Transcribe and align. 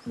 Hoi, 0.00 0.10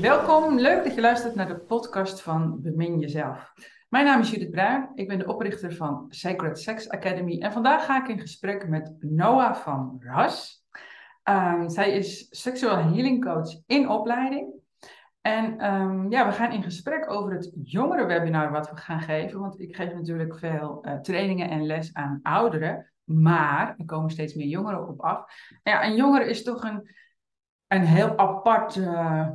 welkom. 0.00 0.58
Leuk 0.58 0.84
dat 0.84 0.94
je 0.94 1.00
luistert 1.00 1.34
naar 1.34 1.48
de 1.48 1.58
podcast 1.58 2.20
van 2.22 2.62
Bemin 2.62 2.98
Jezelf. 2.98 3.52
Mijn 3.88 4.04
naam 4.04 4.20
is 4.20 4.30
Judith 4.30 4.50
Bruin. 4.50 4.90
Ik 4.94 5.08
ben 5.08 5.18
de 5.18 5.26
oprichter 5.26 5.74
van 5.74 6.06
Sacred 6.08 6.58
Sex 6.58 6.88
Academy. 6.88 7.38
En 7.40 7.52
vandaag 7.52 7.84
ga 7.84 8.02
ik 8.02 8.08
in 8.08 8.20
gesprek 8.20 8.68
met 8.68 8.96
Noah 8.98 9.54
van 9.54 9.96
Ras. 10.00 10.64
Ehm, 11.22 11.68
zij 11.68 11.92
is 11.92 12.26
seksueel 12.30 12.76
healing 12.76 13.24
coach 13.24 13.60
in 13.66 13.88
opleiding. 13.88 14.59
En 15.20 15.58
ehm, 15.58 16.10
ja, 16.10 16.26
we 16.26 16.32
gaan 16.32 16.52
in 16.52 16.62
gesprek 16.62 17.10
over 17.10 17.32
het 17.32 17.50
jongere 17.62 18.06
webinar 18.06 18.50
wat 18.50 18.70
we 18.70 18.76
gaan 18.76 19.00
geven. 19.00 19.40
Want 19.40 19.60
ik 19.60 19.76
geef 19.76 19.94
natuurlijk 19.94 20.38
veel 20.38 20.86
uh, 20.86 20.94
trainingen 20.94 21.50
en 21.50 21.66
les 21.66 21.94
aan 21.94 22.20
ouderen. 22.22 22.92
Maar 23.04 23.74
er 23.78 23.84
komen 23.84 24.10
steeds 24.10 24.34
meer 24.34 24.46
jongeren 24.46 24.88
op 24.88 25.00
af. 25.00 25.24
Ja, 25.62 25.84
een 25.84 25.94
jongere 25.94 26.28
is 26.28 26.42
toch 26.42 26.62
een, 26.62 26.94
een 27.66 27.84
heel 27.84 28.18
apart, 28.18 28.76
uh, 28.76 29.28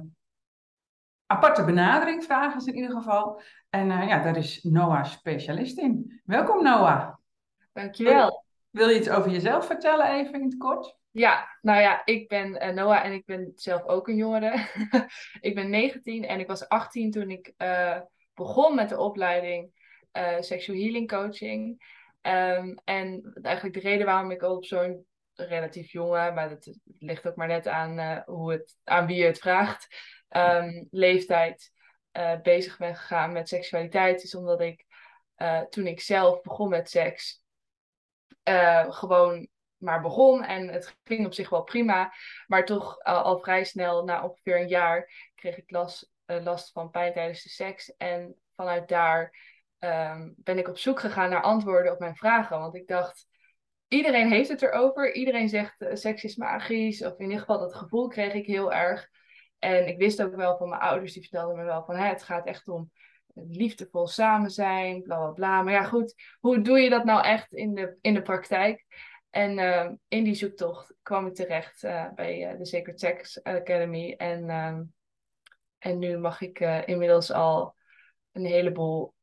aparte 1.26 1.64
benadering, 1.66 2.23
vragen 2.23 2.62
ze 2.62 2.70
in 2.70 2.76
ieder 2.76 2.95
geval. 2.95 3.42
En 3.70 3.90
uh, 3.90 4.08
ja, 4.08 4.23
daar 4.23 4.38
is 4.38 4.64
Noah 4.64 5.04
specialist 5.04 5.78
in. 5.78 6.22
Welkom 6.26 6.64
Noah. 6.64 7.14
Dankjewel. 7.73 8.45
Wil 8.70 8.90
je 8.90 9.00
iets 9.00 9.09
over 9.09 9.31
jezelf 9.31 9.66
vertellen 9.66 10.08
even 10.08 10.34
in 10.34 10.44
het 10.44 10.58
kort? 10.58 10.98
Ja, 11.16 11.58
nou 11.62 11.82
ja, 11.82 12.05
ik 12.05 12.28
ben 12.28 12.64
uh, 12.64 12.70
Noah 12.70 13.05
en 13.05 13.14
ik 13.14 13.26
ben 13.26 13.52
zelf 13.56 13.84
ook 13.84 14.08
een 14.08 14.16
jongere. 14.16 14.68
ik 15.48 15.56
ben 15.56 15.70
19 15.70 16.26
en 16.26 16.40
ik 16.40 16.48
was 16.48 16.68
18 16.68 17.12
toen 17.12 17.32
ik 17.32 17.54
uh, 17.58 18.02
begon 18.34 18.76
met 18.76 18.90
de 18.90 18.98
opleiding 18.98 19.72
uh, 20.14 20.40
Sexual 20.40 20.78
Healing 20.78 21.08
Coaching. 21.08 21.84
Um, 22.22 22.78
en 22.84 23.34
eigenlijk 23.42 23.76
de 23.76 23.82
reden 23.82 24.06
waarom 24.06 24.32
ik 24.32 24.42
op 24.42 24.66
zo'n 24.66 25.06
relatief 25.34 25.92
jonge, 25.92 26.31
maar 26.31 26.50
dat 26.50 26.78
ligt 26.84 27.28
ook 27.28 27.36
maar 27.36 27.48
net 27.48 27.67
aan, 27.67 28.23
hoe 28.26 28.52
het, 28.52 28.78
aan 28.84 29.06
wie 29.06 29.17
je 29.17 29.26
het 29.26 29.39
vraagt, 29.39 29.88
um, 30.30 30.88
leeftijd 30.92 31.72
bezig 32.44 32.78
ben 32.78 32.95
gegaan 32.95 33.32
met 33.32 33.50
seksualiteit, 33.50 34.23
is 34.23 34.36
omdat 34.36 34.61
ik 34.61 34.86
toen 35.70 35.88
ik 35.88 36.02
zelf 36.02 36.42
begon 36.42 36.70
met 36.70 36.89
seks, 36.89 37.44
gewoon 38.89 39.48
maar 39.86 40.02
begon. 40.02 40.44
En 40.44 40.67
het 40.67 40.97
ging 41.03 41.25
op 41.25 41.33
zich 41.33 41.50
wel 41.50 41.64
prima. 41.64 42.14
Maar 42.47 42.66
toch 42.66 43.00
al, 43.00 43.22
al 43.22 43.39
vrij 43.39 43.64
snel, 43.64 44.03
na 44.03 44.23
ongeveer 44.23 44.59
een 44.59 44.67
jaar, 44.67 45.30
kreeg 45.36 45.58
ik 45.58 45.72
last, 45.72 46.11
uh, 46.27 46.44
last 46.44 46.72
van 46.72 46.89
pijn 46.89 47.14
tijdens 47.14 47.44
de 47.44 47.50
seks. 47.50 47.95
En 47.95 48.36
vanuit 48.55 48.88
daar 48.88 49.36
um, 49.80 50.33
ben 50.38 50.58
ik 50.58 50.67
op 50.67 50.77
zoek 50.77 51.00
gegaan 51.00 51.30
naar 51.30 51.42
antwoorden 51.42 51.92
op 51.92 52.00
mijn 52.00 52.16
vragen. 52.16 52.59
Want 52.59 52.75
ik 52.75 52.88
dacht, 52.88 53.27
iedereen 53.88 54.30
heeft 54.30 54.50
het 54.50 54.61
erover. 54.61 55.14
Iedereen 55.14 55.50
zegt 55.50 55.81
uh, 55.81 55.89
seks 55.94 56.23
is 56.23 56.36
magisch. 56.36 57.03
Of 57.03 57.17
in 57.17 57.25
ieder 57.25 57.39
geval 57.39 57.59
dat 57.59 57.75
gevoel 57.75 58.08
kreeg 58.08 58.33
ik 58.33 58.45
heel 58.45 58.73
erg. 58.73 59.09
En 59.59 59.88
ik 59.88 59.97
wist 59.97 60.23
ook 60.23 60.36
wel 60.36 60.58
van 60.58 60.70
mijn 60.70 60.81
ouders, 60.81 61.14
die 61.14 61.22
vertelden 61.22 61.58
me 61.58 61.64
wel 61.64 61.83
van 61.86 61.95
het 61.95 62.23
gaat 62.23 62.45
echt 62.45 62.67
om 62.67 62.92
liefdevol 63.33 64.08
samen 64.08 64.49
zijn, 64.49 65.02
bla 65.02 65.17
bla 65.17 65.31
bla. 65.31 65.61
Maar 65.61 65.73
ja, 65.73 65.83
goed, 65.83 66.14
hoe 66.39 66.61
doe 66.61 66.80
je 66.80 66.89
dat 66.89 67.05
nou 67.05 67.23
echt 67.23 67.53
in 67.53 67.73
de, 67.73 67.97
in 68.02 68.14
de 68.14 68.22
praktijk? 68.22 68.86
En 69.36 69.58
uh, 69.58 69.91
in 70.08 70.23
die 70.23 70.36
zoektocht 70.36 70.95
kwam 71.02 71.25
ik 71.25 71.33
terecht 71.33 71.83
uh, 71.83 72.14
bij 72.14 72.52
uh, 72.52 72.58
de 72.58 72.66
Sacred 72.66 73.00
Sex 73.00 73.44
Academy. 73.44 74.14
En, 74.17 74.50
en 75.77 76.00
nu 76.00 76.17
mag 76.17 76.42
ik 76.42 76.59
inmiddels 76.86 77.31
al 77.31 77.75
een 78.31 78.45
heleboel. 78.45 79.14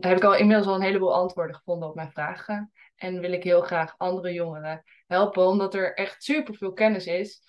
heb 0.00 0.16
ik 0.16 0.24
al 0.24 0.36
inmiddels 0.36 0.66
al 0.66 0.74
een 0.74 0.82
heleboel 0.82 1.14
antwoorden 1.14 1.56
gevonden 1.56 1.88
op 1.88 1.94
mijn 1.94 2.10
vragen. 2.10 2.72
En 2.96 3.20
wil 3.20 3.32
ik 3.32 3.44
heel 3.44 3.60
graag 3.60 3.94
andere 3.96 4.32
jongeren 4.32 4.82
helpen, 5.06 5.46
omdat 5.46 5.74
er 5.74 5.94
echt 5.94 6.22
superveel 6.22 6.72
kennis 6.72 7.06
is. 7.06 7.42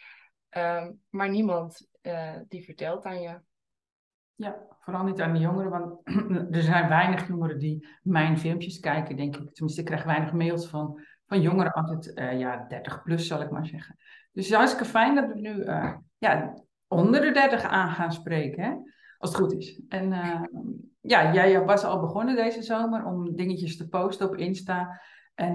Um, 0.49 1.01
maar 1.09 1.29
niemand 1.29 1.87
die 2.47 2.63
vertelt 2.63 3.05
aan 3.05 3.21
je. 3.21 3.41
Ja, 4.35 4.65
vooral 4.79 5.03
niet 5.03 5.21
aan 5.21 5.33
de 5.33 5.39
jongeren, 5.39 5.71
want 5.71 6.01
er 6.55 6.61
zijn 6.61 6.89
weinig 6.89 7.27
jongeren 7.27 7.59
die 7.59 7.87
mijn 8.01 8.37
filmpjes 8.37 8.79
kijken, 8.79 9.15
denk 9.15 9.35
ik. 9.35 9.53
Tenminste, 9.53 9.81
ik 9.81 9.87
krijg 9.87 10.03
weinig 10.03 10.33
mails 10.33 10.67
van 10.67 11.01
van 11.29 11.41
jongeren 11.41 11.71
altijd, 11.71 12.11
uh, 12.15 12.39
ja, 12.39 12.65
30 12.67 13.03
plus 13.03 13.27
zal 13.27 13.41
ik 13.41 13.49
maar 13.49 13.65
zeggen. 13.65 13.95
Dus 14.31 14.43
het 14.43 14.45
is 14.45 14.53
hartstikke 14.53 14.85
fijn 14.85 15.15
dat 15.15 15.27
we 15.27 15.39
nu 15.39 15.55
uh, 15.55 15.93
ja, 16.17 16.53
onder 16.87 17.21
de 17.21 17.31
30 17.31 17.63
aan 17.63 17.89
gaan 17.89 18.11
spreken, 18.11 18.63
hè? 18.63 18.73
als 19.17 19.29
het 19.29 19.39
goed 19.39 19.53
is. 19.53 19.81
En 19.87 20.11
uh, 20.11 20.41
ja, 21.01 21.33
jij 21.33 21.65
was 21.65 21.83
al 21.83 21.99
begonnen 21.99 22.35
deze 22.35 22.61
zomer 22.61 23.05
om 23.05 23.35
dingetjes 23.35 23.77
te 23.77 23.87
posten 23.87 24.27
op 24.27 24.35
Insta. 24.35 25.01
En 25.35 25.53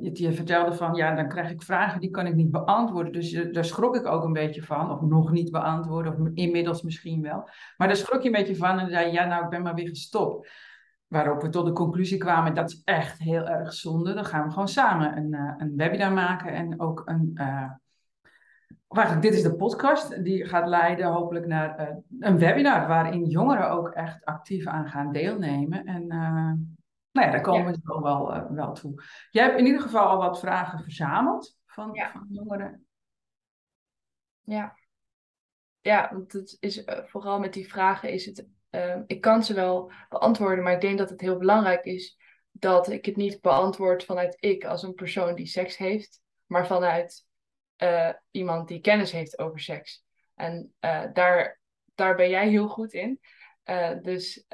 je, 0.00 0.10
je, 0.22 0.32
vertelde 0.32 0.72
van, 0.72 0.94
ja, 0.94 1.14
dan 1.14 1.28
krijg 1.28 1.50
ik 1.50 1.62
vragen 1.62 2.00
die 2.00 2.10
kan 2.10 2.26
ik 2.26 2.34
niet 2.34 2.50
beantwoorden. 2.50 3.12
Dus 3.12 3.48
daar 3.52 3.64
schrok 3.64 3.96
ik 3.96 4.06
ook 4.06 4.24
een 4.24 4.32
beetje 4.32 4.62
van. 4.62 4.90
Of 4.90 5.00
nog 5.00 5.30
niet 5.30 5.50
beantwoorden, 5.50 6.12
of 6.12 6.28
inmiddels 6.34 6.82
misschien 6.82 7.22
wel. 7.22 7.48
Maar 7.76 7.86
daar 7.86 7.96
schrok 7.96 8.20
je 8.20 8.26
een 8.26 8.34
beetje 8.34 8.56
van 8.56 8.78
en 8.78 8.90
zei, 8.90 9.12
ja, 9.12 9.24
nou, 9.24 9.44
ik 9.44 9.50
ben 9.50 9.62
maar 9.62 9.74
weer 9.74 9.88
gestopt. 9.88 10.48
Waarop 11.06 11.42
we 11.42 11.48
tot 11.48 11.66
de 11.66 11.72
conclusie 11.72 12.18
kwamen, 12.18 12.54
dat 12.54 12.70
is 12.70 12.82
echt 12.84 13.18
heel 13.18 13.46
erg 13.48 13.72
zonde. 13.72 14.14
Dan 14.14 14.24
gaan 14.24 14.44
we 14.44 14.50
gewoon 14.50 14.68
samen 14.68 15.16
een, 15.16 15.32
uh, 15.32 15.54
een 15.58 15.76
webinar 15.76 16.12
maken 16.12 16.52
en 16.52 16.80
ook 16.80 17.02
een... 17.04 17.30
Uh, 17.34 17.70
eigenlijk, 18.88 19.22
dit 19.22 19.34
is 19.34 19.42
de 19.42 19.56
podcast, 19.56 20.24
die 20.24 20.44
gaat 20.44 20.68
leiden 20.68 21.06
hopelijk 21.06 21.46
naar 21.46 21.80
uh, 21.80 21.96
een 22.18 22.38
webinar 22.38 22.88
waarin 22.88 23.24
jongeren 23.24 23.70
ook 23.70 23.88
echt 23.88 24.24
actief 24.24 24.66
aan 24.66 24.88
gaan 24.88 25.12
deelnemen. 25.12 25.84
En 25.84 26.06
nou 26.06 27.26
ja, 27.26 27.30
daar 27.30 27.40
komen 27.40 27.66
ja. 27.66 27.70
we 27.70 27.78
zo 27.84 28.02
wel, 28.02 28.52
wel 28.54 28.72
toe. 28.72 29.02
Jij 29.30 29.44
hebt 29.44 29.58
in 29.58 29.66
ieder 29.66 29.80
geval 29.80 30.06
al 30.06 30.18
wat 30.18 30.40
vragen 30.40 30.82
verzameld 30.82 31.58
van, 31.66 31.90
ja. 31.92 32.10
van 32.10 32.26
jongeren. 32.28 32.86
Ja. 34.42 34.74
Ja, 35.80 36.08
want 36.12 36.32
het 36.32 36.56
is 36.60 36.82
vooral 37.04 37.38
met 37.38 37.52
die 37.52 37.68
vragen 37.68 38.10
is 38.10 38.26
het 38.26 38.46
uh, 38.76 38.96
ik 39.06 39.20
kan 39.20 39.44
ze 39.44 39.54
wel 39.54 39.92
beantwoorden, 40.08 40.64
maar 40.64 40.72
ik 40.72 40.80
denk 40.80 40.98
dat 40.98 41.10
het 41.10 41.20
heel 41.20 41.38
belangrijk 41.38 41.84
is 41.84 42.16
dat 42.50 42.90
ik 42.90 43.04
het 43.04 43.16
niet 43.16 43.40
beantwoord 43.40 44.04
vanuit 44.04 44.36
ik 44.40 44.64
als 44.64 44.82
een 44.82 44.94
persoon 44.94 45.34
die 45.34 45.46
seks 45.46 45.76
heeft, 45.76 46.20
maar 46.46 46.66
vanuit 46.66 47.24
uh, 47.82 48.10
iemand 48.30 48.68
die 48.68 48.80
kennis 48.80 49.12
heeft 49.12 49.38
over 49.38 49.60
seks. 49.60 50.04
En 50.34 50.74
uh, 50.80 51.04
daar, 51.12 51.60
daar 51.94 52.14
ben 52.14 52.30
jij 52.30 52.48
heel 52.48 52.68
goed 52.68 52.92
in. 52.92 53.20
dus 54.02 54.46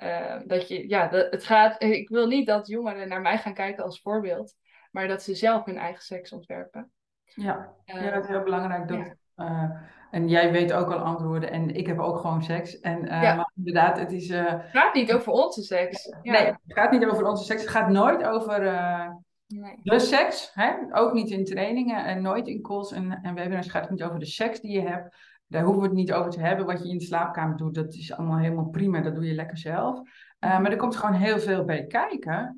dat 0.45 0.69
je, 0.69 0.89
ja, 0.89 1.09
dat, 1.09 1.31
het 1.31 1.45
gaat, 1.45 1.83
ik 1.83 2.09
wil 2.09 2.27
niet 2.27 2.47
dat 2.47 2.67
jongeren 2.67 3.09
naar 3.09 3.21
mij 3.21 3.39
gaan 3.39 3.55
kijken 3.55 3.85
als 3.85 4.01
voorbeeld, 4.01 4.55
maar 4.91 5.09
dat 5.09 5.23
ze 5.23 5.35
zelf 5.35 5.65
hun 5.65 5.79
eigen 5.79 6.03
seks 6.03 6.33
ontwerpen. 6.33 6.93
Ja, 7.25 7.75
ja 7.85 8.11
dat 8.11 8.23
is 8.23 8.29
heel 8.29 8.43
belangrijk. 8.43 8.89
Dat, 8.89 9.17
ja. 9.35 9.91
En 10.13 10.29
jij 10.29 10.53
weet 10.53 10.73
ook 10.73 10.91
al 10.91 10.99
antwoorden 10.99 11.51
en 11.51 11.75
ik 11.75 11.87
heb 11.87 11.99
ook 11.99 12.19
gewoon 12.19 12.43
seks. 12.43 12.81
En 12.81 13.05
uh, 13.05 13.23
ja. 13.23 13.35
maar 13.35 13.53
inderdaad, 13.57 13.99
het 13.99 14.13
is... 14.13 14.31
Uh, 14.31 14.45
het 14.47 14.71
gaat 14.73 14.95
niet 14.95 15.13
over 15.13 15.33
onze 15.33 15.63
seks. 15.63 16.17
Ja. 16.23 16.33
Nee, 16.33 16.47
het 16.47 16.59
gaat 16.67 16.91
niet 16.91 17.05
over 17.07 17.27
onze 17.27 17.45
seks. 17.45 17.61
Het 17.61 17.71
gaat 17.71 17.89
nooit 17.89 18.25
over 18.25 18.63
uh, 18.63 19.11
nee. 19.47 19.81
de 19.83 19.99
seks. 19.99 20.51
Hè? 20.55 20.73
Ook 20.91 21.13
niet 21.13 21.31
in 21.31 21.45
trainingen 21.45 22.05
en 22.05 22.23
nooit 22.23 22.49
in 22.49 22.63
calls 22.63 22.93
en, 22.93 23.21
en 23.23 23.35
webinars 23.35 23.71
gaat 23.71 23.83
het 23.83 23.91
niet 23.91 24.03
over 24.03 24.19
de 24.19 24.27
seks 24.27 24.61
die 24.61 24.73
je 24.73 24.89
hebt. 24.89 25.17
Daar 25.47 25.63
hoeven 25.63 25.83
we 25.83 25.89
het 25.89 25.97
niet 25.97 26.13
over 26.13 26.31
te 26.31 26.41
hebben. 26.41 26.67
Wat 26.67 26.83
je 26.83 26.89
in 26.89 26.99
de 26.99 27.05
slaapkamer 27.05 27.57
doet, 27.57 27.75
dat 27.75 27.95
is 27.95 28.13
allemaal 28.13 28.39
helemaal 28.39 28.69
prima. 28.69 29.01
Dat 29.01 29.15
doe 29.15 29.27
je 29.27 29.35
lekker 29.35 29.59
zelf. 29.59 29.99
Uh, 29.99 30.61
maar 30.61 30.71
er 30.71 30.77
komt 30.77 30.97
gewoon 30.97 31.15
heel 31.15 31.39
veel 31.39 31.65
bij 31.65 31.87
kijken. 31.87 32.55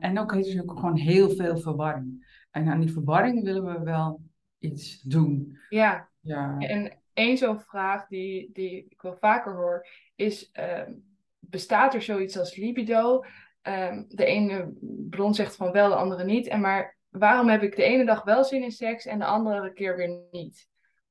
En 0.00 0.18
ook 0.18 0.34
is 0.34 0.54
er 0.54 0.62
ook 0.62 0.78
gewoon 0.78 0.96
heel 0.96 1.30
veel 1.30 1.56
verwarring. 1.56 2.44
En 2.50 2.68
aan 2.68 2.80
die 2.80 2.92
verwarring 2.92 3.42
willen 3.42 3.64
we 3.64 3.84
wel 3.84 4.20
iets 4.58 5.02
doen. 5.02 5.58
Ja, 5.68 6.08
ja. 6.26 6.58
En 6.58 6.98
één 7.12 7.36
zo'n 7.36 7.60
vraag 7.60 8.06
die, 8.06 8.50
die 8.52 8.86
ik 8.88 9.02
wel 9.02 9.16
vaker 9.16 9.54
hoor, 9.54 9.86
is: 10.14 10.50
um, 10.52 11.04
bestaat 11.38 11.94
er 11.94 12.02
zoiets 12.02 12.38
als 12.38 12.56
libido? 12.56 13.24
Um, 13.62 14.04
de 14.08 14.24
ene 14.24 14.72
bron 15.10 15.34
zegt 15.34 15.56
van 15.56 15.72
wel, 15.72 15.88
de 15.88 15.94
andere 15.94 16.24
niet. 16.24 16.46
En 16.46 16.60
maar 16.60 16.96
waarom 17.08 17.48
heb 17.48 17.62
ik 17.62 17.76
de 17.76 17.82
ene 17.82 18.04
dag 18.04 18.24
wel 18.24 18.44
zin 18.44 18.62
in 18.62 18.72
seks 18.72 19.06
en 19.06 19.18
de 19.18 19.24
andere 19.24 19.72
keer 19.72 19.96
weer 19.96 20.20
niet? 20.30 20.68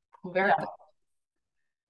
Hoe 0.09 0.31
werkt 0.31 0.57
ja. 0.57 0.63
dat? 0.63 0.83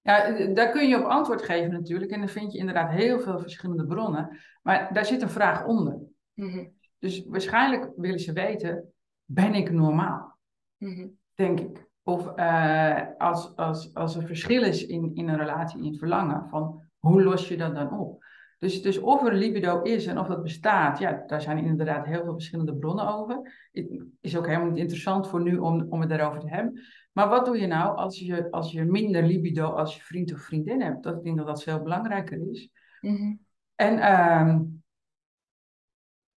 Ja, 0.02 0.46
daar 0.54 0.70
kun 0.70 0.88
je 0.88 0.98
op 0.98 1.04
antwoord 1.04 1.42
geven 1.42 1.72
natuurlijk. 1.72 2.10
En 2.10 2.18
dan 2.18 2.28
vind 2.28 2.52
je 2.52 2.58
inderdaad 2.58 2.90
heel 2.90 3.20
veel 3.20 3.38
verschillende 3.38 3.86
bronnen. 3.86 4.38
Maar 4.62 4.92
daar 4.92 5.06
zit 5.06 5.22
een 5.22 5.30
vraag 5.30 5.64
onder. 5.64 5.98
Mm 6.34 6.50
-hmm. 6.50 6.74
Dus 6.98 7.24
waarschijnlijk 7.26 7.92
willen 7.96 8.20
ze 8.20 8.32
weten, 8.32 8.92
ben 9.24 9.54
ik 9.54 9.70
normaal? 9.70 10.38
Mm 10.76 10.94
-hmm. 10.94 11.18
Denk 11.34 11.60
ik. 11.60 11.85
Of 12.08 12.38
uh, 12.38 13.02
als, 13.18 13.56
als, 13.56 13.94
als 13.94 14.16
er 14.16 14.22
verschil 14.22 14.62
is 14.62 14.86
in, 14.86 15.14
in 15.14 15.28
een 15.28 15.38
relatie, 15.38 15.78
in 15.78 15.86
het 15.86 15.98
verlangen, 15.98 16.48
van 16.48 16.82
hoe 16.98 17.22
los 17.22 17.48
je 17.48 17.56
dat 17.56 17.74
dan 17.74 17.98
op? 17.98 18.24
Dus, 18.58 18.82
dus 18.82 18.98
of 18.98 19.26
er 19.26 19.34
libido 19.34 19.82
is 19.82 20.06
en 20.06 20.18
of 20.18 20.26
dat 20.26 20.42
bestaat, 20.42 20.98
ja, 20.98 21.22
daar 21.26 21.40
zijn 21.40 21.58
inderdaad 21.58 22.06
heel 22.06 22.22
veel 22.22 22.32
verschillende 22.32 22.76
bronnen 22.76 23.14
over. 23.14 23.68
Het 23.72 23.88
is 24.20 24.36
ook 24.36 24.46
helemaal 24.46 24.68
niet 24.68 24.78
interessant 24.78 25.28
voor 25.28 25.42
nu 25.42 25.56
om, 25.56 25.86
om 25.88 26.00
het 26.00 26.08
daarover 26.08 26.40
te 26.40 26.48
hebben. 26.48 26.80
Maar 27.12 27.28
wat 27.28 27.44
doe 27.44 27.58
je 27.58 27.66
nou 27.66 27.96
als 27.96 28.18
je, 28.18 28.50
als 28.50 28.72
je 28.72 28.84
minder 28.84 29.22
libido 29.22 29.68
als 29.68 29.96
je 29.96 30.02
vriend 30.02 30.32
of 30.32 30.40
vriendin 30.40 30.80
hebt? 30.80 31.02
Dat, 31.02 31.16
ik 31.16 31.22
denk 31.22 31.36
dat 31.36 31.46
dat 31.46 31.62
veel 31.62 31.82
belangrijker 31.82 32.50
is. 32.50 32.70
Mm 33.00 33.16
-hmm. 33.16 33.40
En 33.74 33.96
uh, 33.96 34.60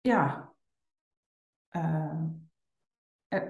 ja, 0.01 0.53
uh, 1.71 1.83
eh, 1.83 2.08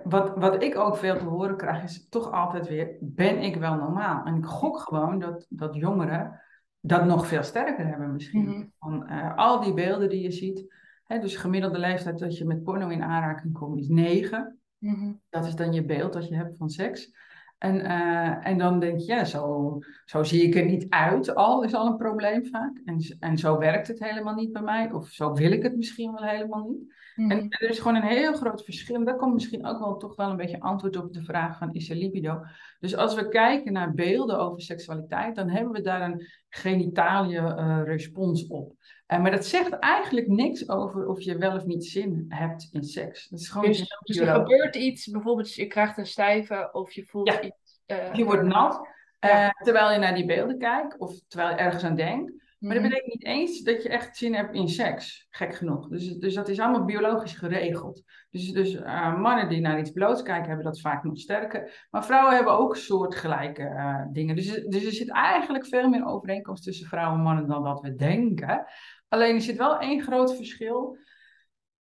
wat, 0.04 0.38
wat 0.38 0.64
ik 0.64 0.78
ook 0.78 0.98
veel 0.98 1.18
te 1.18 1.26
horen 1.26 1.58
krijg, 1.58 1.84
is 1.84 2.10
toch 2.10 2.32
altijd 2.32 2.68
weer: 2.68 2.98
ben 3.00 3.40
ik 3.40 3.56
wel 3.56 3.76
normaal? 3.76 4.26
En 4.26 4.36
ik 4.36 4.46
gok 4.46 4.80
gewoon 4.80 5.20
dat, 5.20 5.46
dat 5.50 5.76
jongeren 5.76 6.42
dat 6.80 7.06
nog 7.06 7.28
veel 7.28 7.44
sterker 7.44 7.88
hebben, 7.88 8.12
misschien. 8.12 8.44
Mhm. 8.44 8.66
Van 8.80 9.08
eh, 9.08 9.36
al 9.36 9.60
die 9.60 9.74
beelden 9.74 10.10
die 10.10 10.22
je 10.22 10.32
ziet. 10.32 10.74
Hè, 11.04 11.20
dus 11.20 11.36
gemiddelde 11.36 11.80
leeftijd 11.80 12.20
dat 12.20 12.38
je 12.38 12.46
met 12.46 12.64
porno 12.64 12.88
in 12.88 13.04
aanraking 13.04 13.54
komt, 13.54 13.80
is 13.80 13.88
negen. 13.88 14.60
Mhm. 14.78 15.14
Dat 15.30 15.46
is 15.46 15.56
dan 15.56 15.74
je 15.74 15.86
beeld 15.86 16.14
dat 16.14 16.28
je 16.28 16.36
hebt 16.36 16.58
van 16.58 16.70
seks. 16.70 17.12
En, 17.60 17.82
eh, 17.82 18.48
en 18.48 18.58
dan 18.58 18.80
denk 18.80 19.00
je, 19.00 19.06
ja, 19.06 19.26
zo, 19.26 19.78
zo 20.06 20.24
zie 20.24 20.44
ik 20.44 20.56
er 20.56 20.66
niet 20.66 20.90
uit 20.90 21.36
al, 21.36 21.64
is 21.64 21.74
al 21.74 21.88
een 21.88 21.98
probleem 21.98 22.46
vaak. 22.46 22.82
En, 22.86 23.18
en 23.20 23.38
zo 23.38 23.58
werkt 23.58 23.88
het 23.88 24.00
helemaal 24.00 24.36
niet 24.36 24.52
bij 24.52 24.62
mij, 24.62 24.92
of 24.92 25.08
zo 25.08 25.34
wil 25.34 25.52
ik 25.52 25.64
het 25.64 25.76
misschien 25.76 26.12
wel 26.14 26.24
helemaal 26.24 26.68
niet. 26.70 26.94
Mhm. 27.16 27.32
En 27.32 27.46
er 27.50 27.70
is 27.70 27.78
gewoon 27.78 27.96
een 27.96 28.08
heel 28.08 28.34
groot 28.34 28.64
verschil. 28.64 28.96
En 28.96 29.06
daar 29.06 29.16
komt 29.16 29.34
misschien 29.34 29.66
ook 29.66 29.80
wel 29.80 29.98
toch 29.98 30.16
wel 30.16 30.30
een 30.30 30.38
beetje 30.38 30.60
antwoord 30.60 30.98
op 30.98 31.14
de 31.14 31.24
vraag 31.24 31.58
van 31.58 31.74
is 31.74 31.90
er 31.90 31.96
libido? 31.96 32.42
Dus 32.80 32.96
als 32.96 33.16
we 33.16 33.28
kijken 33.28 33.74
naar 33.74 33.94
beelden 33.94 34.40
over 34.40 34.62
seksualiteit, 34.62 35.36
dan 35.36 35.50
hebben 35.50 35.72
we 35.74 35.82
daar 35.82 36.02
een 36.02 36.28
genitalie 36.50 37.38
eh, 37.38 37.82
respons 37.84 38.48
op. 38.48 38.74
Eh, 39.06 39.22
maar 39.22 39.32
dat 39.32 39.46
zegt 39.46 39.80
eigenlijk 39.80 40.28
niks 40.28 40.70
over 40.70 41.08
of 41.08 41.22
je 41.22 41.38
wel 41.38 41.56
of 41.56 41.66
niet 41.66 41.86
zin 41.86 42.26
hebt 42.30 42.68
in 42.72 42.84
seks. 42.84 43.28
Dat 43.28 43.40
is 43.40 43.50
gewoon 43.50 43.68
Dus, 43.68 43.98
dus 44.04 44.18
er 44.18 44.34
gebeurt 44.36 44.76
iets, 44.76 45.08
bijvoorbeeld 45.08 45.54
je 45.54 45.68
krijgt 45.68 45.98
een 45.98 46.06
stijve 46.06 46.70
of 46.72 46.92
je 46.92 47.06
voelt 47.06 47.28
Ja. 47.28 47.42
iets. 47.42 47.82
eh, 47.86 48.14
Je 48.14 48.24
wordt 48.26 48.44
nat, 48.44 48.88
Ja. 49.20 49.50
terwijl 49.64 49.92
je 49.92 49.98
naar 50.00 50.16
die 50.16 50.26
beelden 50.26 50.58
kijkt 50.58 50.98
of 50.98 51.20
terwijl 51.28 51.50
je 51.50 51.56
ergens 51.56 51.84
aan 51.84 51.96
denkt. 51.96 52.34
Maar 52.60 52.74
dat 52.74 52.84
mhm. 52.84 52.90
betekent 52.90 53.14
niet 53.14 53.26
eens 53.26 53.62
dat 53.62 53.84
je 53.84 53.90
echt 53.90 54.18
zin 54.18 54.34
hebt 54.34 54.56
in 54.56 54.70
seks, 54.70 55.28
gek 55.30 55.56
genoeg. 55.56 55.88
Dus, 55.88 56.18
dus 56.18 56.34
dat 56.34 56.50
is 56.50 56.60
allemaal 56.60 56.86
biologisch 56.86 57.34
geregeld. 57.34 58.04
Dus, 58.30 58.52
dus 58.52 58.76
eh, 58.76 59.20
mannen 59.20 59.50
die 59.50 59.62
naar 59.62 59.80
iets 59.80 59.92
bloots 59.92 60.22
kijken, 60.22 60.48
hebben 60.48 60.66
dat 60.66 60.82
vaak 60.82 61.04
nog 61.04 61.18
sterker. 61.18 61.88
Maar 61.90 62.06
vrouwen 62.06 62.36
hebben 62.36 62.58
ook 62.58 62.76
soortgelijke 62.76 63.64
eh, 63.64 64.06
dingen. 64.12 64.36
Dus, 64.36 64.66
dus 64.66 64.86
er 64.86 64.92
zit 64.92 65.12
eigenlijk 65.12 65.66
veel 65.66 65.90
meer 65.90 66.06
overeenkomst 66.06 66.64
tussen 66.64 66.88
vrouwen 66.88 67.18
en 67.18 67.24
mannen 67.24 67.48
dan 67.48 67.64
dat 67.64 67.82
we 67.82 67.96
denken. 67.96 68.66
Alleen 69.08 69.36
er 69.36 69.42
zit 69.42 69.58
wel 69.58 69.80
één 69.80 70.02
groot 70.02 70.36
verschil. 70.36 70.98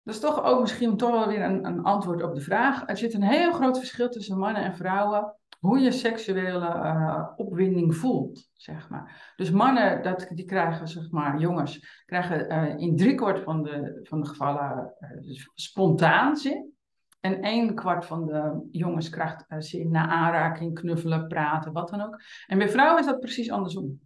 Dat 0.03 0.15
is 0.15 0.21
toch 0.21 0.43
ook 0.43 0.61
misschien 0.61 0.97
toch 0.97 1.11
wel 1.11 1.27
weer 1.27 1.41
een, 1.41 1.65
een 1.65 1.83
antwoord 1.83 2.23
op 2.23 2.35
de 2.35 2.41
vraag. 2.41 2.83
Er 2.85 2.97
zit 2.97 3.13
een 3.13 3.23
heel 3.23 3.51
groot 3.51 3.77
verschil 3.77 4.09
tussen 4.09 4.37
mannen 4.37 4.63
en 4.63 4.75
vrouwen. 4.75 5.35
Hoe 5.59 5.79
je 5.79 5.91
seksuele 5.91 6.65
eh, 6.65 7.27
opwinding 7.35 7.95
voelt, 7.95 8.49
zeg 8.53 8.89
maar. 8.89 9.33
Dus 9.35 9.51
mannen, 9.51 10.03
dat, 10.03 10.27
die 10.29 10.45
krijgen, 10.45 10.87
zeg 10.87 11.11
maar, 11.11 11.39
jongens, 11.39 12.01
krijgen 12.05 12.49
eh, 12.49 12.77
in 12.77 12.95
driekwart 12.95 13.39
van 13.39 13.63
de, 13.63 13.99
van 14.03 14.21
de 14.21 14.27
gevallen 14.27 14.93
eh, 14.99 15.09
spontaan 15.53 16.35
zin. 16.35 16.75
En 17.19 17.41
één 17.41 17.75
kwart 17.75 18.05
van 18.05 18.25
de 18.25 18.67
jongens 18.71 19.09
krijgt 19.09 19.45
zin 19.57 19.91
na 19.91 20.07
aanraking, 20.07 20.73
knuffelen, 20.73 21.27
praten, 21.27 21.73
wat 21.73 21.89
dan 21.89 22.01
ook. 22.01 22.21
En 22.47 22.57
bij 22.57 22.69
vrouwen 22.69 22.99
is 22.99 23.05
dat 23.05 23.19
precies 23.19 23.51
andersom. 23.51 23.99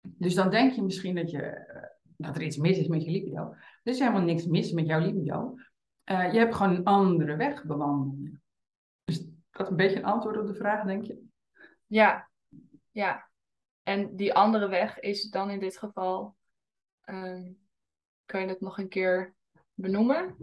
Dus 0.00 0.34
dan 0.34 0.50
denk 0.50 0.72
je 0.72 0.82
misschien 0.82 1.14
dat, 1.14 1.30
je, 1.30 1.66
dat 2.16 2.36
er 2.36 2.42
iets 2.42 2.56
mis 2.56 2.78
is 2.78 2.86
met 2.86 3.04
je 3.04 3.10
libido. 3.10 3.50
Er 3.82 3.92
is 3.92 3.98
helemaal 3.98 4.22
niks 4.22 4.46
mis 4.46 4.72
met 4.72 4.86
jouw 4.86 5.00
libido. 5.00 5.54
Je 6.04 6.38
hebt 6.38 6.54
gewoon 6.54 6.76
een 6.76 6.84
andere 6.84 7.36
weg 7.36 7.64
bewandeld. 7.64 8.41
Dat 9.52 9.60
is 9.66 9.68
een 9.68 9.76
beetje 9.76 9.98
een 9.98 10.04
antwoord 10.04 10.38
op 10.38 10.46
de 10.46 10.54
vraag, 10.54 10.84
denk 10.84 11.04
je? 11.04 11.24
Ja, 11.86 12.28
ja. 12.90 13.30
En 13.82 14.16
die 14.16 14.34
andere 14.34 14.68
weg 14.68 14.98
is 15.00 15.30
dan 15.30 15.50
in 15.50 15.60
dit 15.60 15.78
geval. 15.78 16.36
ehm, 17.02 17.42
kan 18.24 18.40
je 18.40 18.46
het 18.46 18.60
nog 18.60 18.78
een 18.78 18.88
keer 18.88 19.34
benoemen? 19.74 20.36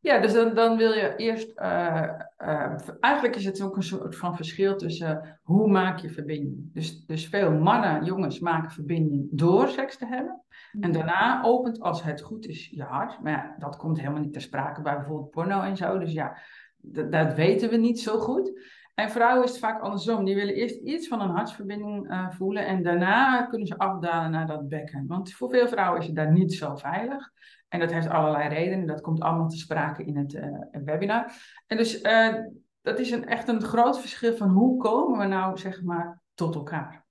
Ja, 0.00 0.18
dus 0.20 0.32
dan, 0.32 0.54
dan 0.54 0.76
wil 0.76 0.92
je 0.92 1.16
eerst. 1.16 1.50
eh, 1.50 2.20
eh, 2.36 2.78
eigenlijk 3.00 3.36
is 3.36 3.44
het 3.44 3.62
ook 3.62 3.76
een 3.76 3.82
soort 3.82 4.16
van 4.16 4.36
verschil 4.36 4.76
tussen 4.76 5.22
eh, 5.22 5.30
hoe 5.42 5.70
maak 5.70 5.98
je 5.98 6.10
verbinding. 6.10 6.72
Dus, 6.74 7.06
dus 7.06 7.28
veel 7.28 7.52
mannen, 7.52 8.04
jongens 8.04 8.38
maken 8.38 8.70
verbinding 8.70 9.28
door 9.30 9.68
seks 9.68 9.96
te 9.96 10.06
hebben. 10.06 10.44
En 10.80 10.92
daarna 10.92 11.42
opent, 11.42 11.80
als 11.80 12.02
het 12.02 12.20
goed 12.20 12.46
is, 12.46 12.68
je 12.68 12.82
hart. 12.82 13.22
Maar 13.22 13.32
ja, 13.32 13.54
dat 13.58 13.76
komt 13.76 13.98
helemaal 13.98 14.20
niet 14.22 14.32
ter 14.32 14.42
sprake 14.42 14.82
bij 14.82 14.96
bijvoorbeeld 14.96 15.30
porno 15.30 15.62
en 15.62 15.76
zo. 15.76 15.98
Dus 15.98 16.12
ja, 16.12 16.38
d- 16.92 17.12
dat 17.12 17.34
weten 17.34 17.70
we 17.70 17.76
niet 17.76 18.00
zo 18.00 18.18
goed. 18.18 18.52
En 18.94 19.10
vrouwen 19.10 19.44
is 19.44 19.50
het 19.50 19.58
vaak 19.58 19.82
andersom. 19.82 20.24
Die 20.24 20.34
willen 20.34 20.54
eerst 20.54 20.76
iets 20.76 21.08
van 21.08 21.20
een 21.20 21.30
hartsverbinding 21.30 22.10
eh, 22.10 22.30
voelen. 22.30 22.66
En 22.66 22.82
daarna 22.82 23.42
kunnen 23.42 23.66
ze 23.66 23.78
afdalen 23.78 24.30
naar 24.30 24.46
dat 24.46 24.68
bekken. 24.68 25.04
Want 25.06 25.32
voor 25.32 25.50
veel 25.50 25.68
vrouwen 25.68 26.00
is 26.00 26.06
het 26.06 26.16
daar 26.16 26.32
niet 26.32 26.54
zo 26.54 26.76
veilig. 26.76 27.30
En 27.68 27.80
dat 27.80 27.92
heeft 27.92 28.08
allerlei 28.08 28.48
redenen. 28.48 28.86
Dat 28.86 29.00
komt 29.00 29.20
allemaal 29.20 29.48
te 29.48 29.56
sprake 29.56 30.04
in 30.04 30.16
het 30.16 30.34
eh, 30.34 30.48
webinar. 30.84 31.32
En 31.66 31.76
dus 31.76 32.00
eh, 32.00 32.34
dat 32.82 32.98
is 32.98 33.10
een, 33.10 33.26
echt 33.26 33.48
een 33.48 33.62
groot 33.62 34.00
verschil 34.00 34.36
van 34.36 34.48
hoe 34.48 34.76
komen 34.82 35.18
we 35.18 35.24
nou, 35.24 35.58
zeg 35.58 35.82
maar, 35.82 36.22
tot 36.34 36.54
elkaar. 36.54 37.04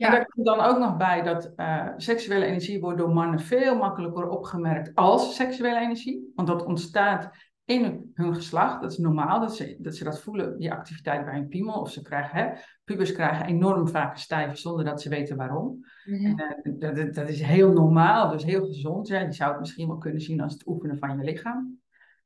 En 0.00 0.06
Ja. 0.06 0.16
daar 0.16 0.26
komt 0.26 0.46
dan 0.46 0.60
ook 0.60 0.78
nog 0.78 0.96
bij 0.96 1.22
dat 1.22 1.52
eh, 1.56 1.86
seksuele 1.96 2.44
energie 2.44 2.80
wordt 2.80 2.98
door 2.98 3.10
mannen 3.12 3.40
veel 3.40 3.76
makkelijker 3.76 4.28
opgemerkt 4.28 4.94
als 4.94 5.34
seksuele 5.36 5.80
energie. 5.80 6.32
Want 6.34 6.48
dat 6.48 6.64
ontstaat 6.64 7.30
in 7.64 8.10
hun 8.14 8.34
geslacht. 8.34 8.80
Dat 8.82 8.90
is 8.92 8.98
normaal 8.98 9.40
dat 9.40 9.56
ze 9.56 9.76
dat, 9.78 9.94
ze 9.96 10.04
dat 10.04 10.20
voelen, 10.20 10.58
die 10.58 10.72
activiteit 10.72 11.24
bij 11.24 11.34
hun 11.34 11.48
piemel. 11.48 11.80
Of 11.80 11.90
ze 11.90 12.02
krijgen, 12.02 12.38
hè, 12.38 12.52
pubers 12.84 13.12
krijgen 13.12 13.46
enorm 13.46 13.88
vaak 13.88 14.12
een 14.12 14.18
stijve 14.18 14.56
zonder 14.56 14.84
dat 14.84 15.02
ze 15.02 15.08
weten 15.08 15.36
waarom. 15.36 15.84
Mhm. 16.04 16.24
En, 16.24 16.38
eh, 16.62 16.72
dat, 16.78 16.96
dat- 16.96 17.14
dat 17.14 17.28
is 17.28 17.42
heel 17.42 17.72
normaal, 17.72 18.30
dus 18.30 18.44
heel 18.44 18.66
gezond. 18.66 19.08
Ja. 19.08 19.20
Je 19.20 19.32
zou 19.32 19.50
het 19.50 19.60
misschien 19.60 19.86
wel 19.88 19.98
kunnen 19.98 20.20
zien 20.20 20.40
als 20.40 20.52
het 20.52 20.66
oefenen 20.66 20.98
van 20.98 21.16
je 21.18 21.24
lichaam. 21.24 21.78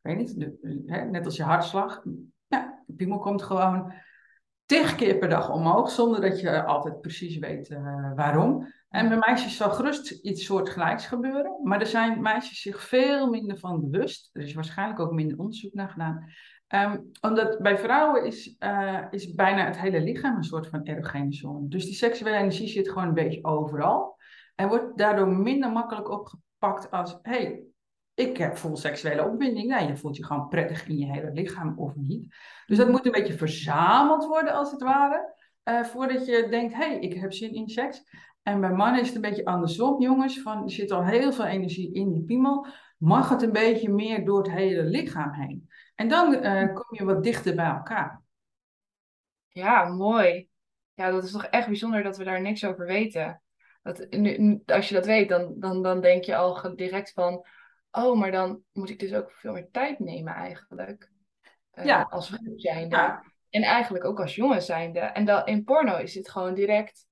Ik 0.02 0.16
weet 0.16 0.16
niet, 0.16 0.40
de- 0.40 0.82
hè, 0.86 1.04
net 1.04 1.24
als 1.24 1.36
je 1.36 1.42
hartslag. 1.42 2.02
Ja, 2.46 2.82
de 2.86 2.92
piemel 2.94 3.18
komt 3.18 3.42
gewoon 3.42 3.92
tig 4.66 4.94
keer 4.94 5.18
per 5.18 5.28
dag 5.28 5.50
omhoog, 5.50 5.90
zonder 5.90 6.20
dat 6.20 6.40
je 6.40 6.64
altijd 6.64 7.00
precies 7.00 7.38
weet 7.38 7.68
eh, 7.68 8.12
waarom. 8.14 8.72
En 8.88 9.08
bij 9.08 9.18
meisjes 9.18 9.56
zal 9.56 9.70
gerust 9.70 10.10
iets 10.10 10.44
soortgelijks 10.44 11.06
gebeuren, 11.06 11.60
maar 11.62 11.80
er 11.80 11.86
zijn 11.86 12.22
meisjes 12.22 12.60
zich 12.60 12.82
veel 12.82 13.30
minder 13.30 13.58
van 13.58 13.90
bewust. 13.90 14.30
Er 14.32 14.42
is 14.42 14.54
waarschijnlijk 14.54 15.00
ook 15.00 15.12
minder 15.12 15.38
onderzoek 15.38 15.74
naar 15.74 15.88
gedaan. 15.88 16.28
Ehm, 16.66 16.98
omdat 17.20 17.58
bij 17.58 17.78
vrouwen 17.78 18.24
is, 18.24 18.56
eh, 18.58 19.04
is 19.10 19.34
bijna 19.34 19.64
het 19.64 19.78
hele 19.78 20.00
lichaam 20.00 20.36
een 20.36 20.44
soort 20.44 20.66
van 20.66 20.82
erogene 20.82 21.32
zone. 21.32 21.68
Dus 21.68 21.84
die 21.84 21.94
seksuele 21.94 22.36
energie 22.36 22.68
zit 22.68 22.88
gewoon 22.88 23.08
een 23.08 23.14
beetje 23.14 23.44
overal. 23.44 24.16
En 24.54 24.68
wordt 24.68 24.98
daardoor 24.98 25.28
minder 25.28 25.72
makkelijk 25.72 26.10
opgepakt 26.10 26.90
als: 26.90 27.18
hey, 27.22 27.62
ik 28.14 28.36
heb 28.36 28.56
voel 28.56 28.76
seksuele 28.76 29.24
opwinding. 29.24 29.68
Nou, 29.68 29.86
je 29.88 29.96
voelt 29.96 30.16
je 30.16 30.24
gewoon 30.24 30.48
prettig 30.48 30.86
in 30.86 30.98
je 30.98 31.12
hele 31.12 31.30
lichaam 31.32 31.78
of 31.78 31.94
niet. 31.96 32.34
Dus 32.66 32.76
dat 32.76 32.88
moet 32.88 33.06
een 33.06 33.12
beetje 33.12 33.32
verzameld 33.36 34.26
worden, 34.26 34.54
als 34.54 34.70
het 34.70 34.82
ware. 34.82 35.34
eh, 35.62 35.84
voordat 35.84 36.26
je 36.26 36.46
denkt: 36.50 36.74
hey, 36.74 36.98
ik 36.98 37.14
heb 37.14 37.32
zin 37.32 37.54
in 37.54 37.68
seks. 37.68 38.02
En 38.42 38.60
bij 38.60 38.72
mannen 38.72 39.00
is 39.00 39.06
het 39.06 39.16
een 39.16 39.22
beetje 39.22 39.44
andersom, 39.44 40.02
jongens. 40.02 40.42
Van, 40.42 40.62
er 40.62 40.70
zit 40.70 40.90
al 40.90 41.04
heel 41.04 41.32
veel 41.32 41.44
energie 41.44 41.94
in 41.94 42.12
die 42.12 42.24
piemel. 42.24 42.66
Mag 42.98 43.28
het 43.28 43.42
een 43.42 43.52
beetje 43.52 43.88
meer 43.90 44.24
door 44.24 44.38
het 44.38 44.50
hele 44.50 44.82
lichaam 44.82 45.32
heen? 45.32 45.70
En 45.94 46.08
dan 46.08 46.34
eh, 46.34 46.74
kom 46.74 46.98
je 46.98 47.04
wat 47.04 47.22
dichter 47.22 47.54
bij 47.54 47.66
elkaar. 47.66 48.22
Ja, 49.48 49.84
mooi. 49.88 50.48
Ja, 50.94 51.10
dat 51.10 51.24
is 51.24 51.30
toch 51.30 51.44
echt 51.44 51.66
bijzonder 51.66 52.02
dat 52.02 52.16
we 52.16 52.24
daar 52.24 52.40
niks 52.40 52.64
over 52.64 52.86
weten. 52.86 53.42
Dat, 53.82 54.06
nu, 54.10 54.62
als 54.66 54.88
je 54.88 54.94
dat 54.94 55.06
weet, 55.06 55.28
dan, 55.28 55.54
dan, 55.58 55.82
dan 55.82 56.00
denk 56.00 56.24
je 56.24 56.36
al 56.36 56.74
direct 56.76 57.12
van... 57.12 57.46
Oh, 57.96 58.18
maar 58.18 58.30
dan 58.30 58.62
moet 58.72 58.90
ik 58.90 58.98
dus 58.98 59.14
ook 59.14 59.30
veel 59.32 59.52
meer 59.52 59.68
tijd 59.70 59.98
nemen 59.98 60.34
eigenlijk. 60.34 61.10
Eh, 61.70 61.84
Ja. 61.84 62.06
Als 62.10 62.28
vrouw 62.28 62.52
zijnde. 62.56 62.96
Ja. 62.96 63.22
En 63.50 63.62
eigenlijk 63.62 64.04
ook 64.04 64.20
als 64.20 64.34
jongen 64.34 64.62
zijnde. 64.62 65.00
En 65.00 65.24
dan, 65.24 65.46
in 65.46 65.64
porno 65.64 65.96
is 65.96 66.14
het 66.14 66.30
gewoon 66.30 66.54
direct... 66.54 67.06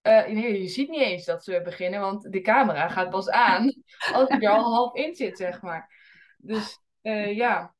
eh, 0.00 0.26
nee, 0.26 0.62
je 0.62 0.68
ziet 0.68 0.88
niet 0.88 1.00
eens 1.00 1.24
dat 1.24 1.44
ze 1.44 1.60
beginnen, 1.64 2.00
want 2.00 2.32
de 2.32 2.40
camera 2.40 2.88
gaat 2.88 3.10
pas 3.10 3.28
aan 3.30 3.64
als 4.14 4.28
je 4.28 4.38
er 4.40 4.48
al 4.50 4.74
half 4.74 4.94
in 4.94 5.14
zit, 5.14 5.36
zeg 5.36 5.62
maar. 5.62 5.90
Dus 6.38 6.78
eh, 7.02 7.36
ja. 7.36 7.74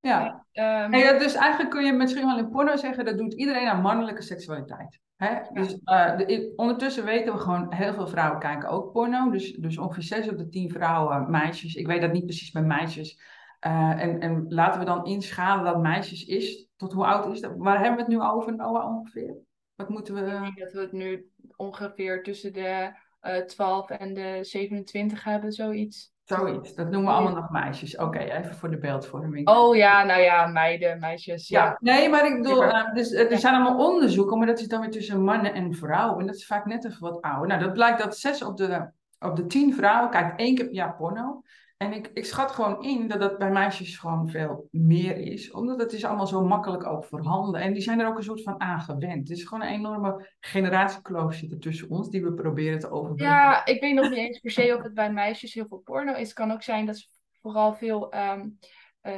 Ja. 0.00 0.46
ehm, 0.52 0.92
En 0.92 0.98
ja, 0.98 1.18
dus 1.18 1.34
eigenlijk 1.34 1.70
kun 1.70 1.84
je 1.84 1.92
misschien 1.92 2.26
wel 2.26 2.38
in 2.38 2.50
porno 2.50 2.76
zeggen, 2.76 3.04
dat 3.04 3.18
doet 3.18 3.34
iedereen 3.34 3.68
aan 3.68 3.80
mannelijke 3.80 4.22
seksualiteit. 4.22 5.00
Hè? 5.18 5.40
Dus, 5.52 5.78
eh, 5.84 6.16
de- 6.16 6.52
ondertussen 6.56 7.04
weten 7.04 7.32
we 7.32 7.38
gewoon, 7.38 7.74
heel 7.74 7.92
veel 7.92 8.06
vrouwen 8.06 8.38
kijken 8.40 8.68
ook 8.68 8.92
porno. 8.92 9.30
Dus, 9.30 9.52
dus 9.52 9.78
ongeveer 9.78 10.02
6 10.02 10.28
op 10.28 10.38
de 10.38 10.48
10 10.48 10.70
vrouwen, 10.70 11.30
meisjes. 11.30 11.74
Ik 11.74 11.86
weet 11.86 12.00
dat 12.00 12.12
niet 12.12 12.24
precies 12.24 12.50
bij 12.50 12.62
meisjes. 12.62 13.20
Eh, 13.60 14.02
en, 14.02 14.20
en 14.20 14.44
laten 14.48 14.80
we 14.80 14.86
dan 14.86 15.04
inschalen 15.04 15.64
dat 15.64 15.82
meisjes 15.82 16.24
is. 16.24 16.68
Tot 16.76 16.92
hoe 16.92 17.06
oud 17.06 17.32
is 17.34 17.40
dat? 17.40 17.52
Waar 17.56 17.74
hebben 17.78 17.94
we 17.94 18.00
het 18.00 18.10
nu 18.10 18.20
over, 18.20 18.56
Noah, 18.56 18.96
ongeveer? 18.96 19.36
Wat 19.74 19.88
moeten 19.88 20.14
we... 20.14 20.20
Ik 20.20 20.26
denk 20.26 20.58
dat 20.58 20.72
we 20.72 20.80
het 20.80 20.92
nu 20.92 21.30
ongeveer 21.56 22.22
tussen 22.22 22.52
de 22.52 22.92
eh 23.20 23.44
12 23.44 23.90
en 23.90 24.14
de 24.14 24.38
27 24.42 25.24
hebben, 25.24 25.52
zoiets. 25.52 26.12
Zoiets, 26.28 26.74
dat 26.74 26.90
noemen 26.90 27.10
we 27.10 27.16
allemaal 27.16 27.40
nog 27.40 27.50
meisjes. 27.50 27.96
Oké, 27.96 28.18
even 28.18 28.54
voor 28.54 28.70
de 28.70 28.78
beeldvorming. 28.78 29.48
Oh 29.48 29.76
ja, 29.76 30.04
nou 30.04 30.20
ja, 30.20 30.46
meiden, 30.46 30.98
meisjes. 30.98 31.48
Ja. 31.48 31.64
Ja, 31.64 31.76
nee, 31.80 32.08
maar 32.08 32.26
ik 32.26 32.42
bedoel, 32.42 32.64
eh, 32.64 32.94
dus, 32.94 33.12
eh, 33.12 33.32
er 33.32 33.38
zijn 33.38 33.54
allemaal 33.54 33.86
onderzoeken, 33.86 34.38
maar 34.38 34.46
dat 34.46 34.60
is 34.60 34.68
dan 34.68 34.80
weer 34.80 34.90
tussen 34.90 35.22
mannen 35.24 35.54
en 35.54 35.74
vrouwen. 35.74 36.20
En 36.20 36.26
dat 36.26 36.34
is 36.34 36.46
vaak 36.46 36.66
net 36.66 36.84
even 36.84 37.00
wat 37.00 37.22
ouder. 37.22 37.46
Nou, 37.46 37.60
dat 37.60 37.72
blijkt 37.72 37.98
dat 37.98 38.16
zes 38.16 38.42
op 38.42 38.56
de, 38.56 38.90
op 39.18 39.36
de 39.36 39.46
tien 39.46 39.74
vrouwen 39.74 40.10
kijkt 40.10 40.38
één 40.38 40.54
keer 40.54 40.64
per 40.64 40.74
jaar 40.74 40.96
porno. 40.96 41.42
En 41.78 41.92
ik, 41.92 42.10
ik 42.14 42.24
schat 42.24 42.50
gewoon 42.50 42.82
in 42.82 43.08
dat 43.08 43.20
dat 43.20 43.38
bij 43.38 43.50
meisjes 43.50 43.98
gewoon 43.98 44.28
veel 44.28 44.68
meer 44.70 45.16
is. 45.16 45.50
Omdat 45.50 45.80
het 45.80 45.92
is 45.92 46.04
allemaal 46.04 46.26
zo 46.26 46.44
makkelijk 46.44 46.86
ook 46.86 47.04
voorhanden. 47.04 47.60
En 47.60 47.72
die 47.72 47.82
zijn 47.82 48.00
er 48.00 48.06
ook 48.06 48.16
een 48.16 48.22
soort 48.22 48.42
van 48.42 48.60
aangewend. 48.60 49.28
Het 49.28 49.38
is 49.38 49.44
gewoon 49.44 49.62
een 49.62 49.72
enorme 49.72 50.28
generatiekloof 50.40 51.34
zitten 51.34 51.60
tussen 51.60 51.88
ons 51.88 52.10
die 52.10 52.22
we 52.22 52.32
proberen 52.32 52.78
te 52.78 52.90
overbruggen. 52.90 53.36
Ja, 53.36 53.66
ik 53.66 53.80
weet 53.80 53.94
nog 53.94 54.08
niet 54.08 54.18
eens 54.18 54.38
per 54.38 54.50
se 54.50 54.74
of 54.76 54.82
het 54.82 54.94
bij 54.94 55.12
meisjes 55.12 55.54
heel 55.54 55.66
veel 55.68 55.78
porno 55.78 56.12
is. 56.12 56.28
Het 56.28 56.32
kan 56.32 56.50
ook 56.50 56.62
zijn 56.62 56.86
dat 56.86 56.98
ze 56.98 57.08
vooral 57.40 57.74
veel 57.74 58.14
um, 58.14 58.58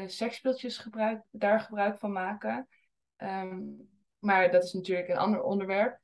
seksspeeltjes 0.06 0.88
daar 1.30 1.60
gebruik 1.60 1.98
van 1.98 2.12
maken. 2.12 2.68
Ehm, 3.16 3.58
maar 4.18 4.50
dat 4.50 4.64
is 4.64 4.72
natuurlijk 4.72 5.08
een 5.08 5.18
ander 5.18 5.42
onderwerp. 5.42 5.98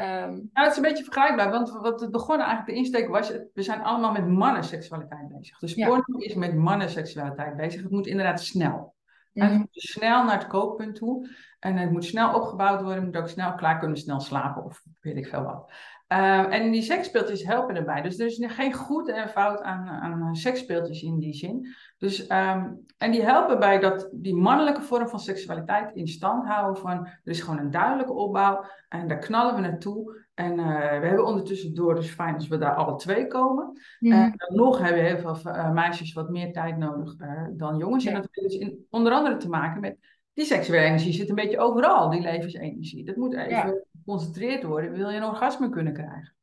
Um, 0.00 0.06
nou, 0.06 0.48
het 0.52 0.70
is 0.70 0.76
een 0.76 0.82
beetje 0.82 1.04
vergelijkbaar, 1.04 1.50
want 1.50 1.70
wat 1.70 2.00
het 2.00 2.10
begonnen 2.10 2.46
eigenlijk, 2.46 2.76
de 2.76 2.84
insteek 2.84 3.08
was, 3.08 3.32
we 3.54 3.62
zijn 3.62 3.82
allemaal 3.82 4.12
met 4.12 4.28
mannenseksualiteit 4.28 5.28
bezig. 5.28 5.58
Dus 5.58 5.74
ja. 5.74 5.86
porno 5.86 6.18
is 6.18 6.34
met 6.34 6.54
mannenseksualiteit 6.54 7.56
bezig. 7.56 7.82
Het 7.82 7.90
moet 7.90 8.06
inderdaad 8.06 8.40
snel. 8.40 8.94
Mm 9.32 9.42
Het 9.42 9.58
moet 9.58 9.68
snel 9.70 10.24
naar 10.24 10.38
het 10.38 10.46
kookpunt 10.46 10.94
toe. 10.94 11.28
En 11.58 11.76
het 11.76 11.90
moet 11.90 12.04
snel 12.04 12.34
opgebouwd 12.34 12.82
worden, 12.82 13.04
moet 13.04 13.16
ook 13.16 13.28
snel 13.28 13.54
klaar 13.54 13.78
kunnen, 13.78 13.96
snel 13.96 14.20
slapen 14.20 14.64
of 14.64 14.82
weet 15.00 15.16
ik 15.16 15.26
veel 15.26 15.42
wat. 15.42 15.72
Uh, 16.12 16.52
en 16.54 16.70
die 16.70 16.82
seksspeeltjes 16.82 17.44
helpen 17.44 17.76
erbij. 17.76 18.02
Dus 18.02 18.18
er 18.18 18.26
is 18.26 18.44
geen 18.48 18.72
goed 18.72 19.08
en 19.08 19.28
fout 19.28 19.62
aan, 19.62 19.88
aan 19.88 20.36
seksspeeltjes 20.36 21.02
in 21.02 21.18
die 21.18 21.34
zin. 21.34 21.66
Dus, 21.98 22.30
um, 22.30 22.84
en 22.98 23.10
die 23.10 23.22
helpen 23.22 23.58
bij 23.58 23.78
dat, 23.78 24.08
die 24.12 24.34
mannelijke 24.34 24.82
vorm 24.82 25.08
van 25.08 25.20
seksualiteit 25.20 25.94
in 25.94 26.08
stand 26.08 26.46
houden. 26.46 26.82
Van, 26.82 27.06
er 27.06 27.20
is 27.24 27.40
gewoon 27.40 27.58
een 27.58 27.70
duidelijke 27.70 28.12
opbouw 28.12 28.64
en 28.88 29.08
daar 29.08 29.18
knallen 29.18 29.54
we 29.54 29.60
naartoe. 29.60 30.26
En 30.34 30.58
uh, 30.58 30.66
we 30.76 31.06
hebben 31.06 31.26
ondertussen 31.26 31.74
door, 31.74 31.94
dus 31.94 32.10
fijn 32.10 32.34
als 32.34 32.48
we 32.48 32.58
daar 32.58 32.74
alle 32.74 32.96
twee 32.96 33.26
komen. 33.26 33.80
Mm. 33.98 34.12
En 34.12 34.32
dan 34.36 34.56
nog 34.56 34.78
hebben 34.78 35.04
heel 35.04 35.18
veel 35.18 35.52
uh, 35.52 35.72
meisjes 35.72 36.12
wat 36.12 36.30
meer 36.30 36.52
tijd 36.52 36.76
nodig 36.76 37.16
dan 37.50 37.76
jongens. 37.76 38.04
Ja. 38.04 38.10
En 38.10 38.20
dat 38.20 38.28
heeft 38.30 38.50
dus 38.50 38.60
in, 38.60 38.86
onder 38.90 39.12
andere 39.12 39.36
te 39.36 39.48
maken 39.48 39.80
met 39.80 39.96
die 40.32 40.44
seksuele 40.44 40.84
energie 40.84 41.12
zit 41.12 41.28
een 41.28 41.34
beetje 41.34 41.58
overal, 41.58 42.10
die 42.10 42.20
levensenergie. 42.20 43.04
Dat 43.04 43.16
moet 43.16 43.34
even 43.34 43.84
geconcentreerd 44.10 44.62
worden, 44.62 44.92
wil 44.92 45.10
je 45.10 45.16
een 45.16 45.24
orgasme 45.24 45.68
kunnen 45.68 45.92
krijgen. 45.92 46.34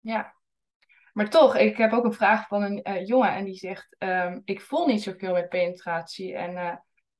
Ja, 0.00 0.34
maar 1.12 1.30
toch, 1.30 1.56
ik 1.56 1.76
heb 1.76 1.92
ook 1.92 2.04
een 2.04 2.12
vraag 2.12 2.46
van 2.46 2.62
een 2.62 2.88
uh, 2.88 3.06
jongen 3.06 3.34
en 3.34 3.44
die 3.44 3.54
zegt: 3.54 3.96
um, 3.98 4.42
Ik 4.44 4.60
voel 4.60 4.86
niet 4.86 5.02
zoveel 5.02 5.32
met 5.32 5.48
penetratie 5.48 6.34
en 6.34 6.52
uh, 6.52 6.76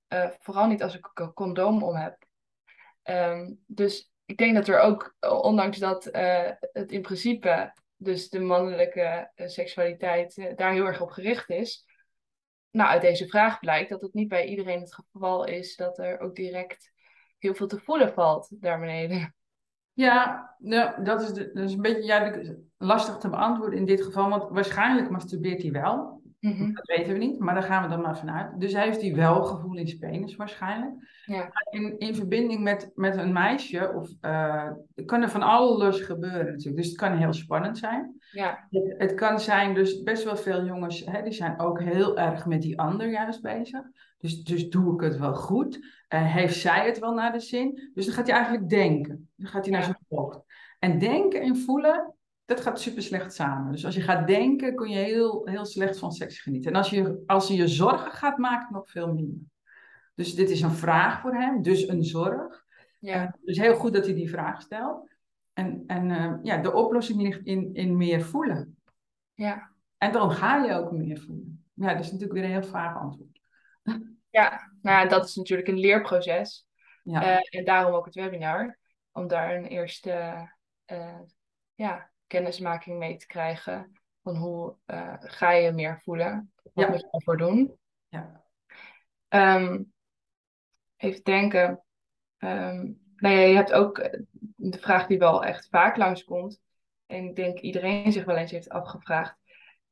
uh, 0.08 0.30
vooral 0.38 0.66
niet 0.66 0.82
als 0.82 0.94
ik 0.96 1.10
een 1.14 1.32
condoom 1.32 1.82
om 1.82 1.96
heb. 1.96 2.16
Um, 3.02 3.64
dus 3.66 4.12
ik 4.24 4.36
denk 4.36 4.54
dat 4.54 4.68
er 4.68 4.80
ook, 4.80 5.16
ondanks 5.42 5.78
dat 5.78 6.04
het 6.72 6.92
in 6.92 7.02
principe, 7.02 7.72
dus 7.96 8.28
de 8.28 8.40
mannelijke 8.40 9.30
seksualiteit 9.34 10.52
daar 10.56 10.72
heel 10.72 10.86
erg 10.86 11.00
op 11.00 11.10
gericht 11.10 11.50
is, 11.50 11.86
nou, 12.70 12.90
uit 12.90 13.00
deze 13.00 13.28
vraag 13.28 13.58
blijkt 13.58 13.90
dat 13.90 14.00
het 14.00 14.14
niet 14.14 14.28
bij 14.28 14.46
iedereen 14.46 14.80
het 14.80 14.94
geval 14.94 15.44
is 15.44 15.76
dat 15.76 15.98
er 15.98 16.20
ook 16.20 16.34
direct 16.34 16.92
heel 17.38 17.54
veel 17.54 17.66
te 17.66 17.80
voelen 17.80 18.12
valt 18.12 18.48
daar 18.60 18.80
beneden. 18.80 19.34
Ja, 19.98 20.50
nou, 20.58 21.04
dat, 21.04 21.22
is 21.22 21.32
de, 21.32 21.50
een 21.54 21.82
beetje 21.82 22.04
ja, 22.04 22.32
lastig 22.76 23.16
te 23.16 23.28
beantwoorden 23.28 23.78
in 23.78 23.84
dit 23.84 24.02
geval, 24.02 24.28
want 24.28 24.50
waarschijnlijk 24.50 25.10
masturbeert 25.10 25.62
hij 25.62 25.70
wel. 25.70 26.17
Mhm. 26.40 26.72
Dat 26.72 26.86
weten 26.86 27.12
we 27.12 27.18
niet, 27.18 27.38
maar 27.38 27.54
daar 27.54 27.62
gaan 27.62 27.82
we 27.82 27.88
dan 27.88 28.00
maar 28.00 28.18
vanuit. 28.18 28.60
Dus 28.60 28.72
hij 28.72 28.84
heeft 28.84 29.00
hij 29.00 29.14
wel 29.14 29.42
gevoel 29.42 29.76
in 29.76 29.88
zijn 29.88 29.98
penis 29.98 30.36
waarschijnlijk. 30.36 30.92
Ja. 31.24 31.50
In, 31.70 31.98
in 31.98 32.14
verbinding 32.14 32.62
met, 32.62 32.90
met 32.94 33.16
een 33.16 33.32
meisje, 33.32 33.92
of, 33.94 34.10
uh, 34.20 34.70
kan 35.06 35.22
er 35.22 35.30
van 35.30 35.42
alles 35.42 36.00
gebeuren 36.00 36.46
natuurlijk. 36.46 36.76
Dus 36.76 36.86
het 36.86 36.96
kan 36.96 37.16
heel 37.16 37.32
spannend 37.32 37.78
zijn. 37.78 38.20
Ja. 38.32 38.66
Het, 38.70 38.94
het 38.98 39.14
kan 39.14 39.40
zijn, 39.40 39.74
dus 39.74 40.02
best 40.02 40.24
wel 40.24 40.36
veel 40.36 40.64
jongens, 40.64 41.04
hè, 41.04 41.22
die 41.22 41.32
zijn 41.32 41.60
ook 41.60 41.82
heel 41.82 42.18
erg 42.18 42.46
met 42.46 42.62
die 42.62 42.78
ander 42.78 43.10
juist 43.10 43.42
bezig. 43.42 43.82
Dus, 44.18 44.44
dus 44.44 44.68
doe 44.68 44.94
ik 44.94 45.00
het 45.00 45.18
wel 45.18 45.34
goed? 45.34 45.76
Uh, 45.76 46.34
heeft 46.34 46.56
zij 46.56 46.86
het 46.86 46.98
wel 46.98 47.14
naar 47.14 47.32
de 47.32 47.40
zin? 47.40 47.90
Dus 47.94 48.06
dan 48.06 48.14
gaat 48.14 48.26
hij 48.26 48.36
eigenlijk 48.36 48.68
denken. 48.68 49.28
Dan 49.36 49.48
gaat 49.48 49.64
hij 49.64 49.72
naar 49.72 49.82
zijn 49.82 49.98
hoofd. 50.08 50.40
En 50.78 50.98
denken 50.98 51.40
en 51.40 51.56
voelen, 51.56 52.14
dat 52.48 52.60
gaat 52.60 52.80
super 52.80 53.02
slecht 53.02 53.34
samen. 53.34 53.72
Dus 53.72 53.84
als 53.84 53.94
je 53.94 54.00
gaat 54.00 54.26
denken, 54.26 54.74
kun 54.74 54.88
je 54.88 54.98
heel, 54.98 55.46
heel 55.46 55.64
slecht 55.64 55.98
van 55.98 56.12
seks 56.12 56.40
genieten. 56.40 56.70
En 56.70 56.76
als 56.76 56.90
je, 56.90 57.22
als 57.26 57.48
je 57.48 57.54
je 57.54 57.68
zorgen 57.68 58.12
gaat 58.12 58.38
maken, 58.38 58.72
nog 58.72 58.90
veel 58.90 59.12
minder. 59.12 59.40
Dus 60.14 60.34
dit 60.34 60.50
is 60.50 60.60
een 60.60 60.70
vraag 60.70 61.20
voor 61.20 61.34
hem, 61.34 61.62
dus 61.62 61.88
een 61.88 62.04
zorg. 62.04 62.64
Ja. 62.98 63.22
Uh, 63.22 63.30
dus 63.44 63.58
heel 63.58 63.74
goed 63.74 63.92
dat 63.92 64.04
hij 64.04 64.14
die 64.14 64.30
vraag 64.30 64.62
stelt. 64.62 65.10
En, 65.52 65.84
en 65.86 66.10
uh, 66.10 66.34
ja, 66.42 66.56
de 66.56 66.72
oplossing 66.72 67.22
ligt 67.22 67.44
in, 67.44 67.74
in 67.74 67.96
meer 67.96 68.22
voelen. 68.22 68.76
Ja. 69.34 69.70
En 69.98 70.12
dan 70.12 70.30
ga 70.30 70.64
je 70.64 70.72
ook 70.72 70.92
meer 70.92 71.18
voelen. 71.18 71.64
Ja, 71.74 71.94
dat 71.94 72.04
is 72.04 72.12
natuurlijk 72.12 72.38
weer 72.38 72.44
een 72.44 72.60
heel 72.60 72.70
vaag 72.70 72.96
antwoord. 72.96 73.40
Ja, 74.30 74.72
nou 74.82 75.08
dat 75.08 75.24
is 75.24 75.34
natuurlijk 75.34 75.68
een 75.68 75.78
leerproces. 75.78 76.66
Ja. 77.02 77.22
Uh, 77.22 77.58
en 77.60 77.64
daarom 77.64 77.94
ook 77.94 78.04
het 78.04 78.14
webinar. 78.14 78.78
Om 79.12 79.26
daar 79.26 79.54
een 79.54 79.64
eerste 79.64 80.46
ja, 81.74 82.10
kennismaking 82.28 82.98
mee 82.98 83.16
te 83.16 83.26
krijgen 83.26 83.98
van 84.22 84.36
hoe 84.36 84.76
uh, 84.86 85.14
ga 85.18 85.50
je 85.50 85.72
meer 85.72 86.00
voelen, 86.02 86.52
wat 86.62 86.84
ja. 86.84 86.90
moet 86.90 87.00
je 87.00 87.08
ervoor 87.10 87.36
doen. 87.36 87.78
Ja. 88.08 88.44
Um, 89.28 89.92
even 90.96 91.22
denken. 91.22 91.82
Um, 92.38 93.00
nou 93.16 93.34
ja, 93.34 93.40
je 93.40 93.54
hebt 93.54 93.72
ook 93.72 93.98
eh, 93.98 94.20
de 94.56 94.78
vraag 94.78 95.06
die 95.06 95.18
wel 95.18 95.44
echt 95.44 95.68
vaak 95.68 95.96
langskomt. 95.96 96.60
En 97.06 97.24
ik 97.24 97.36
denk 97.36 97.58
iedereen 97.58 98.12
zich 98.12 98.24
wel 98.24 98.36
eens 98.36 98.50
heeft 98.50 98.68
afgevraagd. 98.68 99.36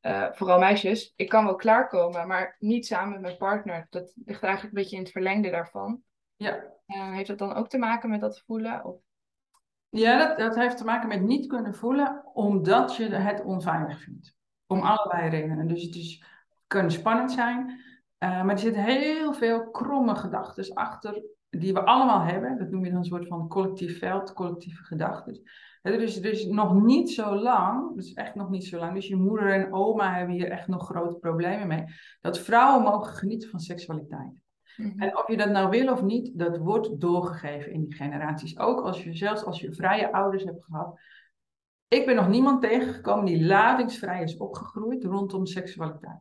Uh, 0.01 0.27
vooral 0.31 0.59
meisjes, 0.59 1.13
ik 1.15 1.29
kan 1.29 1.45
wel 1.45 1.55
klaarkomen, 1.55 2.27
maar 2.27 2.55
niet 2.59 2.85
samen 2.85 3.11
met 3.11 3.21
mijn 3.21 3.37
partner. 3.37 3.87
Dat 3.89 4.13
ligt 4.25 4.43
eigenlijk 4.43 4.75
een 4.75 4.81
beetje 4.81 4.95
in 4.95 5.01
het 5.01 5.11
verlengde 5.11 5.49
daarvan. 5.49 6.01
Ja. 6.35 6.63
Uh, 6.87 7.11
heeft 7.13 7.27
dat 7.27 7.37
dan 7.37 7.53
ook 7.53 7.69
te 7.69 7.77
maken 7.77 8.09
met 8.09 8.19
dat 8.19 8.43
voelen? 8.45 8.85
Of 8.85 9.01
ja, 9.99 10.35
dat, 10.35 10.55
heeft 10.55 10.77
te 10.77 10.85
maken 10.85 11.07
met 11.07 11.21
niet 11.21 11.47
kunnen 11.47 11.73
voelen 11.73 12.21
omdat 12.33 12.95
je 12.95 13.09
het 13.09 13.43
onveilig 13.43 13.99
vindt. 13.99 14.35
Om 14.67 14.81
allerlei 14.81 15.29
redenen. 15.29 15.67
Dus 15.67 15.83
het 15.83 15.95
is, 15.95 16.23
kan 16.67 16.91
spannend 16.91 17.31
zijn, 17.31 17.69
uh, 17.69 18.43
maar 18.43 18.49
er 18.49 18.59
zitten 18.59 18.83
heel 18.83 19.33
veel 19.33 19.69
kromme 19.69 20.15
gedachten 20.15 20.73
achter 20.73 21.23
die 21.49 21.73
we 21.73 21.85
allemaal 21.85 22.21
hebben. 22.21 22.57
Dat 22.57 22.69
noem 22.69 22.83
je 22.83 22.89
dan 22.89 22.99
een 22.99 23.05
soort 23.05 23.27
van 23.27 23.47
collectief 23.47 23.99
veld, 23.99 24.33
collectieve 24.33 24.83
gedachten. 24.83 25.41
Dus, 25.81 26.21
dus 26.21 26.45
nog 26.45 26.81
niet 26.81 27.09
zo 27.11 27.35
lang, 27.35 27.95
dus 27.95 28.13
echt 28.13 28.35
nog 28.35 28.49
niet 28.49 28.65
zo 28.65 28.77
lang, 28.77 28.93
dus 28.93 29.07
je 29.07 29.15
moeder 29.15 29.53
en 29.53 29.73
oma 29.73 30.13
hebben 30.13 30.35
hier 30.35 30.51
echt 30.51 30.67
nog 30.67 30.85
grote 30.85 31.15
problemen 31.15 31.67
mee, 31.67 31.83
dat 32.21 32.39
vrouwen 32.39 32.83
mogen 32.83 33.13
genieten 33.13 33.49
van 33.49 33.59
seksualiteit. 33.59 34.41
Mhm. 34.77 35.01
En 35.01 35.17
of 35.17 35.27
je 35.27 35.37
dat 35.37 35.49
nou 35.49 35.69
wil 35.69 35.91
of 35.91 36.01
niet, 36.01 36.39
dat 36.39 36.57
wordt 36.57 36.99
doorgegeven 36.99 37.71
in 37.71 37.81
die 37.81 37.95
generaties. 37.95 38.59
Ook 38.59 38.81
als 38.81 39.03
je, 39.03 39.13
zelfs 39.13 39.43
als 39.43 39.59
je 39.59 39.73
vrije 39.73 40.11
ouders 40.11 40.43
hebt 40.43 40.63
gehad. 40.63 40.99
Ik 41.87 42.05
ben 42.05 42.15
nog 42.15 42.27
niemand 42.27 42.61
tegengekomen 42.61 43.25
die 43.25 43.45
ladingsvrij 43.45 44.23
is 44.23 44.37
opgegroeid 44.37 45.03
rondom 45.03 45.45
seksualiteit. 45.45 46.19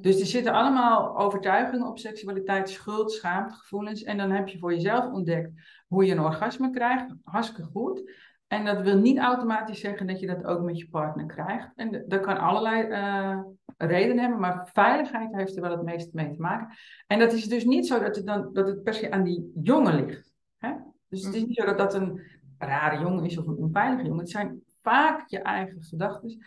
Dus 0.00 0.20
er 0.20 0.26
zitten 0.26 0.52
allemaal 0.52 1.18
overtuigingen 1.18 1.86
op 1.86 1.98
seksualiteit, 1.98 2.70
schuld, 2.70 3.12
schaamte, 3.12 3.54
gevoelens. 3.54 4.02
En 4.02 4.16
dan 4.16 4.30
heb 4.30 4.48
je 4.48 4.58
voor 4.58 4.74
jezelf 4.74 5.12
ontdekt 5.12 5.50
hoe 5.88 6.04
je 6.04 6.12
een 6.12 6.20
orgasme 6.20 6.70
krijgt. 6.70 7.14
Hartstikke 7.24 7.70
goed. 7.70 8.12
En 8.46 8.64
dat 8.64 8.80
wil 8.80 8.98
niet 8.98 9.18
automatisch 9.18 9.80
zeggen 9.80 10.06
dat 10.06 10.20
je 10.20 10.26
dat 10.26 10.44
ook 10.44 10.62
met 10.62 10.78
je 10.78 10.88
partner 10.88 11.26
krijgt. 11.26 11.72
En 11.76 12.04
dat 12.08 12.20
kan 12.20 12.38
allerlei 12.38 12.88
uh, 12.88 13.40
redenen 13.86 14.18
hebben, 14.18 14.40
maar 14.40 14.70
veiligheid 14.72 15.34
heeft 15.34 15.56
er 15.56 15.62
wel 15.62 15.70
het 15.70 15.82
meest 15.82 16.12
mee 16.12 16.30
te 16.30 16.40
maken. 16.40 16.76
En 17.06 17.18
dat 17.18 17.32
is 17.32 17.48
dus 17.48 17.64
niet 17.64 17.86
zo 17.86 18.00
dat 18.00 18.16
het, 18.16 18.26
dan, 18.26 18.52
dat 18.52 18.66
het 18.66 18.82
per 18.82 18.94
se 18.94 19.10
aan 19.10 19.24
die 19.24 19.52
jongen 19.62 20.04
ligt. 20.04 20.32
Hè? 20.58 20.72
Dus 21.08 21.24
het 21.24 21.34
is 21.34 21.44
niet 21.44 21.56
zo 21.56 21.64
dat 21.64 21.78
dat 21.78 21.94
een 21.94 22.22
rare 22.58 23.00
jongen 23.00 23.24
is 23.24 23.38
of 23.38 23.46
een 23.46 23.56
onveilige 23.56 24.02
jongen. 24.04 24.20
Het 24.20 24.30
zijn 24.30 24.62
vaak 24.82 25.28
je 25.28 25.38
eigen 25.38 25.82
gedachten. 25.82 26.44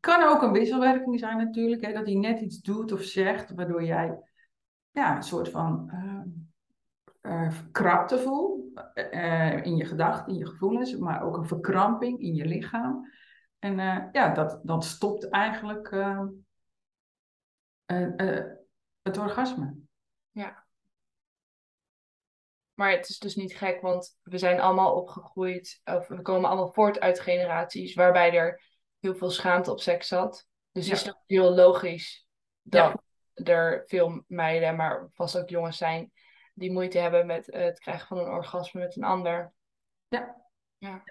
Kan 0.00 0.22
ook 0.22 0.42
een 0.42 0.52
wisselwerking 0.52 1.18
zijn 1.18 1.36
natuurlijk, 1.36 1.84
hè? 1.84 1.92
dat 1.92 2.06
hij 2.06 2.14
net 2.14 2.40
iets 2.40 2.60
doet 2.60 2.92
of 2.92 3.02
zegt, 3.02 3.54
waardoor 3.54 3.84
jij 3.84 4.18
ja, 4.90 5.16
een 5.16 5.22
soort 5.22 5.50
van 5.50 5.90
uh, 5.92 7.32
uh, 7.32 7.52
krapte 7.72 8.18
voelt 8.18 8.62
uh, 9.12 9.64
in 9.64 9.76
je 9.76 9.84
gedachten, 9.84 10.32
in 10.32 10.38
je 10.38 10.46
gevoelens, 10.46 10.96
maar 10.96 11.22
ook 11.22 11.36
een 11.36 11.46
verkramping 11.46 12.20
in 12.20 12.34
je 12.34 12.46
lichaam. 12.46 13.12
En 13.58 13.76
ja, 14.12 14.34
dat, 14.34 14.60
dat 14.62 14.84
stopt 14.84 15.28
eigenlijk 15.28 15.90
het 19.02 19.18
orgasme. 19.18 19.76
Ja. 20.30 20.64
Maar 22.74 22.90
het 22.90 23.08
is 23.08 23.18
dus 23.18 23.34
niet 23.34 23.56
gek, 23.56 23.80
want 23.80 24.18
we 24.22 24.38
zijn 24.38 24.60
allemaal 24.60 24.94
opgegroeid, 24.94 25.80
of 25.84 26.08
we 26.08 26.22
komen 26.22 26.48
allemaal 26.48 26.72
voort 26.72 27.00
uit 27.00 27.20
generaties 27.20 27.94
waarbij 27.94 28.32
er 28.32 28.62
heel 28.98 29.14
veel 29.14 29.30
schaamte 29.30 29.70
op 29.70 29.80
seks 29.80 30.08
zat. 30.08 30.46
Dus 30.72 30.86
ja. 30.86 30.92
is 30.92 31.02
het 31.02 31.18
heel 31.26 31.54
logisch 31.54 32.26
dat 32.62 33.02
er 33.34 33.82
veel 33.86 34.24
meiden, 34.26 34.76
maar 34.76 35.08
vast 35.12 35.38
ook 35.38 35.48
jongens 35.48 35.76
zijn, 35.76 36.12
die 36.54 36.72
moeite 36.72 36.98
hebben 36.98 37.26
met 37.26 37.46
het 37.46 37.78
krijgen 37.78 38.06
van 38.06 38.18
een 38.18 38.32
orgasme 38.32 38.80
met 38.80 38.96
een 38.96 39.04
ander. 39.04 39.52
Ja. 40.08 40.46
ja. 40.78 41.02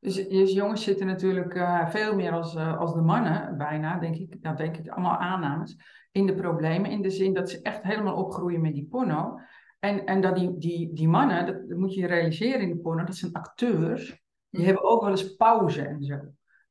Dus, 0.00 0.28
dus 0.28 0.52
jongens 0.52 0.82
zitten 0.82 1.06
natuurlijk 1.06 1.54
uh, 1.54 1.88
veel 1.88 2.14
meer 2.14 2.32
als, 2.32 2.54
uh, 2.54 2.78
als 2.78 2.94
de 2.94 3.00
mannen, 3.00 3.56
bijna, 3.56 3.98
denk 3.98 4.16
ik, 4.16 4.36
nou 4.40 4.56
denk 4.56 4.76
ik, 4.76 4.88
allemaal 4.88 5.16
aannames, 5.16 5.76
in 6.12 6.26
de 6.26 6.34
problemen. 6.34 6.90
In 6.90 7.02
de 7.02 7.10
zin 7.10 7.34
dat 7.34 7.50
ze 7.50 7.62
echt 7.62 7.82
helemaal 7.82 8.16
opgroeien 8.16 8.60
met 8.60 8.74
die 8.74 8.86
porno. 8.90 9.38
En, 9.78 10.04
en 10.04 10.20
dat 10.20 10.36
die, 10.36 10.58
die, 10.58 10.92
die 10.92 11.08
mannen, 11.08 11.46
dat, 11.46 11.68
dat 11.68 11.78
moet 11.78 11.94
je 11.94 12.06
realiseren 12.06 12.60
in 12.60 12.68
de 12.68 12.78
porno, 12.78 13.04
dat 13.04 13.16
zijn 13.16 13.32
acteurs. 13.32 14.22
Die 14.50 14.64
hebben 14.64 14.84
ook 14.84 15.00
wel 15.00 15.10
eens 15.10 15.36
pauze 15.36 15.82
en 15.82 16.02
zo. 16.02 16.20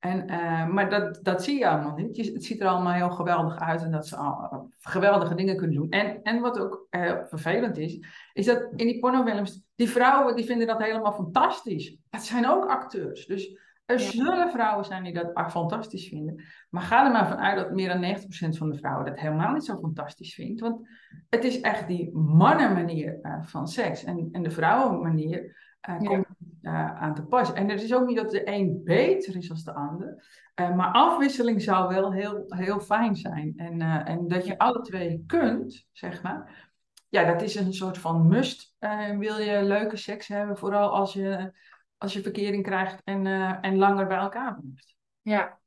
En, 0.08 0.32
uh, 0.32 0.68
maar 0.68 0.90
dat, 0.90 1.20
dat 1.24 1.44
zie 1.44 1.60
je 1.60 1.68
allemaal 1.68 1.96
niet. 1.96 2.18
het 2.34 2.44
ziet 2.44 2.62
er 2.62 2.68
allemaal 2.68 2.94
heel 2.94 3.10
geweldig 3.10 3.60
uit 3.60 3.84
en 3.84 3.92
dat 3.92 4.08
ze 4.08 4.16
al, 4.16 4.72
geweldige 4.80 5.36
dingen 5.36 5.58
kunnen 5.58 5.76
doen. 5.76 5.90
En, 5.90 6.22
en 6.24 6.40
wat 6.40 6.60
ook 6.60 6.88
uh, 6.92 7.14
vervelend 7.24 7.78
is, 7.78 8.06
is 8.34 8.46
dat 8.46 8.68
in 8.76 8.88
die 8.88 9.00
pornofilms, 9.00 9.64
die 9.76 9.90
vrouwen 9.90 10.36
die 10.36 10.46
vinden 10.46 10.68
dat 10.68 10.84
helemaal 10.84 11.14
fantastisch. 11.14 11.98
Het 12.10 12.24
zijn 12.24 12.48
ook 12.48 12.66
acteurs. 12.66 13.26
Dus 13.26 13.60
er 13.86 14.00
zullen 14.00 14.52
vrouwen 14.52 14.86
zijn 14.86 15.04
die 15.04 15.14
dat 15.14 15.52
fantastisch 15.52 16.08
vinden. 16.08 16.44
Maar 16.70 16.82
ga 16.82 17.06
er 17.06 17.12
maar 17.12 17.28
vanuit 17.28 17.56
dat 17.56 17.72
meer 17.72 17.88
dan 17.88 18.16
90% 18.56 18.58
van 18.58 18.70
de 18.70 18.78
vrouwen 18.78 19.06
dat 19.06 19.20
helemaal 19.20 19.54
niet 19.54 19.66
zo 19.66 19.78
fantastisch 19.78 20.34
vindt. 20.34 20.62
Want 20.62 20.88
het 21.30 21.44
is 21.44 21.62
echt 21.62 21.88
die 21.88 22.18
mannenmanier 22.18 23.20
uh, 23.22 23.44
van 23.44 23.68
seks. 23.68 24.04
En, 24.04 24.30
en 24.32 24.44
de 24.44 24.52
vrouwenmanier 24.52 25.56
uh, 25.90 25.98
komt 25.98 26.26
uh, 26.62 27.02
aan 27.02 27.16
te 27.16 27.26
pas. 27.26 27.54
En 27.54 27.70
het 27.70 27.82
is 27.82 27.94
ook 27.94 28.08
niet 28.08 28.18
dat 28.18 28.32
de 28.32 28.48
een 28.48 28.82
beter 28.84 29.36
is 29.36 29.48
dan 29.48 29.58
de 29.64 29.74
ander. 29.74 30.26
maar 30.56 30.92
afwisseling 30.92 31.62
zou 31.62 31.94
wel 31.94 32.14
heel, 32.14 32.44
heel 32.48 32.80
fijn 32.80 33.16
zijn. 33.16 33.54
En, 33.58 33.82
en 34.06 34.28
dat 34.28 34.46
je 34.46 34.58
alle 34.58 34.82
twee 34.82 35.24
kunt, 35.28 35.88
zeg 35.92 36.22
maar. 36.22 36.70
Ja, 37.10 37.24
dat 37.24 37.42
is 37.42 37.56
een 37.56 37.74
soort 37.74 37.98
van 37.98 38.28
must. 38.28 38.76
wil 39.18 39.38
je 39.38 39.64
leuke 39.64 39.98
seks 39.98 40.28
hebben, 40.28 40.58
vooral 40.58 40.90
als 40.90 41.14
je 41.14 41.54
als 41.98 42.14
je 42.14 42.22
verkering 42.22 42.64
krijgt 42.64 43.02
en, 43.04 43.26
en 43.62 43.78
langer 43.78 44.08
bij 44.08 44.18
elkaar 44.18 44.60
blijft. 44.62 44.96
Ja. 45.22 45.60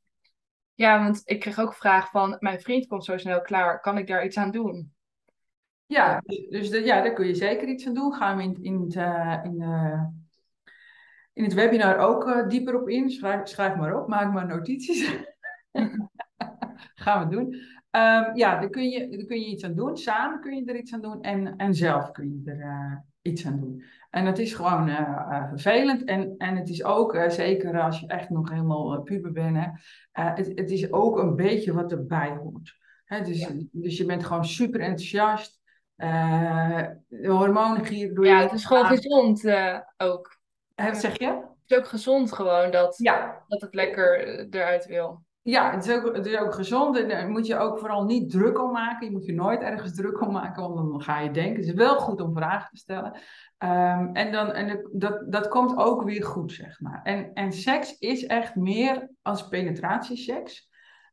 ja, 0.74 1.02
want 1.02 1.22
ik 1.24 1.40
kreeg 1.40 1.58
ook 1.58 1.68
een 1.68 1.74
vraag 1.74 2.10
van, 2.10 2.36
mijn 2.38 2.60
vriend 2.60 2.86
komt 2.86 3.04
zo 3.04 3.18
snel 3.18 3.40
klaar, 3.40 3.80
kan 3.80 3.98
ik 3.98 4.06
daar 4.06 4.24
iets 4.24 4.36
aan 4.36 4.50
doen? 4.50 4.92
Ja, 5.86 6.22
dus, 6.48 6.70
de, 6.70 6.84
ja, 6.84 7.02
daar 7.02 7.12
kun 7.12 7.26
je 7.26 7.34
zeker 7.34 7.68
iets 7.68 7.86
aan 7.86 7.94
doen. 7.94 8.14
Gaan 8.14 8.36
we 8.36 8.42
in, 8.42 8.62
in, 8.62 8.80
het, 8.80 8.94
in, 9.44 9.62
in 11.32 11.44
het 11.44 11.54
webinar 11.54 11.98
ook 11.98 12.26
uh, 12.26 12.48
dieper 12.48 12.80
op 12.80 12.88
in. 12.88 13.10
Schrijf, 13.10 13.48
schrijf 13.48 13.76
maar 13.76 14.00
op, 14.00 14.08
maak 14.08 14.32
maar 14.32 14.46
notities. 14.46 15.16
Gaan 16.94 17.28
we 17.28 17.34
doen. 17.36 17.54
Um, 17.96 18.36
ja, 18.36 18.60
daar 18.60 18.70
kun, 18.70 18.88
je, 18.88 19.08
daar 19.08 19.26
kun 19.26 19.40
je 19.40 19.46
iets 19.46 19.64
aan 19.64 19.74
doen. 19.74 19.96
Samen 19.96 20.40
kun 20.40 20.56
je 20.56 20.64
er 20.64 20.76
iets 20.76 20.94
aan 20.94 21.00
doen 21.00 21.22
en, 21.22 21.56
en 21.56 21.74
zelf 21.74 22.10
kun 22.10 22.42
je 22.44 22.50
er 22.50 23.04
iets 23.22 23.46
aan 23.46 23.60
doen. 23.60 23.84
En 24.10 24.26
het 24.26 24.38
is 24.38 24.54
gewoon 24.54 24.88
uh, 24.88 25.48
vervelend. 25.48 26.04
En, 26.04 26.34
en 26.38 26.56
het 26.56 26.68
is 26.68 26.84
ook, 26.84 27.24
zeker 27.28 27.80
als 27.80 28.00
je 28.00 28.06
echt 28.06 28.30
nog 28.30 28.50
helemaal 28.50 29.02
puber 29.02 29.32
bent, 29.32 29.56
hè, 29.56 29.68
het, 30.12 30.52
het 30.54 30.70
is 30.70 30.92
ook 30.92 31.18
een 31.18 31.36
beetje 31.36 31.72
wat 31.72 31.92
erbij 31.92 32.36
hoort. 32.42 32.78
Hè, 33.04 33.22
dus, 33.22 33.40
ja. 33.40 33.48
dus 33.72 33.96
je 33.96 34.04
bent 34.04 34.24
gewoon 34.24 34.44
super 34.44 34.80
enthousiast. 34.80 35.60
de 35.96 37.28
hormonen 37.28 37.84
gieren 37.84 38.14
door 38.14 38.24
je. 38.24 38.30
Ja, 38.30 38.40
het 38.40 38.52
is 38.52 38.64
gewoon 38.64 38.86
gezond 38.86 39.44
ook. 39.96 40.39
Wat 40.84 40.96
zeg 40.96 41.18
je? 41.18 41.26
Het 41.26 41.70
is 41.70 41.76
ook 41.76 41.86
gezond 41.86 42.32
gewoon 42.32 42.70
dat, 42.70 42.98
ja. 42.98 43.44
dat 43.48 43.60
het 43.60 43.74
lekker 43.74 44.38
eruit 44.50 44.86
wil. 44.86 45.22
Ja, 45.42 45.70
het 45.70 45.86
is, 45.86 45.94
ook, 45.94 46.16
het 46.16 46.26
is 46.26 46.38
ook 46.38 46.54
gezond 46.54 46.98
en 46.98 47.08
daar 47.08 47.28
moet 47.28 47.46
je 47.46 47.56
ook 47.56 47.78
vooral 47.78 48.04
niet 48.04 48.30
druk 48.30 48.62
om 48.62 48.70
maken. 48.72 49.06
Je 49.06 49.12
moet 49.12 49.26
je 49.26 49.32
nooit 49.32 49.60
ergens 49.60 49.94
druk 49.94 50.20
om 50.20 50.32
maken, 50.32 50.62
want 50.62 50.90
dan 50.90 51.02
ga 51.02 51.20
je 51.20 51.30
denken. 51.30 51.56
Het 51.56 51.64
is 51.64 51.72
wel 51.72 51.98
goed 51.98 52.20
om 52.20 52.34
vragen 52.34 52.70
te 52.70 52.76
stellen. 52.76 53.12
Um, 53.58 54.14
en 54.14 54.32
dan, 54.32 54.52
en 54.52 54.88
dat, 54.92 55.32
dat 55.32 55.48
komt 55.48 55.76
ook 55.76 56.02
weer 56.02 56.24
goed, 56.24 56.52
zeg 56.52 56.80
maar. 56.80 57.00
En, 57.02 57.32
en 57.34 57.52
seks 57.52 57.98
is 57.98 58.26
echt 58.26 58.54
meer 58.54 59.10
als 59.22 59.48
penetratieseks. 59.48 60.68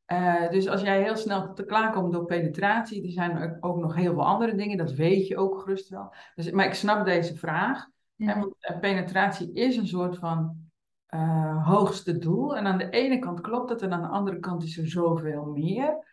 Uh, 0.08 0.50
dus 0.50 0.68
als 0.68 0.82
jij 0.82 1.04
heel 1.04 1.16
snel 1.16 1.54
te 1.54 1.66
klaar 1.66 1.92
komt 1.92 2.14
door 2.14 2.26
penetratie, 2.26 3.04
er 3.06 3.12
zijn 3.12 3.58
ook 3.60 3.78
nog 3.78 3.96
heel 3.96 4.14
veel 4.14 4.26
andere 4.26 4.56
dingen, 4.56 4.78
dat 4.78 4.92
weet 4.92 5.28
je 5.28 5.38
ook 5.38 5.60
gerust 5.60 5.90
wel. 5.90 6.14
Dus, 6.36 6.52
maar 6.52 6.66
ik 6.66 6.74
snap 6.74 7.06
deze 7.06 7.36
vraag. 7.36 7.88
Ja. 8.18 8.34
En, 8.34 8.40
want 8.40 8.80
penetratie 8.80 9.54
is 9.54 9.78
een 9.78 9.88
soort 9.88 10.18
van 10.18 10.68
uh, 11.10 11.68
hoogste 11.68 12.18
doel. 12.18 12.58
En 12.58 12.66
aan 12.66 12.78
de 12.78 12.90
ene 12.90 13.20
kant 13.20 13.42
klopt 13.42 13.70
het 13.70 13.82
en 13.82 13.94
aan 13.94 14.02
de 14.02 14.08
andere 14.08 14.40
kant 14.40 14.64
is 14.64 14.78
er 14.78 14.90
zoveel 14.90 15.46
meer. 15.46 16.06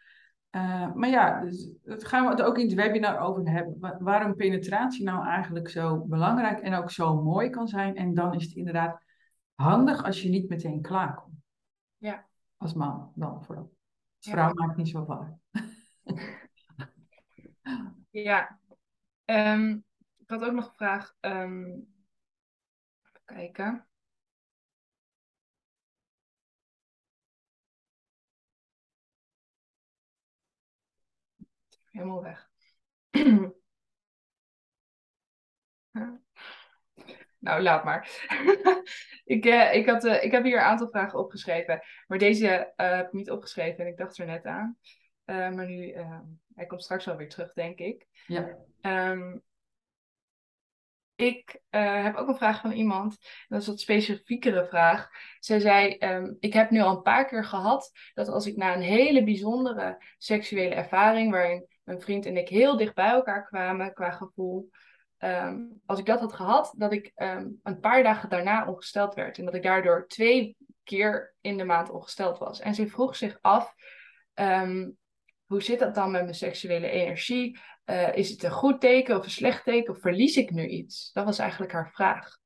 Uh, 0.51 0.93
maar 0.95 1.09
ja, 1.09 1.41
dus 1.41 1.71
dat 1.83 2.05
gaan 2.05 2.25
we 2.25 2.31
het 2.31 2.43
ook 2.43 2.59
in 2.59 2.67
het 2.67 2.75
webinar 2.75 3.19
over 3.19 3.51
hebben. 3.51 3.97
waarom 3.99 4.35
penetratie 4.35 5.05
nou 5.05 5.27
eigenlijk 5.27 5.69
zo 5.69 6.05
belangrijk 6.05 6.61
en 6.61 6.75
ook 6.75 6.91
zo 6.91 7.23
mooi 7.23 7.51
kan 7.51 7.69
zijn. 7.69 7.97
En 7.97 8.15
dan 8.15 8.35
is 8.35 8.45
het 8.45 8.55
inderdaad 8.55 9.03
handig 9.55 10.05
als 10.05 10.23
je 10.23 10.29
niet 10.29 10.49
meteen 10.49 10.83
klaarkomt. 10.83 11.39
Ja. 11.97 12.27
Als 12.57 12.75
man 12.75 13.13
dan 13.15 13.45
vooral. 13.45 13.73
Als 14.17 14.33
vrouw 14.33 14.47
ja. 14.47 14.53
maakt 14.55 14.77
niet 14.77 14.89
zo 14.89 15.07
uit. 15.09 15.67
ja. 18.11 18.59
Um, 19.25 19.85
ik 20.17 20.31
had 20.31 20.45
ook 20.45 20.53
nog 20.53 20.67
een 20.67 20.75
vraag. 20.75 21.15
Um, 21.21 21.94
kijken. 23.25 23.87
helemaal 31.95 32.23
weg. 32.23 32.51
nou, 37.39 37.63
laat 37.63 37.85
maar. 37.85 38.27
ik, 39.35 39.45
uh, 39.45 39.75
ik, 39.75 39.87
had, 39.87 40.05
uh, 40.05 40.25
ik 40.25 40.33
heb 40.33 40.45
hier 40.45 40.57
een 40.57 40.63
aantal 40.63 40.89
vragen 40.89 41.19
opgeschreven, 41.19 41.83
maar 42.07 42.19
deze 42.19 42.73
uh, 42.77 42.97
heb 42.97 43.07
ik 43.07 43.13
niet 43.13 43.31
opgeschreven 43.31 43.85
en 43.85 43.91
ik 43.91 43.97
dacht 43.97 44.19
er 44.19 44.27
net 44.27 44.45
aan. 44.45 44.79
maar 45.25 45.67
nu, 45.67 45.93
hij 46.55 46.67
komt 46.67 46.83
straks 46.83 47.05
wel 47.05 47.17
weer 47.17 47.29
terug, 47.29 47.53
denk 47.53 47.79
ik. 47.79 48.07
Ja. 48.27 48.59
Um, 48.81 49.43
ik 51.17 51.61
uh, 51.71 52.03
heb 52.03 52.17
ook 52.17 52.29
een 52.29 52.37
vraag 52.37 52.61
van 52.61 52.73
iemand, 52.73 53.17
dat 53.49 53.61
is 53.61 53.67
wat 53.67 53.81
specifiekere 53.81 54.67
vraag. 54.67 55.09
Zij 55.39 55.61
zei, 55.61 55.97
um, 55.99 56.37
ik 56.41 56.53
heb 56.53 56.71
nu 56.71 56.81
al 56.81 56.97
een 56.97 57.03
paar 57.03 57.27
keer 57.27 57.45
gehad 57.45 57.91
dat 58.15 58.29
als 58.29 58.47
ik 58.47 58.57
na 58.57 58.75
een 58.75 58.83
hele 58.83 59.25
bijzondere 59.25 60.05
seksuele 60.19 60.75
ervaring, 60.75 61.31
waarin 61.31 61.67
mijn 61.83 62.01
vriend 62.01 62.27
en 62.27 62.37
ik 62.37 62.49
heel 62.49 62.77
dicht 62.77 62.95
bij 62.95 63.11
elkaar 63.11 63.47
kwamen 63.47 63.93
qua 63.93 64.11
gevoel, 64.11 64.71
um, 65.19 65.81
als 65.87 65.99
ik 65.99 66.07
dat 66.07 66.21
had 66.21 66.33
gehad, 66.33 66.75
dat 66.77 66.93
ik 66.93 67.13
um, 67.17 67.61
een 67.63 67.81
paar 67.81 68.03
dagen 68.03 68.29
daarna 68.29 68.69
ongesteld 68.69 69.15
werd. 69.15 69.39
En 69.39 69.45
dat 69.45 69.55
ik 69.55 69.63
daardoor 69.63 70.07
twee 70.07 70.57
keer 70.83 71.35
in 71.41 71.57
de 71.57 71.65
maand 71.65 71.91
ongesteld 71.91 72.39
was. 72.39 72.61
En 72.61 72.75
ze 72.75 72.89
vroeg 72.89 73.17
zich 73.17 73.39
af, 73.41 73.75
hoe 75.45 75.63
zit 75.63 75.79
dat 75.79 75.95
dan 75.95 76.11
met 76.11 76.23
mijn 76.23 76.35
seksuele 76.35 76.89
energie? 76.89 77.59
Uh, 77.87 78.17
is 78.17 78.31
het 78.31 78.43
een 78.43 78.51
goed 78.51 78.81
teken 78.81 79.17
of 79.17 79.25
een 79.25 79.31
slecht 79.31 79.65
teken? 79.65 79.95
Of 79.95 80.01
verlies 80.01 80.37
ik 80.37 80.51
nu 80.51 80.67
iets? 80.67 81.11
Dat 81.13 81.25
was 81.25 81.39
eigenlijk 81.39 81.73
haar 81.73 81.91
vraag. 81.91 82.39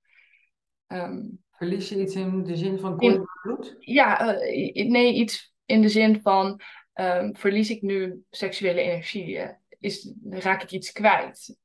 Um, 0.87 1.43
verlies 1.51 1.89
je 1.89 2.01
iets 2.01 2.15
in 2.15 2.45
de 2.45 2.57
zin 2.57 2.79
van 2.79 2.97
bloed? 2.97 3.77
Ja, 3.79 4.35
uh, 4.35 4.91
nee, 4.91 5.15
iets 5.15 5.55
in 5.65 5.83
de 5.83 5.89
zin 5.89 6.21
van 6.21 6.61
um, 6.95 7.37
verlies 7.37 7.71
ik 7.71 7.83
nu 7.83 8.25
seksuele 8.31 8.81
energie? 8.81 9.37
Uh, 9.37 9.49
is, 9.79 10.13
raak 10.31 10.63
ik 10.63 10.71
iets 10.71 10.93
kwijt? 10.93 11.57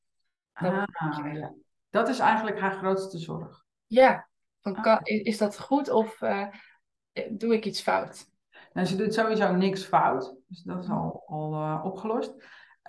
Ah, 0.54 0.84
ja. 1.34 1.54
Dat 1.90 2.10
is 2.10 2.20
eigenlijk 2.20 2.60
haar 2.60 2.78
grootste 2.78 3.18
zorg. 3.18 3.64
Ja, 3.88 4.30
van, 4.62 4.76
ah. 4.76 5.00
is 5.04 5.38
dat 5.38 5.60
goed 5.60 5.90
of 5.90 6.18
doe 7.30 7.54
ik 7.54 7.66
iets 7.66 7.82
fout? 7.82 8.26
Nou, 8.74 8.88
ze 8.88 8.96
doet 8.96 9.14
sowieso 9.14 9.56
niks 9.56 9.84
fout, 9.84 10.36
dus 10.48 10.62
dat 10.62 10.84
is 10.84 10.90
al, 10.90 11.24
al 11.26 11.82
opgelost. 11.84 12.34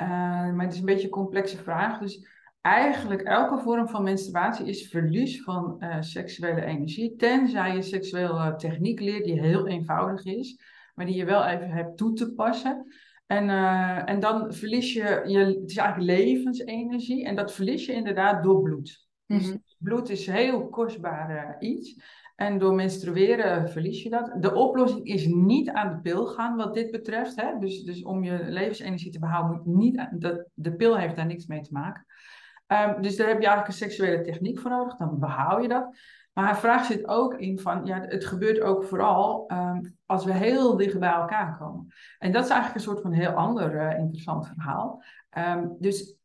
Uh, 0.02 0.08
maar 0.52 0.64
het 0.64 0.72
is 0.72 0.78
een 0.78 0.84
beetje 0.84 1.04
een 1.04 1.10
complexe 1.10 1.56
vraag. 1.56 1.98
Dus 1.98 2.26
eigenlijk 2.60 3.22
elke 3.22 3.58
vorm 3.58 3.88
van 3.88 4.02
menstruatie 4.02 4.66
is 4.66 4.88
verlies 4.88 5.42
van 5.42 5.76
uh, 5.78 5.96
seksuele 6.00 6.64
energie. 6.64 7.16
Tenzij 7.16 7.74
je 7.74 7.82
seksuele 7.82 8.54
techniek 8.56 9.00
leert 9.00 9.24
die 9.24 9.40
heel 9.40 9.66
eenvoudig 9.66 10.24
is, 10.24 10.60
maar 10.94 11.06
die 11.06 11.16
je 11.16 11.24
wel 11.24 11.44
even 11.44 11.70
hebt 11.70 11.96
toe 11.96 12.12
te 12.12 12.32
passen. 12.32 12.86
En, 13.26 13.48
uh, 13.48 14.08
en 14.08 14.20
dan 14.20 14.54
verlies 14.54 14.92
je, 14.92 15.22
je, 15.26 15.38
het 15.38 15.70
is 15.70 15.76
eigenlijk 15.76 16.18
levensenergie 16.18 17.24
en 17.24 17.36
dat 17.36 17.52
verlies 17.52 17.86
je 17.86 17.92
inderdaad 17.92 18.42
door 18.42 18.62
bloed. 18.62 19.08
Mm 19.26 19.38
-hmm. 19.38 19.50
Dus 19.50 19.76
bloed 19.78 20.08
is 20.08 20.26
heel 20.26 20.68
kostbaar 20.68 21.56
iets. 21.60 22.00
En 22.34 22.58
door 22.58 22.74
menstrueren 22.74 23.70
verlies 23.70 24.02
je 24.02 24.10
dat. 24.10 24.32
De 24.40 24.54
oplossing 24.54 25.06
is 25.06 25.26
niet 25.26 25.70
aan 25.70 25.94
de 25.94 26.00
pil 26.00 26.26
gaan 26.26 26.56
wat 26.56 26.74
dit 26.74 26.90
betreft. 26.90 27.40
Hè? 27.40 27.58
Dus, 27.58 27.82
dus 27.82 28.02
om 28.02 28.24
je 28.24 28.44
levensenergie 28.44 29.12
te 29.12 29.18
behouden, 29.18 29.62
moet 29.64 29.76
niet, 29.76 30.08
de, 30.10 30.46
de 30.54 30.74
pil 30.74 30.96
heeft 30.96 31.16
daar 31.16 31.26
niks 31.26 31.46
mee 31.46 31.60
te 31.60 31.72
maken. 31.72 32.06
Um, 32.66 33.02
dus 33.02 33.16
daar 33.16 33.28
heb 33.28 33.40
je 33.40 33.46
eigenlijk 33.46 33.68
een 33.68 33.88
seksuele 33.88 34.20
techniek 34.20 34.58
voor 34.58 34.70
nodig, 34.70 34.96
dan 34.96 35.18
behoud 35.18 35.62
je 35.62 35.68
dat. 35.68 35.96
Maar 36.32 36.44
haar 36.44 36.58
vraag 36.58 36.84
zit 36.84 37.08
ook 37.08 37.34
in 37.34 37.58
van, 37.58 37.84
ja, 37.84 38.00
het 38.00 38.24
gebeurt 38.24 38.60
ook 38.60 38.84
vooral 38.84 39.50
um, 39.52 39.96
als 40.06 40.24
we 40.24 40.32
heel 40.32 40.76
dicht 40.76 40.98
bij 40.98 41.12
elkaar 41.12 41.56
komen. 41.58 41.86
En 42.18 42.32
dat 42.32 42.44
is 42.44 42.50
eigenlijk 42.50 42.80
een 42.80 42.92
soort 42.92 43.02
van 43.02 43.12
heel 43.12 43.30
ander 43.30 43.74
uh, 43.74 43.98
interessant 43.98 44.46
verhaal. 44.46 45.02
Um, 45.38 45.76
dus 45.78 46.16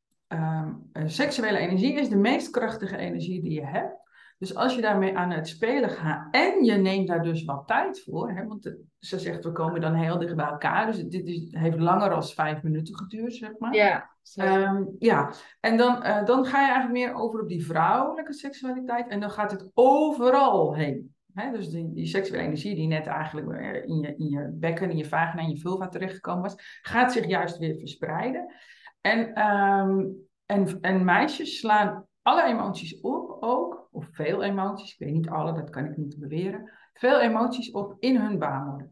seksuele 1.06 1.58
energie 1.58 1.93
is 1.93 2.10
de 2.10 2.17
meest 2.17 2.50
krachtige 2.50 2.98
energie 2.98 3.41
die 3.41 3.54
je 3.54 3.65
hebt. 3.65 3.98
Dus 4.39 4.56
als 4.56 4.75
je 4.75 4.82
daarmee 4.82 5.17
aan 5.17 5.32
het 5.32 5.47
spelen 5.47 5.89
gaat 5.89 6.28
en 6.32 6.63
je 6.63 6.73
neemt 6.73 7.08
daar 7.08 7.23
dus 7.23 7.45
wat 7.45 7.67
tijd 7.67 8.04
voor, 8.04 8.32
hè, 8.32 8.45
want 8.45 8.75
ze 8.99 9.19
zegt 9.19 9.43
we 9.43 9.52
komen 9.52 9.82
dan 9.82 9.93
heel 9.93 10.17
dicht 10.17 10.36
bij 10.36 10.45
elkaar, 10.45 10.86
dus 10.86 11.04
dit 11.04 11.28
is, 11.28 11.47
heeft 11.52 11.80
langer 11.80 12.10
dan 12.10 12.23
vijf 12.23 12.63
minuten 12.63 12.95
geduurd, 12.95 13.34
zeg 13.34 13.52
maar. 13.58 13.75
Ja, 13.75 14.10
Ehm, 14.36 14.84
ja. 14.99 15.32
en 15.60 15.78
dan, 15.78 16.06
uh, 16.06 16.25
dan 16.25 16.45
ga 16.45 16.60
je 16.60 16.71
eigenlijk 16.71 17.06
meer 17.06 17.13
over 17.13 17.41
op 17.41 17.47
die 17.47 17.65
vrouwelijke 17.65 18.34
seksualiteit 18.34 19.08
en 19.08 19.19
dan 19.19 19.32
gaat 19.32 19.52
het 19.52 19.71
overal 19.73 20.75
heen. 20.75 21.15
Hè? 21.34 21.52
Dus 21.52 21.69
die, 21.69 21.93
die 21.93 22.06
seksuele 22.06 22.43
energie 22.43 22.75
die 22.75 22.88
net 22.88 23.08
eigenlijk 23.08 23.52
eh, 23.52 23.88
in 23.88 23.99
je, 23.99 24.15
in 24.17 24.30
je 24.30 24.49
bekken, 24.54 24.89
in 24.89 24.97
je 24.97 25.06
vagina, 25.06 25.41
in 25.41 25.49
je 25.49 25.58
vulva 25.58 25.88
terechtgekomen 25.88 26.41
was, 26.41 26.80
gaat 26.82 27.12
zich 27.12 27.28
juist 27.28 27.58
weer 27.58 27.78
verspreiden. 27.78 28.54
En, 29.02 29.49
um, 29.49 30.15
en, 30.45 30.78
en 30.82 31.04
meisjes 31.04 31.58
slaan 31.58 32.08
alle 32.21 32.43
emoties 32.43 32.99
op 33.01 33.38
ook, 33.39 33.88
of 33.91 34.08
veel 34.12 34.43
emoties, 34.43 34.93
ik 34.93 34.99
weet 34.99 35.13
niet 35.13 35.29
alle, 35.29 35.53
dat 35.53 35.69
kan 35.69 35.86
ik 35.86 35.97
niet 35.97 36.19
beweren, 36.19 36.71
veel 36.93 37.19
emoties 37.19 37.71
op 37.71 37.95
in 37.99 38.15
hun 38.15 38.39
baarmoeder. 38.39 38.89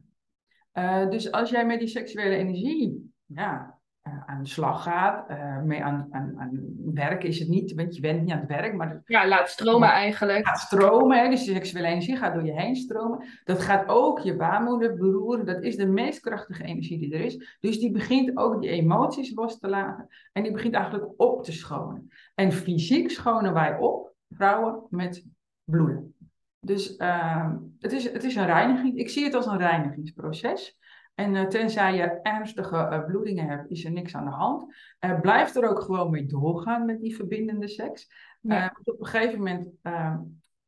Uh, 0.73 1.09
dus 1.09 1.31
als 1.31 1.49
jij 1.49 1.65
met 1.65 1.79
die 1.79 1.87
seksuele 1.87 2.35
energie 2.35 3.13
ja, 3.25 3.76
uh, 4.07 4.23
aan 4.25 4.43
de 4.43 4.49
slag 4.49 4.83
gaat, 4.83 5.29
uh, 5.29 5.61
mee 5.61 5.83
aan, 5.83 6.07
aan, 6.11 6.33
aan 6.37 6.75
werk 6.93 7.23
is 7.23 7.39
het 7.39 7.47
niet, 7.47 7.73
want 7.73 7.95
je 7.95 8.01
bent 8.01 8.21
niet 8.21 8.31
aan 8.31 8.39
het 8.39 8.49
werk. 8.49 8.73
Maar 8.73 9.01
ja, 9.05 9.27
laat 9.27 9.49
stromen 9.49 9.89
eigenlijk. 9.89 10.47
Gaat 10.47 10.59
stromen, 10.59 11.23
hè, 11.23 11.29
dus 11.29 11.43
de 11.43 11.53
seksuele 11.53 11.87
energie 11.87 12.17
gaat 12.17 12.33
door 12.33 12.45
je 12.45 12.59
heen 12.59 12.75
stromen. 12.75 13.27
Dat 13.43 13.61
gaat 13.61 13.87
ook 13.87 14.19
je 14.19 14.35
baarmoeder 14.35 14.95
beroeren, 14.95 15.45
dat 15.45 15.63
is 15.63 15.75
de 15.75 15.87
meest 15.87 16.19
krachtige 16.19 16.63
energie 16.63 16.99
die 16.99 17.13
er 17.13 17.21
is. 17.21 17.57
Dus 17.59 17.79
die 17.79 17.91
begint 17.91 18.37
ook 18.37 18.61
die 18.61 18.69
emoties 18.69 19.35
los 19.35 19.59
te 19.59 19.67
laten 19.67 20.07
en 20.33 20.43
die 20.43 20.51
begint 20.51 20.73
eigenlijk 20.73 21.13
op 21.17 21.43
te 21.43 21.51
schonen. 21.51 22.11
En 22.35 22.51
fysiek 22.51 23.11
schonen 23.11 23.53
wij 23.53 23.77
op, 23.77 24.13
vrouwen, 24.29 24.83
met 24.89 25.25
bloeden. 25.63 26.15
Dus 26.59 26.97
uh, 26.97 27.51
het, 27.79 27.91
is, 27.91 28.11
het 28.11 28.23
is 28.23 28.35
een 28.35 28.45
reiniging. 28.45 28.97
Ik 28.97 29.09
zie 29.09 29.23
het 29.23 29.33
als 29.33 29.45
een 29.45 29.57
reinigingsproces. 29.57 30.77
En 31.17 31.35
uh, 31.35 31.45
tenzij 31.45 31.95
je 31.95 32.19
ernstige 32.21 32.75
uh, 32.75 33.05
bloedingen 33.05 33.47
hebt, 33.47 33.69
is 33.69 33.85
er 33.85 33.91
niks 33.91 34.15
aan 34.15 34.25
de 34.25 34.31
hand. 34.31 34.73
Uh, 35.05 35.19
blijf 35.19 35.55
er 35.55 35.69
ook 35.69 35.81
gewoon 35.81 36.11
mee 36.11 36.25
doorgaan 36.25 36.85
met 36.85 37.01
die 37.01 37.15
verbindende 37.15 37.67
seks. 37.67 38.11
Ja. 38.41 38.77
op 38.83 38.99
een 38.99 39.05
gegeven 39.05 39.37
moment 39.37 39.69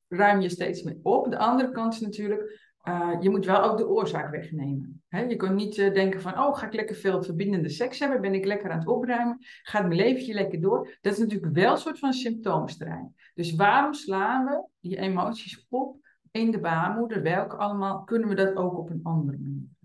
ruim 0.08 0.42
je 0.42 0.50
steeds 0.50 0.84
meer 0.84 0.98
op. 1.02 1.30
De 1.32 1.38
andere 1.38 1.72
kant 1.72 1.94
is 1.94 2.00
natuurlijk, 2.00 2.72
je 3.20 3.30
moet 3.30 3.46
wel 3.46 3.64
ook 3.64 3.78
de 3.78 3.88
oorzaak 3.88 4.32
wegnemen. 4.32 5.04
Hè? 5.08 5.22
Je 5.22 5.36
kunt 5.36 5.56
niet 5.56 5.76
denken 5.76 6.22
van, 6.22 6.40
oh, 6.40 6.58
ga 6.58 6.66
ik 6.66 6.74
lekker 6.74 6.96
veel 6.96 7.24
verbindende 7.24 7.70
seks 7.70 8.00
hebben? 8.00 8.22
Ben 8.22 8.34
ik 8.34 8.46
lekker 8.46 8.72
aan 8.72 8.80
het 8.80 8.88
opruimen? 8.88 9.38
Gaat 9.62 9.84
mijn 9.84 9.96
leventje 9.96 10.34
lekker 10.34 10.62
door? 10.62 10.98
Dat 11.02 11.14
is 11.14 11.20
natuurlijk 11.20 11.54
wel 11.54 11.72
een 11.72 11.78
soort 11.78 12.00
van 12.00 12.14
symptoomsterrein. 12.14 13.16
Dus 13.34 13.56
waarom 13.56 13.94
slaan 13.94 14.46
we 14.46 14.64
die 14.80 14.98
emoties 14.98 15.66
op 15.70 15.96
in 16.32 16.52
de 16.52 16.60
baarmoeder? 16.60 17.22
Welke 17.22 17.56
allemaal? 17.56 18.04
Kunnen 18.04 18.30
we 18.30 18.36
dat 18.36 18.56
ook 18.56 18.78
op 18.78 18.90
een 18.90 19.00
andere 19.04 19.38
manier? 19.38 19.78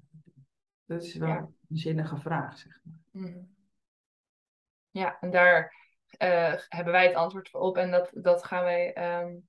Dat 0.86 1.02
is 1.02 1.14
wel 1.14 1.28
ja. 1.28 1.36
een 1.38 1.76
zinnige 1.76 2.16
vraag, 2.16 2.58
zeg 2.58 2.80
maar. 2.82 2.98
Mm. 3.10 3.54
Ja, 4.90 5.16
en 5.20 5.30
daar 5.30 5.74
uh, 6.22 6.54
hebben 6.68 6.92
wij 6.92 7.06
het 7.06 7.14
antwoord 7.14 7.48
voor 7.48 7.60
op. 7.60 7.76
En 7.76 7.90
dat, 7.90 8.10
dat 8.12 8.44
gaan 8.44 8.64
wij 8.64 9.20
um, 9.22 9.48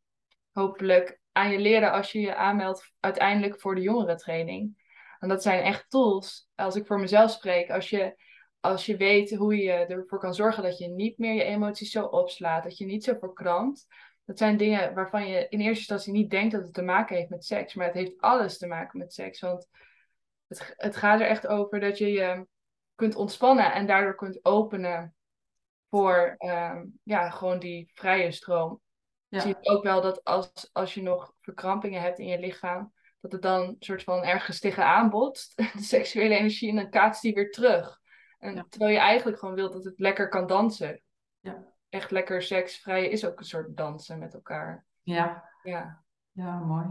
hopelijk 0.52 1.20
aan 1.32 1.52
je 1.52 1.60
leren 1.60 1.92
als 1.92 2.12
je 2.12 2.20
je 2.20 2.36
aanmeldt 2.36 2.94
uiteindelijk 3.00 3.60
voor 3.60 3.76
de 3.76 3.82
jongerentraining. 3.82 4.84
En 5.20 5.30
dat 5.30 5.42
zijn 5.42 5.64
echt 5.64 5.90
tools, 5.90 6.50
als 6.56 6.76
ik 6.76 6.86
voor 6.86 7.00
mezelf 7.00 7.32
spreek, 7.32 7.70
als 7.70 7.90
je, 7.90 8.22
als 8.60 8.86
je 8.86 8.98
weet 8.98 9.36
hoe 9.36 9.58
je 9.58 9.72
ervoor 9.72 10.20
kan 10.20 10.34
zorgen 10.34 10.64
dat 10.64 10.78
je 10.78 10.88
niet 10.88 11.18
meer 11.18 11.34
je 11.34 11.44
emoties 11.44 11.92
zo 11.92 12.06
opslaat, 12.06 12.64
dat 12.64 12.78
je 12.78 12.86
niet 12.86 13.04
zo 13.04 13.18
verkrampt. 13.20 13.88
Dat 14.26 14.38
zijn 14.38 14.58
dingen 14.58 14.94
waarvan 14.94 15.28
je 15.28 15.48
in 15.50 15.60
eerste 15.60 15.80
instantie 15.80 16.14
niet 16.14 16.30
denkt 16.30 16.52
dat 16.52 16.64
het 16.64 16.74
te 16.74 16.82
maken 16.82 17.16
heeft 17.16 17.30
met 17.30 17.46
seks, 17.46 17.74
maar 17.74 17.86
het 17.86 17.96
heeft 17.96 18.22
alles 18.22 18.58
te 18.58 18.68
maken 18.68 19.00
met 19.00 19.14
seks. 19.14 19.40
Want 19.40 19.68
het, 20.60 20.74
het 20.78 20.96
gaat 20.96 21.20
er 21.20 21.28
echt 21.28 21.48
over 21.48 21.80
dat 21.80 21.98
je 21.98 22.12
je 22.12 22.48
kunt 22.96 23.16
ontspannen 23.16 23.74
en 23.74 23.88
daardoor 23.88 24.16
kunt 24.16 24.46
openen 24.46 25.16
voor 25.90 26.36
um, 26.38 27.00
ja, 27.04 27.30
gewoon 27.30 27.60
die 27.60 27.92
vrije 27.94 28.32
stroom. 28.32 28.82
Ja. 29.28 29.40
Zie 29.40 29.56
je 29.60 29.70
ook 29.70 29.84
wel 29.84 30.02
dat 30.02 30.24
als, 30.24 30.70
als 30.72 30.94
je 30.94 31.02
nog 31.02 31.34
verkrampingen 31.42 32.02
hebt 32.02 32.20
in 32.20 32.28
je 32.28 32.40
lichaam, 32.40 32.94
dat 33.20 33.32
het 33.32 33.42
dan 33.42 33.76
soort 33.80 34.04
van 34.04 34.24
ergens 34.24 34.60
tegenaan 34.60 35.10
botst, 35.10 35.58
de 35.78 35.84
seksuele 35.84 36.36
energie, 36.36 36.70
en 36.70 36.76
dan 36.76 36.90
kaatst 36.90 37.22
die 37.22 37.34
weer 37.34 37.52
terug. 37.52 38.00
En 38.40 38.56
ja. 38.56 38.66
Terwijl 38.70 38.92
je 38.92 39.00
eigenlijk 39.00 39.40
gewoon 39.40 39.56
wilt 39.56 39.74
dat 39.74 39.84
het 39.84 40.00
lekker 40.00 40.30
kan 40.30 40.48
dansen. 40.48 41.02
Ja. 41.40 41.74
Echt 41.90 42.12
lekker 42.12 42.42
seksvrij 42.42 43.08
is 43.10 43.26
ook 43.26 43.40
een 43.40 43.46
soort 43.46 43.78
dansen 43.78 44.20
met 44.20 44.34
elkaar. 44.34 44.86
Ja. 45.02 45.50
Ja, 45.64 46.04
ja 46.32 46.60
mooi. 46.60 46.86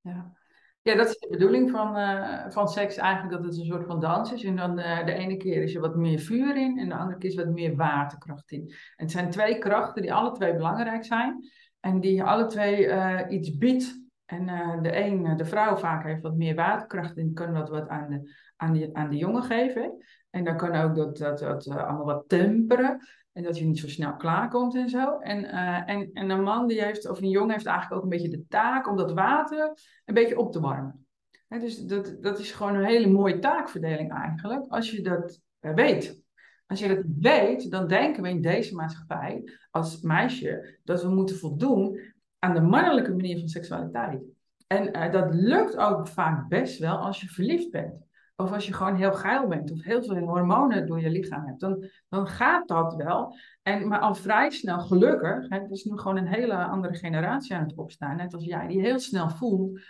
Ja. 0.00 0.38
Ja, 0.82 0.94
dat 0.94 1.08
is 1.08 1.18
de 1.18 1.28
bedoeling 1.30 1.70
van, 1.70 1.96
uh, 1.96 2.44
van 2.48 2.68
seks 2.68 2.96
eigenlijk, 2.96 3.36
dat 3.36 3.44
het 3.44 3.58
een 3.58 3.66
soort 3.66 3.86
van 3.86 4.00
dans 4.00 4.32
is. 4.32 4.44
En 4.44 4.56
dan 4.56 4.78
uh, 4.78 5.04
de 5.04 5.12
ene 5.12 5.36
keer 5.36 5.62
is 5.62 5.74
er 5.74 5.80
wat 5.80 5.96
meer 5.96 6.18
vuur 6.18 6.56
in 6.56 6.78
en 6.78 6.88
de 6.88 6.94
andere 6.94 7.18
keer 7.18 7.30
is 7.30 7.36
wat 7.36 7.48
meer 7.48 7.76
waterkracht 7.76 8.50
in. 8.50 8.60
En 8.68 9.04
het 9.04 9.10
zijn 9.10 9.30
twee 9.30 9.58
krachten 9.58 10.02
die 10.02 10.14
alle 10.14 10.32
twee 10.32 10.54
belangrijk 10.54 11.04
zijn 11.04 11.50
en 11.80 12.00
die 12.00 12.22
alle 12.22 12.46
twee 12.46 12.86
uh, 12.86 13.20
iets 13.28 13.56
biedt. 13.56 13.98
En 14.24 14.46
de 14.82 14.96
een, 14.96 15.36
de 15.36 15.44
vrouw 15.44 15.76
vaak 15.76 16.04
heeft 16.04 16.22
wat 16.22 16.36
meer 16.36 16.54
waterkracht 16.54 17.16
en 17.16 17.32
kan 17.32 17.52
wat, 17.52 17.68
wat 17.68 17.88
aan, 17.88 18.10
de, 18.10 18.34
aan, 18.56 18.72
de, 18.72 18.90
aan 18.92 19.10
de 19.10 19.16
jongen 19.16 19.42
geven. 19.42 20.04
En 20.30 20.44
dan 20.44 20.56
kan 20.56 20.74
ook 20.74 20.94
dat, 20.94 21.16
dat, 21.16 21.38
dat 21.38 21.68
allemaal 21.68 22.04
wat 22.04 22.24
temperen. 22.28 23.00
En 23.40 23.46
dat 23.46 23.58
je 23.58 23.64
niet 23.64 23.78
zo 23.78 23.88
snel 23.88 24.16
klaarkomt 24.16 24.74
en 24.74 24.88
zo. 24.88 25.18
En, 25.18 25.44
uh, 25.44 25.88
en, 25.88 26.10
en 26.12 26.30
een 26.30 26.42
man 26.42 26.66
die 26.66 26.82
heeft, 26.82 27.08
of 27.08 27.20
een 27.20 27.28
jongen 27.28 27.50
heeft 27.50 27.66
eigenlijk 27.66 27.96
ook 27.96 28.02
een 28.02 28.18
beetje 28.18 28.36
de 28.36 28.46
taak 28.48 28.88
om 28.88 28.96
dat 28.96 29.12
water 29.12 29.72
een 30.04 30.14
beetje 30.14 30.38
op 30.38 30.52
te 30.52 30.60
warmen. 30.60 31.06
Dus 31.48 31.78
dat, 31.78 32.16
dat 32.20 32.38
is 32.38 32.52
gewoon 32.52 32.74
een 32.74 32.84
hele 32.84 33.08
mooie 33.08 33.38
taakverdeling 33.38 34.12
eigenlijk, 34.12 34.66
als 34.68 34.90
je 34.90 35.02
dat 35.02 35.40
weet. 35.58 36.22
Als 36.66 36.80
je 36.80 36.88
dat 36.88 37.04
weet, 37.18 37.70
dan 37.70 37.86
denken 37.86 38.22
we 38.22 38.28
in 38.28 38.40
deze 38.40 38.74
maatschappij 38.74 39.42
als 39.70 40.00
meisje 40.00 40.78
dat 40.84 41.02
we 41.02 41.08
moeten 41.08 41.36
voldoen 41.36 42.00
aan 42.38 42.54
de 42.54 42.60
mannelijke 42.60 43.14
manier 43.14 43.38
van 43.38 43.48
seksualiteit. 43.48 44.22
En 44.66 44.96
uh, 44.96 45.12
dat 45.12 45.34
lukt 45.34 45.76
ook 45.76 46.08
vaak 46.08 46.48
best 46.48 46.78
wel 46.78 46.96
als 46.96 47.20
je 47.20 47.28
verliefd 47.28 47.70
bent. 47.70 48.08
Of 48.40 48.52
als 48.52 48.66
je 48.66 48.72
gewoon 48.72 48.96
heel 48.96 49.12
geil 49.12 49.46
bent 49.46 49.70
of 49.70 49.82
heel 49.82 50.02
veel 50.02 50.18
hormonen 50.18 50.86
door 50.86 51.00
je 51.00 51.10
lichaam 51.10 51.46
hebt, 51.46 51.60
dan, 51.60 51.84
dan 52.08 52.26
gaat 52.26 52.68
dat 52.68 52.94
wel. 52.94 53.36
En, 53.62 53.88
maar 53.88 53.98
al 53.98 54.14
vrij 54.14 54.50
snel, 54.50 54.80
gelukkig, 54.80 55.48
hè, 55.48 55.60
het 55.60 55.70
is 55.70 55.84
nu 55.84 55.98
gewoon 55.98 56.16
een 56.16 56.26
hele 56.26 56.54
andere 56.54 56.94
generatie 56.94 57.54
aan 57.54 57.62
het 57.62 57.76
opstaan, 57.76 58.16
net 58.16 58.34
als 58.34 58.44
jij, 58.44 58.66
die 58.66 58.80
heel 58.80 58.98
snel 58.98 59.28
voelt, 59.28 59.80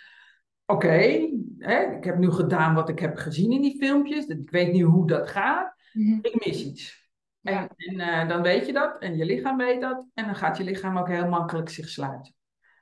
oké, 0.66 0.86
okay, 0.86 1.94
ik 1.96 2.04
heb 2.04 2.18
nu 2.18 2.30
gedaan 2.30 2.74
wat 2.74 2.88
ik 2.88 2.98
heb 2.98 3.16
gezien 3.16 3.52
in 3.52 3.62
die 3.62 3.76
filmpjes, 3.78 4.26
ik 4.26 4.50
weet 4.50 4.72
nu 4.72 4.82
hoe 4.82 5.06
dat 5.06 5.28
gaat, 5.28 5.74
mm-hmm. 5.92 6.18
ik 6.22 6.44
mis 6.44 6.64
iets. 6.64 7.08
Ja. 7.40 7.52
En, 7.52 7.68
en 7.76 7.94
uh, 7.94 8.28
dan 8.28 8.42
weet 8.42 8.66
je 8.66 8.72
dat 8.72 8.98
en 8.98 9.16
je 9.16 9.24
lichaam 9.24 9.56
weet 9.56 9.80
dat 9.80 10.06
en 10.14 10.24
dan 10.24 10.34
gaat 10.34 10.56
je 10.56 10.64
lichaam 10.64 10.98
ook 10.98 11.08
heel 11.08 11.28
makkelijk 11.28 11.68
zich 11.68 11.88
sluiten. 11.88 12.34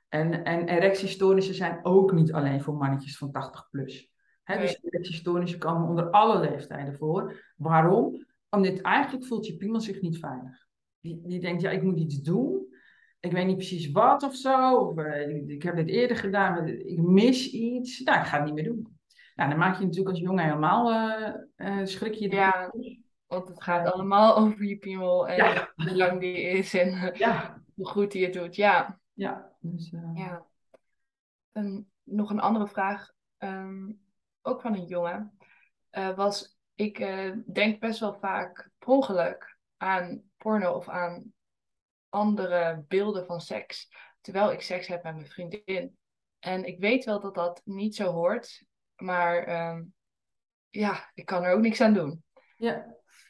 En, 0.09 0.43
en 0.43 0.67
erectiestoornissen 0.67 1.55
zijn 1.55 1.79
ook 1.83 2.11
niet 2.11 2.33
alleen 2.33 2.61
voor 2.61 2.73
mannetjes 2.73 3.17
van 3.17 3.31
80 3.31 3.67
plus. 3.69 4.11
He, 4.49 4.75
dus 5.31 5.57
komen 5.57 5.87
onder 5.89 6.09
alle 6.09 6.39
leeftijden 6.39 6.95
voor. 6.95 7.51
Waarom? 7.55 8.25
Omdat 8.49 8.81
eigenlijk 8.81 9.25
voelt 9.25 9.45
je 9.45 9.57
piemel 9.57 9.81
zich 9.81 10.01
niet 10.01 10.19
veilig. 10.19 10.67
Die, 10.99 11.21
die 11.23 11.39
denkt, 11.39 11.61
ja, 11.61 11.69
ik 11.69 11.83
moet 11.83 11.99
iets 11.99 12.21
doen. 12.21 12.67
Ik 13.19 13.31
weet 13.31 13.45
niet 13.45 13.55
precies 13.55 13.91
wat 13.91 14.23
of 14.23 14.35
zo. 14.35 14.75
Of, 14.75 14.97
uh, 14.97 15.47
ik 15.47 15.63
heb 15.63 15.75
dit 15.75 15.87
eerder 15.87 16.17
gedaan, 16.17 16.53
maar 16.53 16.67
ik 16.67 16.97
mis 16.97 17.51
iets. 17.51 17.99
Nou, 17.99 18.19
ik 18.19 18.25
ga 18.25 18.37
het 18.37 18.45
niet 18.45 18.53
meer 18.53 18.63
doen. 18.63 18.97
Nou, 19.35 19.49
dan 19.49 19.59
maak 19.59 19.77
je 19.77 19.83
natuurlijk 19.83 20.09
als 20.09 20.19
jongen 20.19 20.43
helemaal 20.43 20.91
uh, 20.91 21.33
uh, 21.57 21.85
schrik 21.85 22.13
je. 22.13 22.29
Ja, 22.31 22.73
want 23.27 23.47
het 23.47 23.63
gaat 23.63 23.91
allemaal 23.91 24.37
over 24.41 24.65
je 24.65 24.77
piemel 24.77 25.27
en 25.27 25.35
ja. 25.35 25.71
hoe 25.75 25.95
lang 25.95 26.19
die 26.19 26.41
is 26.41 26.73
en 26.73 27.11
ja. 27.13 27.61
hoe 27.75 27.87
goed 27.87 28.11
die 28.11 28.23
het 28.23 28.33
doet. 28.33 28.55
Ja. 28.55 28.99
Ja. 29.13 29.51
Dus, 29.59 29.93
ja. 30.13 30.45
En 31.51 31.89
nog 32.03 32.29
een 32.29 32.39
andere 32.39 32.67
vraag. 32.67 33.11
Um, 33.37 33.99
ook 34.41 34.61
van 34.61 34.73
een 34.73 34.85
jongen, 34.85 35.37
uh, 35.91 36.15
was 36.15 36.57
ik 36.75 36.99
uh, 36.99 37.35
denk 37.45 37.79
best 37.79 37.99
wel 37.99 38.13
vaak 38.19 38.69
per 38.77 38.87
ongeluk 38.87 39.57
aan 39.77 40.23
porno 40.37 40.71
of 40.73 40.89
aan 40.89 41.33
andere 42.09 42.85
beelden 42.87 43.25
van 43.25 43.41
seks, 43.41 43.89
terwijl 44.21 44.51
ik 44.51 44.61
seks 44.61 44.87
heb 44.87 45.03
met 45.03 45.15
mijn 45.15 45.27
vriendin. 45.27 45.97
En 46.39 46.65
ik 46.65 46.79
weet 46.79 47.05
wel 47.05 47.19
dat 47.19 47.35
dat 47.35 47.61
niet 47.65 47.95
zo 47.95 48.11
hoort, 48.11 48.63
maar 48.95 49.47
uh, 49.47 49.81
ja, 50.69 51.09
ik 51.13 51.25
kan 51.25 51.43
er 51.43 51.53
ook 51.53 51.61
niks 51.61 51.81
aan 51.81 51.93
doen. 51.93 52.23
Ja, 52.55 52.85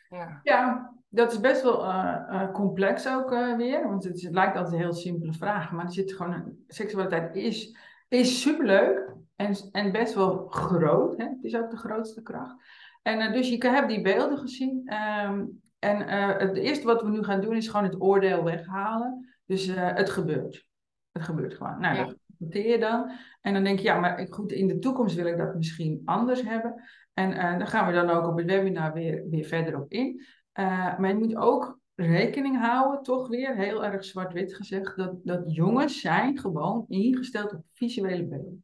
ja. 0.09 0.39
ja 0.43 0.93
dat 1.07 1.31
is 1.31 1.39
best 1.39 1.61
wel 1.61 1.83
uh, 1.83 2.51
complex 2.51 3.07
ook 3.07 3.29
weer, 3.57 3.87
want 3.87 4.03
het, 4.03 4.21
het, 4.21 4.33
lijkt 4.33 4.55
altijd 4.55 4.73
een 4.73 4.81
heel 4.81 4.93
simpele 4.93 5.33
vraag, 5.33 5.71
maar 5.71 5.85
er 5.85 5.91
zit 5.91 6.13
gewoon, 6.13 6.57
seksualiteit 6.67 7.35
is, 7.35 7.77
is 8.07 8.41
superleuk, 8.41 9.15
en, 9.39 9.56
en 9.71 9.91
best 9.91 10.13
wel 10.13 10.47
groot. 10.47 11.17
Hè? 11.17 11.23
Het 11.23 11.43
is 11.43 11.56
ook 11.56 11.69
de 11.69 11.78
grootste 11.78 12.21
kracht. 12.21 12.56
En 13.02 13.21
uh, 13.21 13.34
dus 13.34 13.49
je 13.49 13.67
hebt 13.67 13.89
die 13.89 14.02
beelden 14.02 14.38
gezien. 14.38 14.93
Um, 15.25 15.62
en 15.80 16.02
uh, 16.02 16.38
het 16.38 16.58
eerste 16.58 16.86
wat 16.86 17.02
we 17.02 17.10
nu 17.10 17.23
gaan 17.23 17.41
doen 17.41 17.56
is 17.56 17.67
gewoon 17.67 17.86
het 17.86 18.02
oordeel 18.02 18.43
weghalen. 18.43 19.36
Dus 19.45 19.67
uh, 19.67 19.95
het 19.95 20.10
gebeurt. 20.10 20.65
Het 21.12 21.23
gebeurt 21.23 21.54
gewoon. 21.54 21.80
Nou, 21.80 21.95
Ja. 21.95 22.06
dat 22.06 22.15
accepteer 22.30 22.71
je 22.71 22.80
dan. 22.80 23.12
En 23.41 23.54
dan 23.54 23.63
denk 23.63 23.80
je, 23.80 23.86
ja, 23.86 23.99
maar 23.99 24.28
goed, 24.30 24.52
in 24.52 24.67
de 24.67 24.80
toekomst 24.80 25.15
wil 25.15 25.25
ik 25.25 25.38
dat 25.38 25.56
misschien 25.56 26.02
anders 26.06 26.41
hebben. 26.41 26.84
En 27.13 27.34
eh 27.34 27.58
daar 27.58 27.67
gaan 27.67 27.88
we 27.88 27.93
dan 27.93 28.10
ook 28.10 28.28
op 28.28 28.38
het 28.38 28.45
webinar 28.45 28.93
weer, 28.93 29.30
weer 29.30 29.45
verder 29.45 29.82
op 29.82 29.91
in. 29.91 30.25
Eh, 30.52 30.97
maar 30.97 31.10
je 31.10 31.15
moet 31.15 31.36
ook 31.36 31.80
rekening 31.95 32.60
houden, 32.60 33.04
toch 33.04 33.28
weer, 33.28 33.56
heel 33.56 33.86
erg 33.86 34.04
zwart-wit 34.04 34.56
gezegd, 34.56 34.97
dat, 34.97 35.13
dat 35.23 35.56
jongens 35.56 36.02
zijn 36.02 36.39
gewoon 36.39 36.86
ingesteld 36.88 37.54
op 37.54 37.62
visuele 37.73 38.25
beelden. 38.25 38.63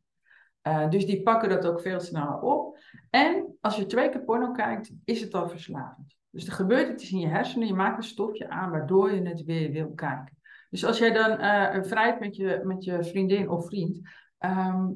Eh, 0.66 0.90
dus 0.90 1.06
die 1.06 1.22
pakken 1.22 1.50
dat 1.50 1.66
ook 1.66 1.82
veel 1.82 2.00
sneller 2.00 2.40
op. 2.40 2.78
En 3.10 3.58
als 3.62 3.76
je 3.76 3.86
twee 3.86 4.10
keer 4.10 4.24
porno 4.24 4.52
kijkt, 4.52 4.92
is 5.04 5.22
het 5.22 5.34
al 5.34 5.50
verslavend. 5.50 6.16
Dus 6.30 6.48
er 6.48 6.54
gebeurt 6.54 6.90
iets 6.90 7.12
in 7.12 7.20
je 7.20 7.28
hersenen, 7.28 7.68
je 7.68 7.74
maakt 7.74 7.98
een 7.98 8.04
stofje 8.04 8.50
aan 8.50 8.72
waardoor 8.72 9.14
je 9.14 9.22
het 9.22 9.44
weer 9.44 9.72
wil 9.72 9.92
kijken. 9.96 10.38
Dus 10.70 10.86
als 10.86 10.98
jij 10.98 11.12
dan 11.12 11.40
eh 11.40 11.84
vrijt 11.84 12.20
met 12.20 12.36
je, 12.36 12.62
met 12.64 12.84
je 12.84 13.04
vriendin 13.04 13.50
of 13.50 13.66
vriend, 13.66 14.10
ehm, 14.38 14.88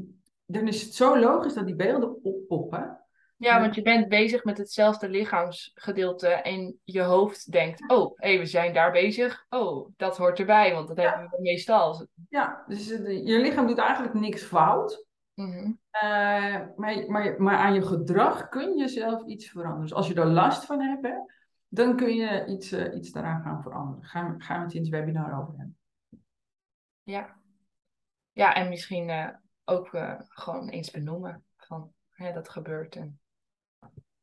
dan 0.45 0.67
is 0.67 0.81
het 0.81 0.93
zo 0.93 1.19
logisch 1.19 1.53
dat 1.53 1.65
die 1.65 1.75
beelden 1.75 2.23
oppoppen. 2.23 2.99
Ja, 3.37 3.59
want 3.59 3.75
je 3.75 3.81
bent 3.81 4.07
bezig 4.07 4.43
met 4.43 4.57
hetzelfde 4.57 5.09
lichaamsgedeelte 5.09 6.27
en 6.27 6.79
je 6.83 7.01
hoofd 7.01 7.51
denkt, 7.51 7.91
oh, 7.91 8.11
hé, 8.15 8.37
we 8.37 8.45
zijn 8.45 8.73
daar 8.73 8.91
bezig. 8.91 9.45
Oh, 9.49 9.89
dat 9.97 10.17
hoort 10.17 10.39
erbij, 10.39 10.73
want 10.73 10.87
dat 10.87 10.97
hebben 10.97 11.29
we 11.29 11.41
meestal. 11.41 12.07
Ja, 12.29 12.63
dus 12.67 12.87
je 12.87 13.39
lichaam 13.41 13.67
doet 13.67 13.77
eigenlijk 13.77 14.13
niks 14.13 14.43
fout. 14.43 15.07
Mhm. 15.39 15.71
Eh, 15.89 16.59
maar, 16.75 17.05
maar, 17.07 17.41
maar 17.41 17.57
aan 17.57 17.73
je 17.73 17.81
gedrag 17.81 18.49
kun 18.49 18.77
je 18.77 18.87
zelf 18.87 19.25
iets 19.25 19.49
veranderen. 19.49 19.81
Dus 19.81 19.93
als 19.93 20.07
je 20.07 20.13
er 20.13 20.25
last 20.25 20.65
van 20.65 20.81
hebt, 20.81 21.05
hè, 21.05 21.13
dan 21.67 21.95
kun 21.95 22.15
je 22.15 22.45
iets, 22.45 22.71
eh, 22.71 22.95
iets 22.95 23.11
daaraan 23.11 23.41
gaan 23.41 23.61
veranderen. 23.61 24.05
Gaan, 24.05 24.41
gaan 24.41 24.57
we 24.57 24.63
het 24.63 24.73
in 24.73 24.81
het 24.81 24.89
webinar 24.89 25.41
over 25.41 25.57
hebben. 25.57 25.77
Ja. 27.03 27.37
Ja, 28.31 28.53
en 28.53 28.69
misschien 28.69 29.09
eh, 29.09 29.29
ook 29.65 29.89
gewoon 30.27 30.69
eens 30.69 30.91
benoemen 30.91 31.45
van, 31.57 31.93
hè, 32.09 32.33
dat 32.33 32.49
gebeurt. 32.49 32.95
En... 32.95 33.19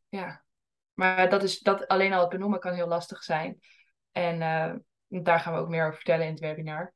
Ja. 0.09 0.45
Maar 0.95 1.31
dat 1.31 1.43
is, 1.43 1.59
dat, 1.59 1.89
alleen 1.89 2.13
al 2.13 2.21
het 2.21 2.31
benoemen 2.31 2.61
kan 2.61 2.75
heel 2.75 2.89
lastig 2.89 3.23
zijn. 3.23 3.59
En 4.13 4.39
daar 5.09 5.41
gaan 5.41 5.53
we 5.53 5.59
ook 5.59 5.69
meer 5.69 5.85
over 5.85 5.97
vertellen 5.97 6.25
in 6.27 6.31
het 6.31 6.41
webinar. 6.41 6.95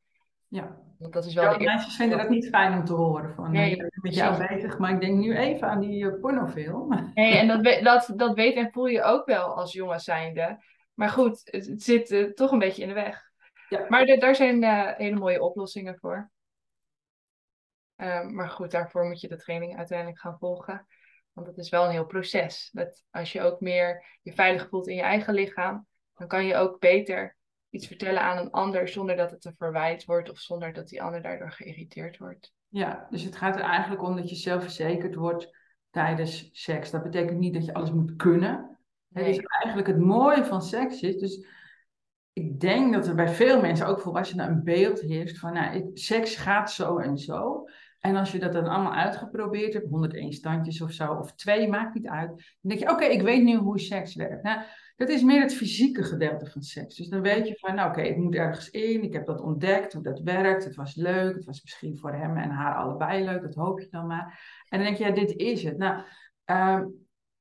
Ja. 0.51 0.77
Want 0.99 1.13
dat 1.13 1.25
is 1.25 1.35
wel 1.35 1.45
Ja, 1.45 1.57
de 1.57 1.65
meisjes 1.65 1.97
vinden 1.97 2.19
dat 2.19 2.29
niet 2.29 2.49
fijn 2.49 2.79
om 2.79 2.85
te 2.85 2.93
horen. 2.93 3.35
Van, 3.35 3.53
Nee, 3.53 3.71
ik 3.71 3.79
ben 3.79 3.91
met 3.93 4.15
jou 4.15 4.47
bezig, 4.49 4.79
maar 4.79 4.93
ik 4.93 5.01
denk 5.01 5.19
nu 5.19 5.37
even 5.37 5.69
aan 5.69 5.81
die 5.81 6.11
eh, 6.11 6.21
pornofilm. 6.21 6.89
Nee, 7.15 7.37
en 7.37 7.49
dat, 7.49 7.83
dat, 7.83 8.13
dat 8.17 8.35
weet 8.35 8.57
en 8.57 8.73
voel 8.73 8.87
je 8.87 9.03
ook 9.03 9.27
wel 9.27 9.55
als 9.57 9.73
jongen 9.73 10.01
zijnde. 10.01 10.65
Maar 10.95 11.09
goed, 11.09 11.41
het, 11.45 11.67
het 11.67 11.83
zit 11.83 12.11
eh, 12.11 12.25
toch 12.25 12.51
een 12.51 12.59
beetje 12.59 12.83
in 12.83 12.89
de 12.89 12.95
weg. 12.95 13.31
Ja. 13.69 13.87
Maar 13.89 14.07
daar 14.07 14.35
zijn 14.35 14.63
eh, 14.63 14.97
hele 14.97 15.17
mooie 15.17 15.43
oplossingen 15.43 15.99
voor. 15.99 16.31
Ehm, 17.97 18.35
maar 18.35 18.49
goed, 18.49 18.71
daarvoor 18.71 19.05
moet 19.05 19.21
je 19.21 19.29
de 19.29 19.37
training 19.37 19.77
uiteindelijk 19.77 20.21
gaan 20.21 20.39
volgen. 20.39 20.87
Want 21.33 21.47
het 21.47 21.59
is 21.59 21.69
wel 21.69 21.85
een 21.85 21.91
heel 21.91 22.07
proces. 22.07 22.71
Dat 22.73 23.05
als 23.11 23.33
je 23.33 23.43
ook 23.43 23.61
meer 23.61 24.19
je 24.23 24.33
veilig 24.33 24.69
voelt 24.69 24.89
in 24.89 24.97
je 24.97 25.03
eigen 25.03 25.35
lichaam, 25.35 25.87
dan 26.15 26.29
kan 26.29 26.45
je 26.45 26.57
ook 26.57 26.81
beter 26.81 27.37
iets 27.71 27.87
vertellen 27.87 28.23
aan 28.23 28.39
een 28.39 28.51
ander 28.51 28.89
zonder 28.89 29.17
dat 29.17 29.31
het 29.31 29.45
een 29.45 29.55
verwijt 29.59 30.05
wordt 30.05 30.31
of 30.31 30.39
zonder 30.39 30.73
dat 30.73 30.89
die 30.89 31.03
ander 31.03 31.23
daardoor 31.23 31.53
geïrriteerd 31.53 32.19
wordt. 32.19 32.53
Ja, 32.69 33.07
dus 33.11 33.23
het 33.23 33.37
gaat 33.37 33.57
er 33.57 33.63
eigenlijk 33.63 34.03
om 34.03 34.17
dat 34.17 34.29
je 34.31 34.37
zelfverzekerd 34.37 35.15
wordt 35.15 35.57
tijdens 35.91 36.49
seks. 36.53 36.91
Dat 36.91 37.03
betekent 37.03 37.39
niet 37.39 37.55
dat 37.55 37.65
je 37.65 37.75
alles 37.75 37.93
moet 37.93 38.17
kunnen. 38.17 38.79
Het 39.13 39.27
is 39.27 39.37
Nee. 39.37 39.47
eigenlijk 39.49 39.87
het 39.87 39.99
mooie 39.99 40.45
van 40.45 40.63
seks 40.63 41.01
is. 41.03 41.17
Dus 41.17 41.47
ik 42.33 42.61
denk 42.61 42.93
dat 42.93 43.07
er 43.07 43.15
bij 43.15 43.29
veel 43.29 43.61
mensen, 43.61 43.87
ook 43.87 44.01
volwassenen, 44.01 44.49
een 44.49 44.63
beeld 44.65 45.01
heerst 45.01 45.39
van 45.39 45.53
nou, 45.53 45.75
ik- 45.77 45.99
seks 45.99 46.37
gaat 46.37 46.73
zo 46.73 46.99
en 46.99 47.19
zo. 47.19 47.65
En 48.01 48.17
als 48.17 48.33
je 48.33 48.39
dat 48.39 48.53
dan 48.53 48.67
allemaal 48.67 48.95
uitgeprobeerd 48.95 49.73
hebt, 49.73 49.89
101 49.89 50.33
standjes 50.33 50.81
of 50.81 50.93
zo, 50.93 51.13
of 51.13 51.33
twee, 51.35 51.69
maakt 51.69 51.95
niet 51.95 52.09
uit. 52.09 52.29
Dan 52.29 52.37
denk 52.61 52.81
je, 52.81 52.91
oké, 52.91 53.05
ik 53.05 53.23
weet 53.23 53.43
nu 53.43 53.57
hoe 53.57 53.81
seks 53.81 54.15
werkt. 54.15 54.43
Nou, 54.43 54.61
dat 54.97 55.09
is 55.09 55.23
meer 55.23 55.41
het 55.41 55.55
fysieke 55.55 56.03
gedeelte 56.03 56.47
van 56.47 56.63
seks. 56.63 56.97
Dus 56.97 57.09
dan 57.09 57.21
weet 57.21 57.49
je 57.49 57.59
van, 57.59 57.75
nou 57.75 57.91
oké, 57.91 58.01
ik 58.01 58.17
moet 58.17 58.35
ergens 58.35 58.71
in, 58.71 59.03
ik 59.03 59.13
heb 59.13 59.27
dat 59.27 59.41
ontdekt, 59.41 59.93
hoe 59.93 60.03
dat 60.03 60.21
werkt. 60.21 60.65
Het 60.65 60.75
was 60.75 60.95
leuk, 60.95 61.35
het 61.35 61.45
was 61.45 61.63
misschien 61.63 61.99
voor 61.99 62.13
hem 62.13 62.37
en 62.37 62.51
haar 62.51 62.75
allebei 62.75 63.25
leuk, 63.25 63.43
dat 63.43 63.55
hoop 63.55 63.81
je 63.81 63.89
dan 63.91 64.07
maar. 64.07 64.65
En 64.69 64.79
dan 64.79 64.87
denk 64.87 64.99
je, 64.99 65.05
ja, 65.05 65.11
dit 65.11 65.37
is 65.37 65.63
het. 65.63 65.79
Nou, 65.79 66.03
ehm, 66.45 66.87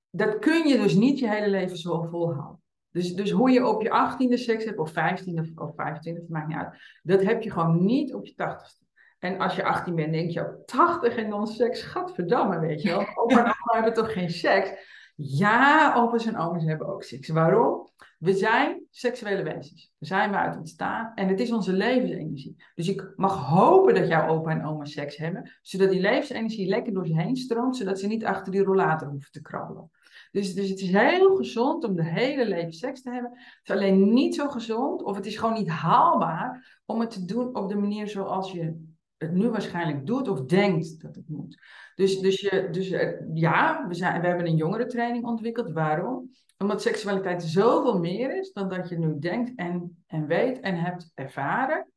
dat 0.10 0.40
kun 0.40 0.68
je 0.68 0.78
dus 0.78 0.94
niet 0.94 1.20
je 1.20 1.30
hele 1.30 1.50
leven 1.50 1.78
zo 1.78 2.02
volhouden. 2.02 2.62
Dus, 2.92 3.14
dus 3.14 3.32
hoe 3.32 3.52
je 3.52 3.68
op 3.68 3.82
je 3.82 3.92
achttiende 3.92 4.38
seks 4.38 4.66
hebt, 4.66 4.78
of 4.78 4.92
vijftiende 4.92 5.42
of, 5.42 5.68
of 5.68 5.76
25, 5.76 6.24
het 6.24 6.32
maakt 6.32 6.48
niet 6.48 6.58
uit. 6.58 7.00
Dat 7.04 7.24
heb 7.24 7.42
je 7.42 7.52
gewoon 7.52 7.86
niet 7.86 8.14
op 8.14 8.26
je 8.26 8.34
tachtigste. 8.34 8.86
En 9.20 9.40
als 9.40 9.56
je 9.56 9.64
18 9.64 9.96
bent, 9.96 10.14
denk 10.14 10.32
je 10.32 10.42
ook 10.42 10.66
80 10.66 11.16
en 11.16 11.30
dan 11.30 11.48
seks, 11.48 11.82
gadverdamme, 11.82 12.60
weet 12.60 12.82
je 12.82 12.90
wel. 12.90 13.08
Opa 13.16 13.38
en 13.38 13.40
oma 13.40 13.74
hebben 13.74 13.94
toch 13.94 14.14
geen 14.14 14.30
seks? 14.30 14.98
Ja, 15.16 15.94
opa's 15.96 16.26
en 16.26 16.38
oma's 16.38 16.64
hebben 16.64 16.88
ook 16.88 17.04
seks. 17.04 17.30
Waarom? 17.30 17.90
We 18.18 18.34
zijn 18.34 18.84
seksuele 18.92 19.44
wezens. 19.44 19.94
Daar 20.00 20.10
zijn 20.10 20.32
we 20.32 20.38
uit 20.38 20.58
ontstaan. 20.58 21.12
En 21.16 21.28
het 21.28 21.40
is 21.40 21.52
onze 21.52 21.74
levensenergie. 21.74 22.56
Dus 22.76 22.88
ik 22.88 23.14
mag 23.16 23.48
hopen 23.48 23.94
dat 23.94 24.08
jouw 24.08 24.28
opa 24.28 24.52
en 24.52 24.66
oma 24.66 24.86
seks 24.86 25.18
hebben. 25.18 25.52
Zodat 25.62 25.90
die 25.90 26.00
levensenergie 26.00 26.68
lekker 26.68 26.94
door 26.94 27.08
ze 27.08 27.22
heen 27.22 27.36
stroomt. 27.36 27.78
Zodat 27.78 28.00
ze 28.00 28.08
niet 28.08 28.26
achter 28.26 28.52
die 28.52 28.64
rollator 28.64 29.08
hoeven 29.08 29.32
te 29.32 29.42
krabbelen. 29.42 29.92
Dus, 30.32 30.54
dus 30.54 30.70
het 30.70 30.80
is 30.80 30.92
heel 30.92 31.36
gezond 31.36 31.84
om 31.84 31.96
de 31.96 32.06
hele 32.06 32.48
leven 32.48 32.74
seks 32.74 33.02
te 33.02 33.12
hebben. 33.12 33.32
Het 33.32 33.60
is 33.64 33.72
alleen 33.72 34.14
niet 34.14 34.36
zo 34.36 34.50
gezond. 34.50 35.04
Of 35.04 35.16
het 35.16 35.26
is 35.26 35.38
gewoon 35.38 35.54
niet 35.54 35.70
haalbaar 35.70 36.80
om 36.86 37.00
het 37.00 37.12
te 37.12 37.26
doen 37.26 37.56
op 37.56 37.70
de 37.70 37.78
manier 37.78 38.08
zoals 38.08 38.52
je 38.52 38.89
het 39.20 39.32
nu 39.32 39.50
waarschijnlijk 39.50 40.06
doet 40.06 40.28
of 40.28 40.46
denkt 40.46 41.02
dat 41.02 41.16
het 41.16 41.30
moet. 41.30 41.60
Dus, 41.96 42.20
dus, 42.20 42.42
je, 42.42 42.68
dus 42.72 42.88
ja, 43.34 43.88
we, 43.88 43.94
zijn, 43.94 44.22
we 44.22 44.28
hebben 44.28 44.46
een 44.46 44.56
jongerentraining 44.56 45.26
ontwikkeld. 45.26 45.72
Waarom? 45.72 46.32
Omdat 46.58 46.82
seksualiteit 46.82 47.44
zoveel 47.44 48.00
meer 48.00 48.38
is 48.38 48.52
dan 48.52 48.70
dat 48.70 48.90
je 48.90 48.98
nu 48.98 49.20
denkt 49.20 49.52
en, 49.56 50.04
en 50.08 50.28
weet 50.28 50.60
en 50.60 50.76
hebt 50.76 51.12
ervaren. 51.14 51.92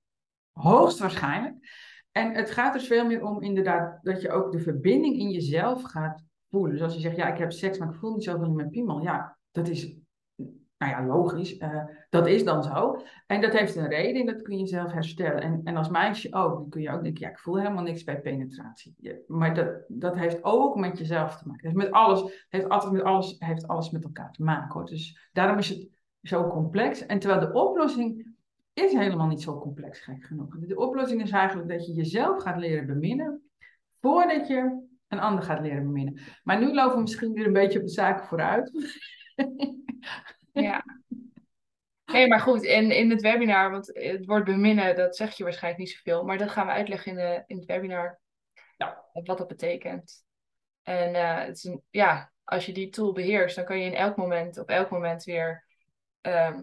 Hoogstwaarschijnlijk. 0.52 1.54
En 2.12 2.34
het 2.34 2.50
gaat 2.50 2.74
er 2.74 2.80
veel 2.80 3.06
meer 3.06 3.24
om 3.24 3.42
inderdaad 3.42 3.98
dat 4.02 4.20
je 4.20 4.30
ook 4.30 4.52
de 4.52 4.60
verbinding 4.60 5.18
in 5.18 5.30
jezelf 5.30 5.82
gaat 5.82 6.24
voelen. 6.50 6.72
Dus 6.72 6.82
als 6.82 6.94
je 6.94 7.00
zegt, 7.00 7.16
ja, 7.16 7.32
ik 7.32 7.38
heb 7.38 7.52
seks, 7.52 7.78
maar 7.78 7.88
ik 7.88 7.94
voel 7.94 8.12
niet 8.12 8.24
zoveel 8.24 8.46
in 8.46 8.54
mijn 8.54 8.70
piemel. 8.70 9.02
Ja, 9.02 9.38
dat 9.50 9.68
is, 9.68 9.94
nou 10.82 10.94
ja, 10.94 11.06
logisch. 11.06 11.56
eh, 11.56 11.84
dat 12.10 12.26
is 12.26 12.44
dan 12.44 12.62
zo. 12.62 13.02
En 13.26 13.40
dat 13.40 13.52
heeft 13.52 13.76
een 13.76 13.88
reden 13.88 14.20
en 14.20 14.26
dat 14.26 14.42
kun 14.42 14.58
je 14.58 14.66
zelf 14.66 14.92
herstellen. 14.92 15.42
En, 15.42 15.60
en 15.64 15.76
als 15.76 15.88
meisje 15.88 16.34
ook, 16.34 16.58
dan 16.58 16.68
kun 16.68 16.82
je 16.82 16.90
ook 16.90 17.02
denken, 17.02 17.22
ja, 17.22 17.30
ik 17.30 17.38
voel 17.38 17.58
helemaal 17.58 17.82
niks 17.82 18.04
bij 18.04 18.20
penetratie. 18.20 18.96
Maar 19.26 19.54
dat, 19.54 19.84
dat 19.88 20.16
heeft 20.16 20.44
ook 20.44 20.76
met 20.76 20.98
jezelf 20.98 21.36
te 21.36 21.48
maken. 21.48 21.62
Heeft 21.62 21.76
met 21.76 21.90
alles, 21.90 22.46
heeft 22.48 22.68
altijd 22.68 22.92
met 22.92 23.02
alles, 23.02 23.36
heeft 23.38 23.68
alles 23.68 23.90
met 23.90 24.04
elkaar 24.04 24.32
te 24.32 24.42
maken. 24.42 24.72
Hoor. 24.72 24.86
Dus 24.86 25.28
daarom 25.32 25.58
is 25.58 25.68
het 25.68 25.88
zo 26.22 26.48
complex. 26.48 27.06
En 27.06 27.18
terwijl 27.18 27.40
de 27.40 27.52
oplossing 27.52 28.34
is 28.72 28.92
helemaal 28.92 29.26
niet 29.26 29.42
zo 29.42 29.58
complex, 29.58 30.00
gek 30.00 30.24
genoeg. 30.24 30.58
De 30.58 30.78
oplossing 30.78 31.22
is 31.22 31.30
eigenlijk 31.30 31.68
dat 31.68 31.86
je 31.86 31.92
jezelf 31.92 32.42
gaat 32.42 32.58
leren 32.58 32.86
beminnen, 32.86 33.42
voordat 34.00 34.48
je 34.48 34.90
een 35.08 35.20
ander 35.20 35.44
gaat 35.44 35.60
leren 35.60 35.82
beminnen. 35.82 36.18
Maar 36.42 36.60
nu 36.60 36.74
lopen 36.74 36.94
we 36.94 37.00
misschien 37.00 37.32
weer 37.32 37.46
een 37.46 37.52
beetje 37.52 37.78
op 37.78 37.84
de 37.84 37.92
zaken 37.92 38.26
vooruit. 38.26 38.70
Ja. 40.52 40.84
Nee, 42.04 42.28
maar 42.28 42.40
goed, 42.40 42.62
in, 42.62 42.90
in 42.90 43.10
het 43.10 43.20
webinar, 43.20 43.70
want 43.70 43.86
het 43.86 44.26
woord 44.26 44.44
beminnen, 44.44 44.96
dat 44.96 45.16
zeg 45.16 45.36
je 45.36 45.44
waarschijnlijk 45.44 45.82
niet 45.82 45.92
zoveel, 45.92 46.24
maar 46.24 46.38
dat 46.38 46.50
gaan 46.50 46.66
we 46.66 46.72
uitleggen 46.72 47.10
in, 47.10 47.16
de, 47.16 47.42
in 47.46 47.56
het 47.56 47.66
webinar. 47.66 48.20
Ja. 48.76 49.04
Wat 49.12 49.38
dat 49.38 49.48
betekent. 49.48 50.24
En 50.82 51.14
eh, 51.14 51.44
het 51.44 51.56
is 51.56 51.64
een, 51.64 51.82
ja, 51.90 52.32
als 52.44 52.66
je 52.66 52.72
die 52.72 52.88
tool 52.88 53.12
beheerst, 53.12 53.56
dan 53.56 53.64
kan 53.64 53.78
je 53.78 53.84
in 53.84 53.94
elk 53.94 54.16
moment, 54.16 54.58
op 54.58 54.68
elk 54.68 54.90
moment 54.90 55.24
weer 55.24 55.66
ehm, 56.20 56.62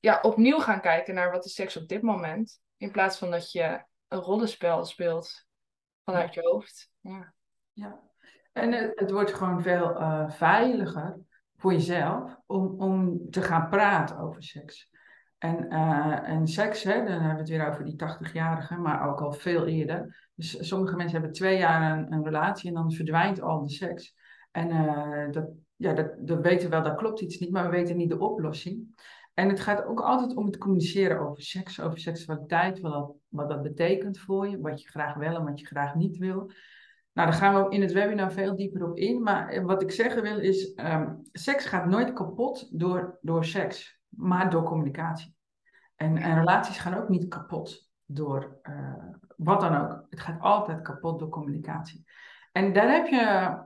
ja, 0.00 0.18
opnieuw 0.22 0.58
gaan 0.58 0.80
kijken 0.80 1.14
naar 1.14 1.30
wat 1.30 1.44
is 1.44 1.54
seks 1.54 1.76
op 1.76 1.88
dit 1.88 2.02
moment. 2.02 2.60
In 2.76 2.90
plaats 2.90 3.18
van 3.18 3.30
dat 3.30 3.52
je 3.52 3.84
een 4.08 4.18
rollenspel 4.18 4.84
speelt 4.84 5.46
vanuit 6.04 6.34
je 6.34 6.40
hoofd. 6.40 6.90
Ja. 7.00 7.34
Ja. 7.72 8.00
En 8.52 8.72
het, 8.72 9.00
het 9.00 9.10
wordt 9.10 9.34
gewoon 9.34 9.62
veel 9.62 9.96
eh, 9.96 10.30
veiliger 10.30 11.18
voor 11.60 11.72
jezelf 11.72 12.36
om, 12.46 12.80
om 12.80 13.30
te 13.30 13.42
gaan 13.42 13.68
praten 13.68 14.18
over 14.18 14.42
seks. 14.42 14.90
En, 15.38 15.68
eh, 15.68 16.28
en 16.28 16.46
seks, 16.46 16.82
hè, 16.82 16.92
dan 16.92 17.12
hebben 17.12 17.32
we 17.32 17.38
het 17.38 17.48
weer 17.48 17.68
over 17.68 17.84
die 17.84 17.96
80-jarigen, 17.96 18.80
maar 18.80 19.08
ook 19.08 19.20
al 19.20 19.32
veel 19.32 19.66
eerder. 19.66 20.28
Dus 20.34 20.68
sommige 20.68 20.96
mensen 20.96 21.12
hebben 21.12 21.32
twee 21.32 21.58
jaar 21.58 21.98
een, 21.98 22.12
een 22.12 22.24
relatie 22.24 22.68
en 22.68 22.74
dan 22.74 22.92
verdwijnt 22.92 23.40
al 23.40 23.66
de 23.66 23.72
seks. 23.72 24.14
En 24.50 24.70
eh, 24.70 25.30
dat, 25.30 25.48
ja, 25.76 25.92
dat, 25.92 26.12
dat 26.18 26.40
weten 26.40 26.64
we 26.64 26.76
wel, 26.76 26.82
dat 26.82 26.96
klopt 26.96 27.20
iets 27.20 27.38
niet, 27.38 27.50
maar 27.50 27.64
we 27.64 27.76
weten 27.76 27.96
niet 27.96 28.10
de 28.10 28.18
oplossing. 28.18 29.02
En 29.34 29.48
het 29.48 29.60
gaat 29.60 29.84
ook 29.84 30.00
altijd 30.00 30.36
om 30.36 30.46
het 30.46 30.58
communiceren 30.58 31.20
over 31.20 31.42
seks, 31.42 31.80
over 31.80 31.98
seksualiteit, 31.98 32.80
wat 32.80 32.92
dat, 32.92 33.12
wat 33.28 33.48
dat 33.48 33.62
betekent 33.62 34.18
voor 34.18 34.48
je, 34.48 34.60
wat 34.60 34.82
je 34.82 34.88
graag 34.88 35.14
wil 35.14 35.34
en 35.34 35.44
wat 35.44 35.60
je 35.60 35.66
graag 35.66 35.94
niet 35.94 36.16
wil. 36.16 36.50
Nou, 37.20 37.32
daar 37.32 37.40
gaan 37.40 37.64
we 37.64 37.70
in 37.70 37.80
het 37.80 37.92
webinar 37.92 38.32
veel 38.32 38.56
dieper 38.56 38.84
op 38.84 38.96
in. 38.96 39.22
Maar 39.22 39.64
wat 39.64 39.82
ik 39.82 39.90
zeggen 39.90 40.22
wil 40.22 40.38
is, 40.38 40.74
ehm, 40.74 41.14
seks 41.32 41.64
gaat 41.64 41.86
nooit 41.86 42.12
kapot 42.12 42.78
door, 42.78 43.18
door 43.20 43.44
seks, 43.44 44.00
maar 44.08 44.50
door 44.50 44.62
communicatie. 44.62 45.34
En, 45.96 46.16
en 46.16 46.38
relaties 46.38 46.78
gaan 46.78 46.94
ook 46.94 47.08
niet 47.08 47.28
kapot 47.28 47.90
door 48.04 48.60
uh, 48.62 48.94
wat 49.36 49.60
dan 49.60 49.76
ook. 49.76 50.06
Het 50.10 50.20
gaat 50.20 50.40
altijd 50.40 50.82
kapot 50.82 51.18
door 51.18 51.28
communicatie. 51.28 52.04
En 52.52 52.72
daar 52.72 52.90
heb 52.92 53.06
je 53.06 53.56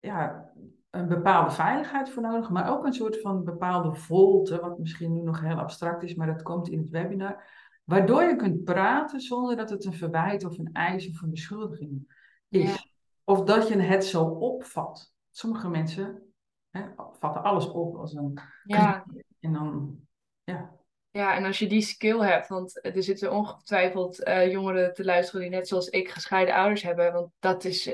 ja, 0.00 0.50
een 0.90 1.08
bepaalde 1.08 1.50
veiligheid 1.50 2.10
voor 2.10 2.22
nodig, 2.22 2.50
maar 2.50 2.70
ook 2.70 2.84
een 2.84 2.92
soort 2.92 3.20
van 3.20 3.44
bepaalde 3.44 3.94
volte, 3.94 4.60
wat 4.60 4.78
misschien 4.78 5.12
nu 5.12 5.22
nog 5.22 5.40
heel 5.40 5.58
abstract 5.58 6.02
is, 6.02 6.14
maar 6.14 6.26
dat 6.26 6.42
komt 6.42 6.68
in 6.68 6.78
het 6.78 6.90
webinar, 6.90 7.44
waardoor 7.84 8.22
je 8.22 8.36
kunt 8.36 8.64
praten 8.64 9.20
zonder 9.20 9.56
dat 9.56 9.70
het 9.70 9.84
een 9.84 9.94
verwijt 9.94 10.44
of 10.44 10.58
een 10.58 10.70
eis 10.72 11.08
of 11.08 11.22
een 11.22 11.30
beschuldiging 11.30 12.18
is. 12.48 12.89
Of 13.30 13.44
dat 13.44 13.68
je 13.68 13.80
het 13.80 14.04
zo 14.04 14.24
opvat. 14.24 15.12
Sommige 15.30 15.68
mensen 15.68 16.32
hè, 16.70 16.82
vatten 17.18 17.42
alles 17.42 17.70
op 17.70 17.96
als 17.96 18.14
een 18.14 18.40
ja. 18.64 19.04
en 19.40 19.52
dan, 19.52 19.98
ja. 20.44 20.78
Ja, 21.10 21.36
en 21.36 21.44
als 21.44 21.58
je 21.58 21.66
die 21.66 21.80
skill 21.80 22.18
hebt, 22.18 22.48
want 22.48 22.84
er 22.84 23.02
zitten 23.02 23.32
ongetwijfeld 23.32 24.26
uh, 24.26 24.50
jongeren 24.50 24.94
te 24.94 25.04
luisteren 25.04 25.40
die 25.40 25.50
net 25.50 25.68
zoals 25.68 25.88
ik 25.88 26.08
gescheiden 26.08 26.54
ouders 26.54 26.82
hebben, 26.82 27.12
want 27.12 27.32
dat 27.38 27.64
is, 27.64 27.90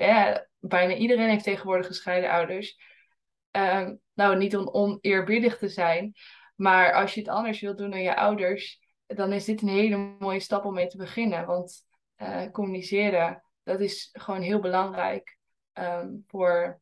bijna 0.58 0.94
iedereen 0.94 1.28
heeft 1.28 1.44
tegenwoordig 1.44 1.86
gescheiden 1.86 2.30
ouders. 2.30 2.78
Uh, 3.56 3.88
nou, 4.14 4.36
niet 4.36 4.56
om 4.56 4.68
oneerbiedig 4.68 5.58
te 5.58 5.68
zijn, 5.68 6.14
maar 6.54 6.92
als 6.92 7.14
je 7.14 7.20
het 7.20 7.28
anders 7.28 7.60
wilt 7.60 7.78
doen 7.78 7.90
dan 7.90 8.02
je 8.02 8.16
ouders, 8.16 8.80
dan 9.06 9.32
is 9.32 9.44
dit 9.44 9.62
een 9.62 9.68
hele 9.68 10.16
mooie 10.18 10.40
stap 10.40 10.64
om 10.64 10.74
mee 10.74 10.86
te 10.86 10.96
beginnen. 10.96 11.46
Want 11.46 11.86
uh, 12.16 12.50
communiceren, 12.50 13.42
dat 13.66 13.80
is 13.80 14.08
gewoon 14.12 14.40
heel 14.40 14.60
belangrijk 14.60 15.38
um, 15.72 16.24
voor 16.26 16.80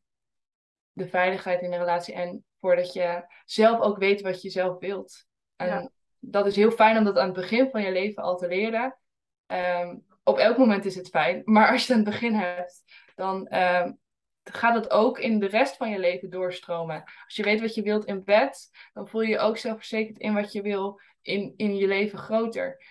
de 0.92 1.08
veiligheid 1.08 1.62
in 1.62 1.70
de 1.70 1.76
relatie 1.76 2.14
en 2.14 2.44
voordat 2.60 2.92
je 2.92 3.24
zelf 3.44 3.80
ook 3.80 3.98
weet 3.98 4.20
wat 4.20 4.42
je 4.42 4.50
zelf 4.50 4.78
wilt. 4.78 5.26
En 5.56 5.66
ja. 5.66 5.90
dat 6.18 6.46
is 6.46 6.56
heel 6.56 6.70
fijn 6.70 6.98
om 6.98 7.04
dat 7.04 7.18
aan 7.18 7.24
het 7.24 7.34
begin 7.34 7.70
van 7.70 7.82
je 7.82 7.92
leven 7.92 8.22
al 8.22 8.36
te 8.36 8.48
leren. 8.48 8.98
Um, 9.46 10.06
op 10.22 10.38
elk 10.38 10.58
moment 10.58 10.84
is 10.84 10.94
het 10.94 11.08
fijn, 11.08 11.42
maar 11.54 11.70
als 11.70 11.86
je 11.86 11.92
het 11.92 11.96
aan 11.96 12.04
het 12.04 12.12
begin 12.12 12.34
hebt, 12.34 12.82
dan 13.14 13.54
um, 13.54 13.98
gaat 14.42 14.74
het 14.74 14.90
ook 14.90 15.18
in 15.18 15.38
de 15.38 15.46
rest 15.46 15.76
van 15.76 15.90
je 15.90 15.98
leven 15.98 16.30
doorstromen. 16.30 17.02
Als 17.24 17.36
je 17.36 17.42
weet 17.42 17.60
wat 17.60 17.74
je 17.74 17.82
wilt 17.82 18.04
in 18.04 18.24
bed, 18.24 18.70
dan 18.92 19.08
voel 19.08 19.20
je 19.20 19.28
je 19.28 19.38
ook 19.38 19.56
zelfverzekerd 19.56 20.18
in 20.18 20.34
wat 20.34 20.52
je 20.52 20.62
wil 20.62 21.00
in, 21.22 21.54
in 21.56 21.76
je 21.76 21.86
leven 21.86 22.18
groter. 22.18 22.82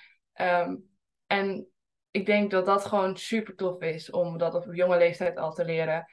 Um, 0.42 0.92
en 1.28 1.73
ik 2.14 2.26
denk 2.26 2.52
dat 2.52 2.66
dat 2.66 2.86
gewoon 2.86 3.18
super 3.18 3.56
tof 3.56 3.82
is 3.82 4.10
om 4.10 4.38
dat 4.38 4.54
op 4.54 4.74
jonge 4.74 4.98
leeftijd 4.98 5.38
al 5.38 5.54
te 5.54 5.66
leren. 5.66 6.06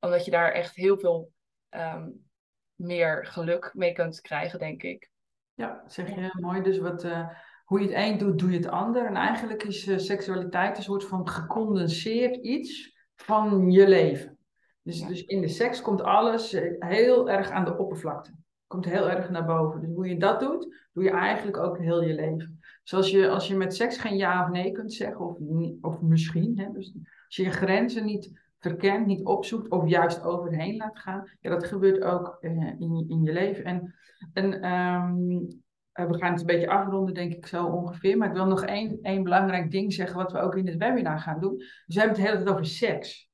Omdat 0.00 0.24
je 0.24 0.30
daar 0.30 0.52
echt 0.52 0.74
heel 0.74 0.98
veel 0.98 1.32
um, 1.70 2.26
meer 2.74 3.26
geluk 3.26 3.70
mee 3.74 3.92
kunt 3.92 4.20
krijgen, 4.20 4.58
denk 4.58 4.82
ik. 4.82 5.10
Ja, 5.54 5.82
zeg 5.86 6.14
je 6.14 6.30
mooi. 6.40 6.62
Dus 6.62 6.78
wat, 6.78 7.04
uh, 7.04 7.28
hoe 7.64 7.80
je 7.80 7.86
het 7.86 7.94
een 7.94 8.18
doet, 8.18 8.38
doe 8.38 8.50
je 8.50 8.56
het 8.56 8.68
ander. 8.68 9.06
En 9.06 9.16
eigenlijk 9.16 9.62
is 9.62 9.86
uh, 9.86 9.98
seksualiteit 9.98 10.76
een 10.76 10.82
soort 10.82 11.04
van 11.04 11.28
gecondenseerd 11.28 12.36
iets 12.36 12.96
van 13.14 13.70
je 13.70 13.88
leven. 13.88 14.38
Dus, 14.82 15.00
dus 15.00 15.24
in 15.24 15.40
de 15.40 15.48
seks 15.48 15.80
komt 15.80 16.02
alles 16.02 16.52
eh, 16.52 16.88
heel 16.88 17.30
erg 17.30 17.50
aan 17.50 17.64
de 17.64 17.78
oppervlakte. 17.78 18.30
Komt 18.68 18.84
heel 18.84 19.10
erg 19.10 19.30
naar 19.30 19.44
boven. 19.44 19.80
Dus 19.80 19.94
hoe 19.94 20.08
je 20.08 20.16
dat 20.16 20.40
doet, 20.40 20.88
doe 20.92 21.04
je 21.04 21.10
eigenlijk 21.10 21.56
ook 21.56 21.78
heel 21.78 22.02
je 22.02 22.14
leven. 22.14 22.60
Zoals 22.82 23.10
je, 23.10 23.28
als 23.28 23.48
je 23.48 23.56
met 23.56 23.74
seks 23.74 23.98
geen 23.98 24.16
ja 24.16 24.44
of 24.44 24.50
nee 24.50 24.72
kunt 24.72 24.92
zeggen, 24.92 25.24
of, 25.24 25.36
of 25.80 26.00
misschien. 26.00 26.58
Hè, 26.58 26.72
dus 26.72 26.94
als 27.26 27.36
je 27.36 27.42
je 27.42 27.50
grenzen 27.50 28.04
niet 28.04 28.32
verkent, 28.58 29.06
niet 29.06 29.24
opzoekt 29.24 29.70
of 29.70 29.88
juist 29.88 30.22
overheen 30.22 30.76
laat 30.76 30.98
gaan. 30.98 31.28
Ja, 31.40 31.50
dat 31.50 31.64
gebeurt 31.64 32.02
ook 32.02 32.38
uh, 32.40 32.50
in, 32.78 33.04
in 33.08 33.22
je 33.22 33.32
leven. 33.32 33.64
En, 33.64 33.94
en 34.32 34.72
um, 34.72 35.46
we 35.92 36.18
gaan 36.18 36.30
het 36.30 36.40
een 36.40 36.46
beetje 36.46 36.68
afronden, 36.68 37.14
denk 37.14 37.32
ik 37.32 37.46
zo 37.46 37.66
ongeveer. 37.66 38.16
Maar 38.16 38.28
ik 38.28 38.34
wil 38.34 38.46
nog 38.46 38.64
één, 38.64 38.98
één 39.02 39.22
belangrijk 39.22 39.70
ding 39.70 39.92
zeggen, 39.92 40.16
wat 40.16 40.32
we 40.32 40.38
ook 40.38 40.56
in 40.56 40.66
het 40.66 40.76
webinar 40.76 41.20
gaan 41.20 41.40
doen. 41.40 41.56
Dus 41.56 41.94
we 41.94 42.00
hebben 42.00 42.18
het 42.18 42.26
hele 42.26 42.42
tijd 42.42 42.54
over 42.54 42.66
seks. 42.66 43.30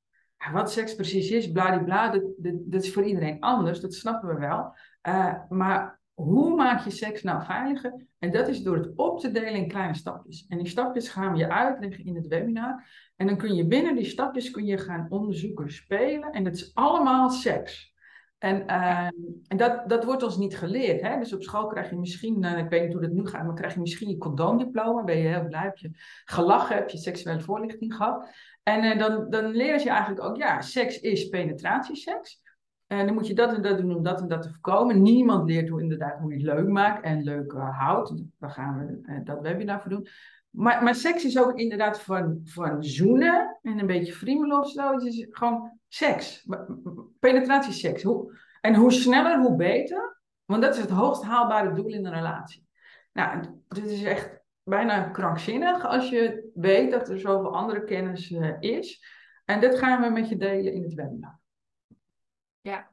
Wat 0.51 0.71
seks 0.71 0.95
precies 0.95 1.31
is, 1.31 1.51
bladibla, 1.51 2.09
dat, 2.09 2.23
dat, 2.37 2.53
dat 2.65 2.83
is 2.83 2.93
voor 2.93 3.03
iedereen 3.03 3.39
anders, 3.39 3.79
dat 3.79 3.93
snappen 3.93 4.29
we 4.29 4.39
wel. 4.39 4.73
Uh, 5.07 5.33
maar 5.49 5.99
hoe 6.13 6.55
maak 6.55 6.83
je 6.83 6.89
seks 6.89 7.23
nou 7.23 7.43
veiliger? 7.43 8.05
En 8.19 8.31
dat 8.31 8.47
is 8.47 8.63
door 8.63 8.75
het 8.75 8.91
op 8.95 9.19
te 9.19 9.31
delen 9.31 9.53
in 9.53 9.67
kleine 9.67 9.95
stapjes. 9.95 10.45
En 10.47 10.57
die 10.57 10.67
stapjes 10.67 11.09
gaan 11.09 11.31
we 11.31 11.37
je 11.37 11.49
uitleggen 11.49 12.05
in 12.05 12.15
het 12.15 12.27
webinar. 12.27 12.87
En 13.15 13.27
dan 13.27 13.37
kun 13.37 13.55
je 13.55 13.67
binnen 13.67 13.95
die 13.95 14.05
stapjes 14.05 14.51
kun 14.51 14.65
je 14.65 14.77
gaan 14.77 15.05
onderzoeken, 15.09 15.71
spelen. 15.71 16.31
En 16.31 16.45
het 16.45 16.55
is 16.55 16.71
allemaal 16.73 17.29
seks. 17.29 17.93
En, 18.37 18.63
uh, 18.67 19.07
en 19.47 19.57
dat, 19.57 19.89
dat 19.89 20.03
wordt 20.03 20.23
ons 20.23 20.37
niet 20.37 20.57
geleerd. 20.57 21.01
Hè? 21.01 21.19
Dus 21.19 21.33
op 21.33 21.43
school 21.43 21.67
krijg 21.67 21.89
je 21.89 21.95
misschien, 21.95 22.43
uh, 22.43 22.57
ik 22.57 22.69
weet 22.69 22.81
niet 22.83 22.93
hoe 22.93 23.01
dat 23.01 23.11
nu 23.11 23.27
gaat, 23.27 23.45
maar 23.45 23.55
krijg 23.55 23.73
je 23.73 23.79
misschien 23.79 24.09
je 24.09 24.17
condoomdiploma. 24.17 25.03
Ben 25.03 25.17
je 25.17 25.27
heel 25.27 25.47
blij, 25.47 25.63
heb 25.63 25.77
je 25.77 25.91
gelachen, 26.25 26.75
heb 26.75 26.89
je 26.89 26.97
seksuele 26.97 27.41
voorlichting 27.41 27.95
gehad. 27.95 28.29
En 28.63 28.97
dan, 28.97 29.29
dan 29.29 29.51
leren 29.51 29.83
je 29.83 29.89
eigenlijk 29.89 30.23
ook, 30.23 30.37
ja, 30.37 30.61
seks 30.61 30.99
is 30.99 31.29
penetratieseks. 31.29 32.43
En 32.87 33.05
dan 33.05 33.15
moet 33.15 33.27
je 33.27 33.33
dat 33.33 33.53
en 33.53 33.61
dat 33.61 33.77
doen 33.77 33.95
om 33.95 34.03
dat 34.03 34.21
en 34.21 34.27
dat 34.27 34.41
te 34.41 34.49
voorkomen. 34.49 35.01
Niemand 35.01 35.49
leert 35.49 35.69
hoe, 35.69 35.81
inderdaad 35.81 36.19
hoe 36.19 36.29
je 36.29 36.35
het 36.35 36.55
leuk 36.55 36.67
maakt 36.67 37.03
en 37.03 37.23
leuk 37.23 37.51
houdt. 37.51 38.23
Daar 38.39 38.49
gaan 38.49 39.01
we 39.03 39.21
dat 39.23 39.41
webinar 39.41 39.81
voor 39.81 39.89
doen. 39.89 40.07
Maar, 40.49 40.83
maar 40.83 40.95
seks 40.95 41.25
is 41.25 41.39
ook 41.39 41.57
inderdaad 41.57 42.01
van, 42.01 42.39
van 42.43 42.83
zoenen 42.83 43.59
en 43.61 43.79
een 43.79 43.87
beetje 43.87 44.13
friemelen 44.13 44.59
of 44.59 44.69
zo. 44.69 44.93
Het 44.93 45.03
is 45.03 45.27
gewoon 45.29 45.79
seks. 45.87 46.47
Penetratieseks. 47.19 48.03
Hoe, 48.03 48.37
en 48.61 48.75
hoe 48.75 48.91
sneller, 48.91 49.39
hoe 49.39 49.55
beter. 49.55 50.21
Want 50.45 50.61
dat 50.61 50.75
is 50.75 50.81
het 50.81 50.89
hoogst 50.89 51.23
haalbare 51.23 51.73
doel 51.73 51.87
in 51.87 52.05
een 52.05 52.13
relatie. 52.13 52.67
Nou, 53.13 53.45
dit 53.67 53.85
is 53.85 54.03
echt 54.03 54.39
bijna 54.63 55.09
krankzinnig 55.09 55.85
als 55.85 56.09
je 56.09 56.49
weet 56.53 56.91
dat 56.91 57.09
er 57.09 57.19
zoveel 57.19 57.55
andere 57.55 57.83
kennis 57.83 58.31
uh, 58.31 58.53
is. 58.59 59.05
En 59.45 59.59
dit 59.59 59.77
gaan 59.77 60.01
we 60.01 60.09
met 60.09 60.29
je 60.29 60.37
delen 60.37 60.73
in 60.73 60.83
het 60.83 60.93
webinar. 60.93 61.39
Ja. 62.65 62.91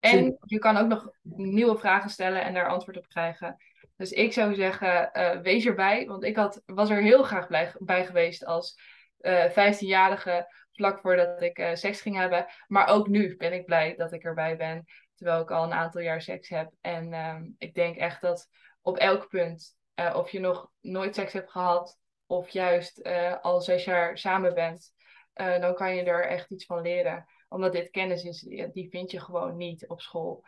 En 0.00 0.38
je 0.40 0.58
kan 0.58 0.76
ook 0.76 0.86
nog 0.86 1.10
nieuwe 1.22 1.78
vragen 1.78 2.10
stellen 2.10 2.42
en 2.42 2.54
daar 2.54 2.68
antwoord 2.68 2.96
op 2.96 3.08
krijgen. 3.08 3.56
Dus 3.96 4.12
ik 4.12 4.32
zou 4.32 4.54
zeggen, 4.54 5.10
uh, 5.12 5.40
wees 5.40 5.66
erbij. 5.66 6.06
Want 6.06 6.24
ik 6.24 6.36
had, 6.36 6.62
was 6.66 6.90
er 6.90 7.02
heel 7.02 7.22
graag 7.22 7.46
blij, 7.46 7.74
bij 7.78 8.06
geweest 8.06 8.44
als 8.44 8.80
uh, 9.20 9.50
15-jarige, 9.50 10.54
vlak 10.72 11.00
voordat 11.00 11.42
ik 11.42 11.58
uh, 11.58 11.74
seks 11.74 12.00
ging 12.00 12.16
hebben. 12.16 12.46
Maar 12.66 12.88
ook 12.88 13.08
nu 13.08 13.36
ben 13.36 13.52
ik 13.52 13.64
blij 13.64 13.96
dat 13.96 14.12
ik 14.12 14.24
erbij 14.24 14.56
ben. 14.56 14.84
Terwijl 15.14 15.40
ik 15.40 15.50
al 15.50 15.64
een 15.64 15.72
aantal 15.72 16.00
jaar 16.00 16.22
seks 16.22 16.48
heb. 16.48 16.72
En 16.80 17.12
uh, 17.12 17.36
ik 17.58 17.74
denk 17.74 17.96
echt 17.96 18.20
dat 18.20 18.48
op 18.80 18.96
elk 18.96 19.28
punt, 19.28 19.76
of 20.14 20.30
je 20.30 20.40
nog 20.40 20.70
nooit 20.80 21.14
seks 21.14 21.32
hebt 21.32 21.50
gehad, 21.50 21.98
of 22.26 22.48
juist 22.48 23.02
al 23.42 23.60
zes 23.60 23.84
jaar 23.84 24.18
samen 24.18 24.54
bent, 24.54 24.92
dan 25.34 25.74
kan 25.74 25.94
je 25.94 26.02
er 26.02 26.26
echt 26.26 26.50
iets 26.50 26.64
van 26.64 26.82
leren. 26.82 27.26
Omdat 27.50 27.72
dit 27.72 27.90
kennis 27.90 28.24
is, 28.24 28.40
die 28.72 28.88
vind 28.88 29.10
je 29.10 29.20
gewoon 29.20 29.56
niet 29.56 29.88
op 29.88 30.00
school. 30.00 30.44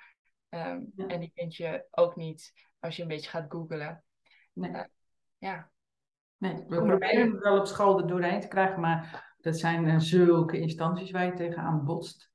Um, 0.51 0.93
ja. 0.97 1.07
En 1.07 1.21
die 1.21 1.33
vind 1.35 1.57
je 1.57 1.87
ook 1.91 2.17
niet 2.17 2.53
als 2.81 2.97
je 2.97 3.03
een 3.03 3.09
beetje 3.09 3.31
gaat 3.31 3.51
googlen. 3.51 4.05
Nee. 4.53 4.71
Uh, 4.71 4.85
ja. 5.39 5.71
Nee, 6.37 6.55
we 6.69 6.83
proberen 6.83 7.33
het 7.33 7.43
wel 7.43 7.59
op 7.59 7.67
school 7.67 8.01
er 8.01 8.07
doorheen 8.07 8.41
te 8.41 8.49
krijgen, 8.49 8.81
maar 8.81 9.33
dat 9.41 9.59
zijn 9.59 9.85
uh, 9.85 9.99
zulke 9.99 10.59
instanties 10.59 11.11
waar 11.11 11.25
je 11.25 11.33
tegenaan 11.33 11.85
botst. 11.85 12.31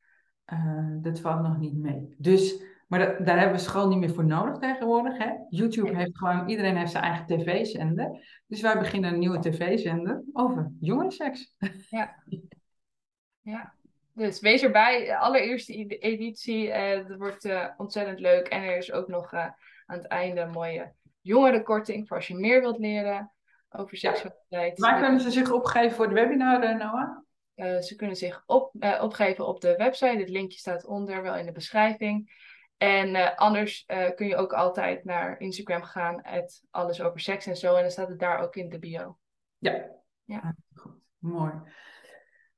Uh, 0.54 0.96
dat 1.02 1.20
valt 1.20 1.42
nog 1.42 1.58
niet 1.58 1.78
mee. 1.78 2.16
Dus, 2.18 2.64
maar 2.88 3.00
dat, 3.00 3.26
daar 3.26 3.38
hebben 3.38 3.58
we 3.58 3.64
school 3.64 3.88
niet 3.88 4.00
meer 4.00 4.14
voor 4.14 4.26
nodig 4.26 4.58
tegenwoordig. 4.58 5.18
Hè? 5.18 5.32
YouTube 5.50 5.96
heeft 5.96 6.18
gewoon, 6.18 6.50
iedereen 6.50 6.78
heeft 6.78 6.92
zijn 6.92 7.04
eigen 7.04 7.26
tv-zender. 7.26 8.42
Dus 8.48 8.62
wij 8.62 8.78
beginnen 8.78 9.14
een 9.14 9.20
nieuwe 9.20 9.40
tv-zender 9.40 10.24
over 10.34 10.72
jongensseks. 10.80 11.56
Ja. 11.90 12.16
Ja. 13.42 13.74
Dus 14.18 14.40
wees 14.40 14.64
erbij, 14.64 15.18
allereerste 15.18 15.74
editie. 16.00 16.68
Uh, 16.68 17.08
dat 17.08 17.18
wordt 17.18 17.46
uh, 17.46 17.70
ontzettend 17.78 18.20
leuk. 18.20 18.48
En 18.48 18.64
er 18.64 18.78
is 18.78 18.92
ook 18.92 19.08
nog 19.08 19.34
uh, 19.34 19.40
aan 19.86 19.98
het 19.98 20.08
einde 20.08 20.42
een 20.42 20.52
mooie 20.52 20.94
jongerenkorting 21.22 22.08
voor 22.08 22.18
als 22.18 22.28
je 22.28 22.36
meer 22.36 22.62
wilt 22.62 22.78
leren 22.78 23.32
over 23.70 23.98
seksualiteit. 23.98 24.80
Waar 24.80 25.00
kunnen 25.00 25.22
ze 25.22 25.32
zich 25.32 25.52
opgeven 25.52 25.96
voor 25.96 26.06
het 26.06 26.14
webinar, 26.14 26.78
Noah? 26.78 27.18
Ze 27.84 27.96
kunnen 27.96 28.16
zich 28.16 28.44
op, 28.46 28.72
opgeven 29.00 29.48
op 29.48 29.62
de 29.62 29.76
website. 29.76 30.18
Het 30.18 30.30
linkje 30.30 30.58
staat 30.58 30.86
onder, 30.86 31.22
wel 31.22 31.36
in 31.36 31.46
de 31.46 31.52
beschrijving. 31.52 32.46
En 32.78 33.36
anders 33.36 33.86
kun 34.16 34.28
je 34.28 34.36
ook 34.36 34.54
altijd 34.54 35.04
naar 35.04 35.40
Instagram 35.40 35.84
gaan, 35.84 36.20
het 36.22 36.64
alles 36.72 37.02
over 37.02 37.20
seks 37.20 37.46
en 37.46 37.58
zo. 37.58 37.76
En 37.76 37.82
dan 37.82 37.92
staat 37.92 38.10
het 38.10 38.20
daar 38.20 38.40
ook 38.40 38.56
in 38.56 38.70
de 38.70 38.80
bio. 38.80 39.18
Ja, 39.58 39.90
ja. 40.24 40.56
goed. 40.74 40.96
Mooi. 41.18 41.52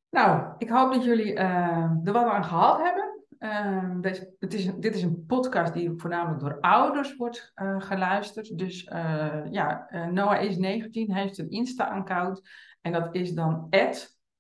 Nou, 0.09 0.53
ik 0.57 0.69
hoop 0.69 0.93
dat 0.93 1.03
jullie 1.03 1.33
er 1.33 2.11
wat 2.11 2.25
aan 2.25 2.43
gehad 2.43 2.81
hebben. 2.81 3.09
Uh, 3.39 4.01
deze, 4.01 4.35
het 4.39 4.53
is, 4.53 4.65
dit 4.75 4.95
is 4.95 5.03
een 5.03 5.25
podcast 5.25 5.73
die 5.73 5.91
voornamelijk 5.95 6.39
door 6.39 6.59
ouders 6.59 7.15
wordt 7.15 7.51
uh, 7.55 7.81
geluisterd. 7.81 8.57
Dus 8.57 8.85
uh, 8.85 9.41
ja, 9.51 9.87
Noah 10.11 10.43
is 10.43 10.57
19, 10.57 11.13
heeft 11.13 11.37
een 11.37 11.49
Insta-account. 11.49 12.41
En 12.81 12.91
dat 12.91 13.15
is 13.15 13.33
dan 13.33 13.67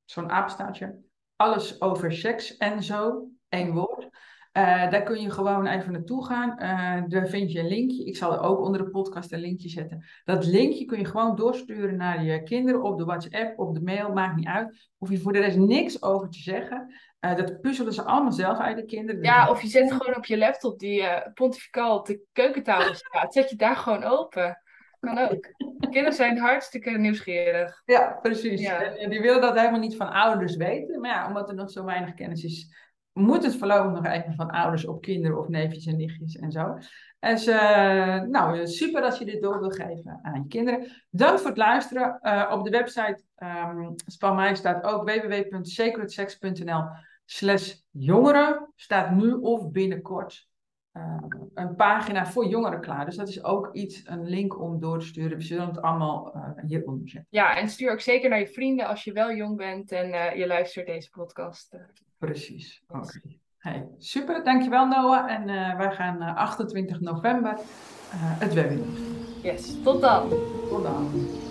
zo'n 0.05 0.29
apenstaartje, 0.29 0.99
alles 1.35 1.81
over 1.81 2.13
seks 2.13 2.57
en 2.57 2.83
zo, 2.83 3.27
één 3.49 3.73
woord. 3.73 4.09
Uh, 4.53 4.89
daar 4.89 5.03
kun 5.03 5.21
je 5.21 5.31
gewoon 5.31 5.65
even 5.65 5.91
naartoe 5.91 6.25
gaan. 6.25 6.49
Uh, 6.49 7.09
daar 7.09 7.27
vind 7.27 7.51
je 7.51 7.59
een 7.59 7.67
linkje. 7.67 8.05
Ik 8.05 8.17
zal 8.17 8.33
er 8.33 8.41
ook 8.41 8.59
onder 8.59 8.83
de 8.83 8.89
podcast 8.89 9.31
een 9.31 9.39
linkje 9.39 9.69
zetten. 9.69 10.05
Dat 10.23 10.45
linkje 10.45 10.85
kun 10.85 10.99
je 10.99 11.05
gewoon 11.05 11.35
doorsturen 11.35 11.97
naar 11.97 12.23
je 12.23 12.43
kinderen 12.43 12.83
op 12.83 12.97
de 12.97 13.05
WhatsApp, 13.05 13.59
op 13.59 13.73
de 13.73 13.81
mail, 13.81 14.13
maakt 14.13 14.35
niet 14.35 14.47
uit. 14.47 14.89
Hoef 14.97 15.09
je 15.09 15.19
voor 15.19 15.33
de 15.33 15.39
rest 15.39 15.57
niks 15.57 16.03
over 16.03 16.29
te 16.29 16.39
zeggen. 16.39 16.93
Uh, 17.25 17.35
dat 17.35 17.61
puzzelen 17.61 17.93
ze 17.93 18.03
allemaal 18.03 18.31
zelf 18.31 18.57
uit 18.57 18.77
de 18.77 18.85
kinderen. 18.85 19.23
Ja, 19.23 19.49
of 19.49 19.61
je 19.61 19.67
zet 19.67 19.91
gewoon 19.91 20.15
op 20.15 20.25
je 20.25 20.37
laptop 20.37 20.79
die 20.79 21.03
pontificaal 21.33 21.97
op 21.97 22.05
de 22.05 22.21
keukentafel 22.33 22.93
staat. 23.05 23.33
Zet 23.33 23.49
je 23.49 23.55
daar 23.55 23.75
gewoon 23.75 24.03
open. 24.03 24.61
Kan 24.99 25.17
ook. 25.17 25.53
Kinderen 25.79 26.13
zijn 26.13 26.37
hartstikke 26.37 26.89
nieuwsgierig. 26.89 27.81
Ja, 27.85 28.19
precies. 28.21 28.63
En 28.63 29.09
die 29.09 29.21
willen 29.21 29.41
dat 29.41 29.59
helemaal 29.59 29.79
niet 29.79 29.95
van 29.95 30.11
ouders 30.11 30.55
weten. 30.55 30.99
Maar 30.99 31.09
ja, 31.11 31.27
omdat 31.27 31.49
er 31.49 31.55
nog 31.55 31.71
zo 31.71 31.83
weinig 31.83 32.13
kennis 32.13 32.43
is, 32.43 32.88
moet 33.13 33.43
het 33.43 33.55
voorlopig 33.55 33.91
nog 33.91 34.05
even 34.05 34.33
van 34.33 34.49
ouders 34.49 34.85
op 34.85 35.01
kinderen 35.01 35.39
of 35.39 35.47
neefjes 35.47 35.85
en 35.85 35.97
nichtjes 35.97 36.35
en 36.35 36.51
zo. 36.51 36.77
Dus 37.19 37.47
uh, 37.47 38.21
nou, 38.21 38.67
super 38.67 39.01
dat 39.01 39.17
je 39.17 39.25
dit 39.25 39.41
door 39.41 39.59
wil 39.59 39.69
geven 39.69 40.19
aan 40.21 40.41
je 40.41 40.47
kinderen. 40.47 40.91
Dank 41.09 41.37
voor 41.37 41.47
het 41.47 41.57
luisteren. 41.57 42.19
Uh, 42.21 42.51
op 42.51 42.63
de 42.63 42.69
website 42.69 43.23
um, 43.37 43.95
van 44.19 44.35
mij 44.35 44.55
staat 44.55 44.83
ook 44.83 45.09
www.sacredsex.nl 45.09 46.83
slash 47.25 47.75
jongeren. 47.91 48.71
Staat 48.75 49.11
nu 49.11 49.31
of 49.31 49.71
binnenkort 49.71 50.47
uh, 50.93 51.23
een 51.53 51.75
pagina 51.75 52.25
voor 52.25 52.47
jongeren 52.47 52.81
klaar. 52.81 53.05
Dus 53.05 53.15
dat 53.15 53.27
is 53.27 53.43
ook 53.43 53.69
iets, 53.73 54.01
een 54.05 54.29
link 54.29 54.59
om 54.59 54.79
door 54.79 54.99
te 54.99 55.05
sturen. 55.05 55.37
We 55.37 55.43
zullen 55.43 55.67
het 55.67 55.81
allemaal 55.81 56.35
uh, 56.35 56.49
hieronder 56.67 57.09
zetten. 57.09 57.27
Ja, 57.29 57.57
en 57.57 57.69
stuur 57.69 57.91
ook 57.91 57.99
zeker 57.99 58.29
naar 58.29 58.39
je 58.39 58.47
vrienden 58.47 58.87
als 58.87 59.03
je 59.03 59.13
wel 59.13 59.33
jong 59.33 59.57
bent 59.57 59.91
en 59.91 60.09
uh, 60.09 60.35
je 60.35 60.47
luistert 60.47 60.85
deze 60.85 61.09
podcast. 61.09 61.77
Precies. 62.17 62.83
Oké. 62.87 62.97
Okay. 62.97 63.39
Hey, 63.57 63.87
super, 63.97 64.43
dankjewel 64.43 64.87
Noah. 64.87 65.31
En 65.31 65.45
wij 65.77 65.91
gaan 65.91 66.21
28 66.21 66.99
november 66.99 67.59
het 68.15 68.53
webinar. 68.53 68.87
Yes, 69.43 69.81
tot 69.83 70.01
dan. 70.01 70.29
Tot 70.69 70.83
dan. 70.83 71.47